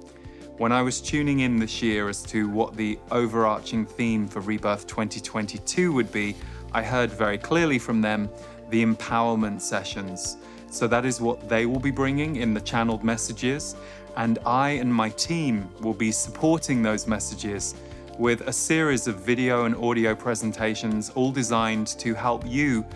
When 0.57 0.71
I 0.71 0.83
was 0.83 1.01
tuning 1.01 1.41
in 1.41 1.57
this 1.57 1.83
year 1.83 2.09
as 2.09 2.23
to 2.25 2.49
what 2.49 2.77
the 2.77 2.97
overarching 3.11 3.85
theme 3.85 4.29
for 4.29 4.39
Rebirth 4.39 4.87
2022 4.87 5.93
would 5.93 6.13
be, 6.13 6.37
I 6.73 6.81
heard 6.81 7.11
very 7.11 7.39
clearly 7.39 7.77
from 7.77 8.01
them 8.01 8.31
the 8.71 8.85
empowerment 8.85 9.61
sessions. 9.61 10.37
So 10.71 10.87
that 10.87 11.05
is 11.05 11.21
what 11.21 11.49
they 11.49 11.67
will 11.67 11.81
be 11.81 11.91
bringing 11.91 12.37
in 12.37 12.55
the 12.55 12.61
channeled 12.61 13.03
messages. 13.03 13.75
And 14.17 14.39
I 14.47 14.71
and 14.71 14.95
my 14.95 15.09
team 15.09 15.69
will 15.81 15.93
be 15.93 16.13
supporting 16.13 16.83
those 16.83 17.09
messages 17.09 17.75
with 18.17 18.43
a 18.43 18.53
series 18.53 19.09
of 19.09 19.17
video 19.17 19.65
and 19.65 19.75
audio 19.75 20.15
presentations, 20.15 21.11
all 21.17 21.33
designed 21.33 21.89
to 21.99 22.15
help 22.15 22.47
you 22.47 22.87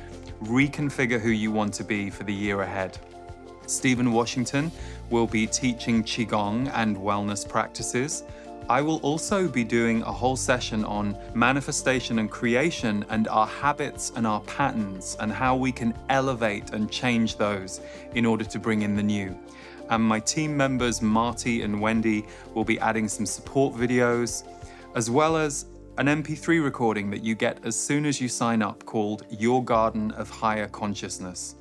reconfigure 0.45 1.21
who 1.21 1.31
you 1.31 1.51
want 1.51 1.75
to 1.75 1.83
be 1.83 2.09
for 2.09 2.23
the 2.23 2.33
year 2.33 2.63
ahead. 2.63 2.97
Stephen 3.69 4.13
Washington 4.13 4.73
will 5.11 5.27
be 5.27 5.47
teaching 5.47 6.03
Qigong 6.03 6.71
and 6.75 6.97
wellness 6.97 7.49
practices. 7.49 8.25
I 8.69 8.83
will 8.83 8.99
also 8.99 9.49
be 9.49 9.65
doing 9.65 10.03
a 10.03 10.13
whole 10.13 10.37
session 10.37 10.85
on 10.85 11.17
manifestation 11.35 12.19
and 12.19 12.31
creation 12.31 13.05
and 13.09 13.27
our 13.29 13.47
habits 13.47 14.13
and 14.15 14.27
our 14.27 14.41
patterns 14.43 15.17
and 15.21 15.33
how 15.33 15.57
we 15.57 15.73
can 15.73 15.95
elevate 16.11 16.71
and 16.71 16.91
change 16.91 17.37
those 17.37 17.81
in 18.15 18.27
order 18.27 18.45
to 18.45 18.59
bring 18.59 18.83
in 18.83 18.95
the 18.95 19.03
new. 19.03 19.39
And 19.89 20.03
my 20.03 20.21
team 20.21 20.55
members, 20.55 21.01
Marty 21.01 21.63
and 21.63 21.81
Wendy, 21.81 22.27
will 22.55 22.65
be 22.65 22.79
adding 22.79 23.09
some 23.09 23.25
support 23.25 23.75
videos, 23.75 24.45
as 24.95 25.11
well 25.11 25.39
as 25.39 25.65
an 25.97 26.07
MP3 26.07 26.63
recording 26.63 27.11
that 27.11 27.25
you 27.25 27.35
get 27.35 27.65
as 27.65 27.75
soon 27.75 28.05
as 28.05 28.21
you 28.21 28.29
sign 28.29 28.61
up 28.61 28.85
called 28.85 29.25
Your 29.31 29.65
Garden 29.65 30.11
of 30.13 30.29
Higher 30.29 30.69
Consciousness. 30.69 31.57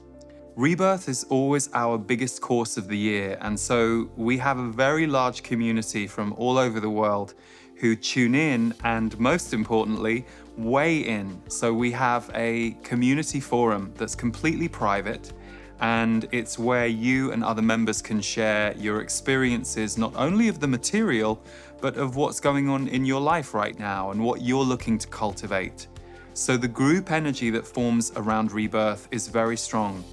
Rebirth 0.58 1.08
is 1.08 1.24
always 1.26 1.70
our 1.76 2.00
biggest 2.00 2.42
course 2.42 2.78
of 2.78 2.88
the 2.88 2.98
year, 2.98 3.38
and 3.42 3.60
so 3.60 4.10
we 4.18 4.40
have 4.40 4.58
a 4.58 4.68
very 4.68 5.06
large 5.06 5.44
community 5.44 6.08
from 6.08 6.34
all 6.34 6.58
over 6.58 6.80
the 6.80 6.90
world 6.90 7.36
who 7.76 7.96
tune 7.96 8.34
in 8.34 8.74
and, 8.84 9.20
most 9.20 9.54
importantly, 9.54 10.26
weigh 10.58 11.02
in. 11.02 11.40
So 11.48 11.72
we 11.72 11.92
have 11.92 12.32
a 12.34 12.72
community 12.82 13.40
forum 13.40 13.94
that's 13.98 14.16
completely 14.16 14.68
private, 14.68 15.32
and 15.80 16.28
it's 16.32 16.58
where 16.58 16.88
you 16.88 17.34
and 17.34 17.44
other 17.44 17.62
members 17.62 18.02
can 18.02 18.20
share 18.20 18.74
your 18.78 19.02
experiences 19.02 19.96
not 19.96 20.12
only 20.16 20.48
of 20.48 20.60
the 20.60 20.68
material, 20.68 21.40
but 21.82 21.98
of 21.98 22.16
what's 22.16 22.40
going 22.40 22.68
on 22.68 22.88
in 22.88 23.06
your 23.06 23.22
life 23.22 23.54
right 23.54 23.78
now 23.78 24.10
and 24.10 24.20
what 24.20 24.42
you're 24.42 24.66
looking 24.66 24.98
to 24.98 25.08
cultivate. 25.10 25.86
So 26.34 26.58
the 26.58 26.68
group 26.68 27.12
energy 27.12 27.52
that 27.52 27.68
forms 27.68 28.12
around 28.16 28.52
rebirth 28.52 29.08
is 29.12 29.28
very 29.28 29.56
strong. 29.56 30.04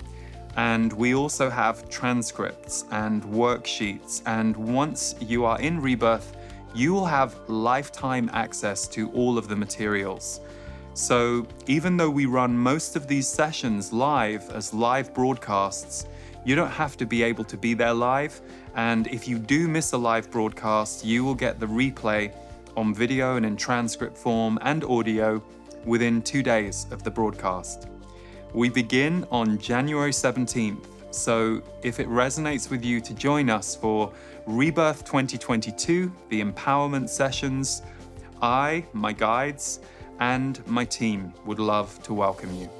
And 0.56 0.92
we 0.92 1.14
also 1.14 1.50
have 1.50 1.88
transcripts 1.88 2.84
and 2.90 3.22
worksheets. 3.24 4.22
And 4.26 4.56
once 4.56 5.14
you 5.20 5.44
are 5.44 5.60
in 5.60 5.80
Rebirth, 5.80 6.36
you 6.74 6.92
will 6.92 7.06
have 7.06 7.36
lifetime 7.48 8.30
access 8.32 8.86
to 8.88 9.10
all 9.12 9.38
of 9.38 9.48
the 9.48 9.56
materials. 9.56 10.40
So 10.94 11.46
even 11.66 11.96
though 11.96 12.10
we 12.10 12.26
run 12.26 12.56
most 12.56 12.94
of 12.94 13.08
these 13.08 13.26
sessions 13.26 13.92
live 13.92 14.48
as 14.50 14.72
live 14.72 15.12
broadcasts, 15.12 16.06
you 16.44 16.54
don't 16.54 16.70
have 16.70 16.96
to 16.98 17.06
be 17.06 17.22
able 17.22 17.44
to 17.44 17.56
be 17.56 17.74
there 17.74 17.94
live. 17.94 18.40
And 18.76 19.06
if 19.08 19.26
you 19.26 19.38
do 19.38 19.66
miss 19.66 19.92
a 19.92 19.96
live 19.96 20.30
broadcast, 20.30 21.04
you 21.04 21.24
will 21.24 21.34
get 21.34 21.58
the 21.58 21.66
replay 21.66 22.32
on 22.76 22.94
video 22.94 23.36
and 23.36 23.46
in 23.46 23.56
transcript 23.56 24.16
form 24.16 24.58
and 24.62 24.84
audio 24.84 25.42
within 25.84 26.22
two 26.22 26.42
days 26.42 26.86
of 26.90 27.02
the 27.02 27.10
broadcast. 27.10 27.88
We 28.54 28.68
begin 28.68 29.26
on 29.32 29.58
January 29.58 30.12
17th, 30.12 30.86
so 31.10 31.60
if 31.82 31.98
it 31.98 32.06
resonates 32.06 32.70
with 32.70 32.84
you 32.84 33.00
to 33.00 33.12
join 33.12 33.50
us 33.50 33.74
for 33.74 34.12
Rebirth 34.46 35.04
2022, 35.04 36.12
the 36.28 36.40
empowerment 36.40 37.08
sessions, 37.08 37.82
I, 38.40 38.86
my 38.92 39.12
guides, 39.12 39.80
and 40.20 40.64
my 40.68 40.84
team 40.84 41.34
would 41.44 41.58
love 41.58 42.00
to 42.04 42.14
welcome 42.14 42.54
you. 42.54 42.70